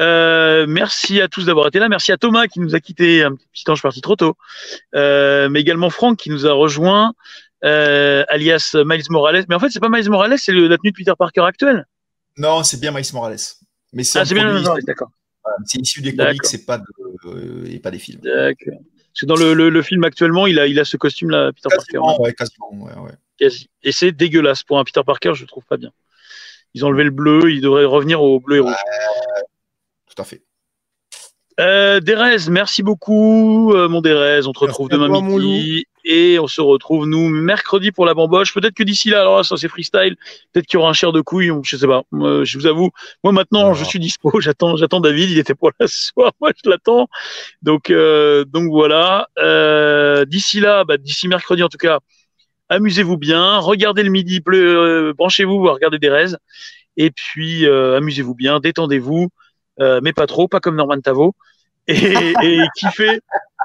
[0.00, 1.88] Euh, merci à tous d'avoir été là.
[1.88, 4.36] Merci à Thomas qui nous a quitté un petit temps, je suis parti trop tôt.
[4.92, 7.12] Mais également Franck qui nous a rejoint,
[7.62, 9.44] alias Miles Morales.
[9.48, 11.86] Mais en fait, c'est pas Miles Morales, c'est la tenue de Peter Parker actuelle.
[12.36, 13.38] Non, c'est bien Miles Morales.
[13.92, 15.10] Mais c'est ah, bien, d'accord.
[15.64, 18.20] C'est issu des comics, c'est pas, de, et pas des films.
[18.20, 18.80] D'accord.
[19.14, 21.68] Parce que dans le, le, le, film actuellement, il a, il a ce costume-là, Peter
[21.68, 22.22] quasiment, Parker.
[22.22, 23.16] Ouais, quasiment, ouais, ouais.
[23.38, 23.70] Quasi.
[23.84, 24.64] Et c'est dégueulasse.
[24.64, 25.92] Pour un Peter Parker, je le trouve pas bien.
[26.74, 28.74] Ils ont enlevé le bleu, il devrait revenir au bleu et rouge.
[30.08, 30.42] tout à fait.
[31.60, 34.48] Euh, Derez, merci beaucoup, euh, mon Derez.
[34.48, 38.52] On te retrouve demain midi et on se retrouve nous mercredi pour la bamboche.
[38.54, 40.16] Peut-être que d'ici là, alors ça c'est freestyle.
[40.52, 42.02] Peut-être qu'il y aura un chair de couilles, je sais pas.
[42.12, 42.90] je vous avoue,
[43.22, 44.32] moi maintenant je suis dispo.
[44.40, 45.30] J'attends, j'attends David.
[45.30, 47.08] Il était pour la soir, moi je l'attends.
[47.62, 49.28] Donc euh, donc voilà.
[49.38, 52.00] Euh, d'ici là, bah, d'ici mercredi en tout cas,
[52.68, 53.58] amusez-vous bien.
[53.58, 56.36] Regardez le midi, euh, branchez-vous, regardez Derez.
[56.96, 59.30] Et puis amusez-vous bien, détendez-vous.
[59.80, 61.34] Euh, mais pas trop, pas comme Norman Tavo.
[61.86, 63.20] Et, et kiffez,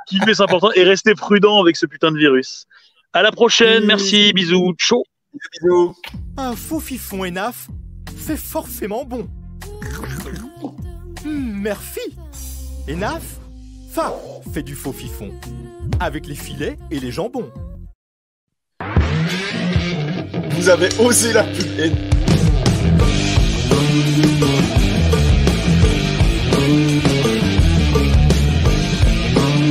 [0.08, 0.72] kiffez, c'est important.
[0.76, 2.66] Et restez prudent avec ce putain de virus.
[3.14, 5.04] À la prochaine, merci, bisous, ciao.
[5.34, 5.96] Bisous.
[6.38, 7.68] Un faux fifon ENAF,
[8.18, 9.28] c'est forcément bon.
[11.26, 12.02] Mmh, merci.
[12.88, 13.24] Enaf,
[13.94, 14.14] ça
[14.54, 15.32] fait du faux fifon.
[16.00, 17.52] Avec les filets et les jambons.
[20.52, 22.10] Vous avez osé la pub.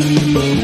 [0.09, 0.58] rainbow.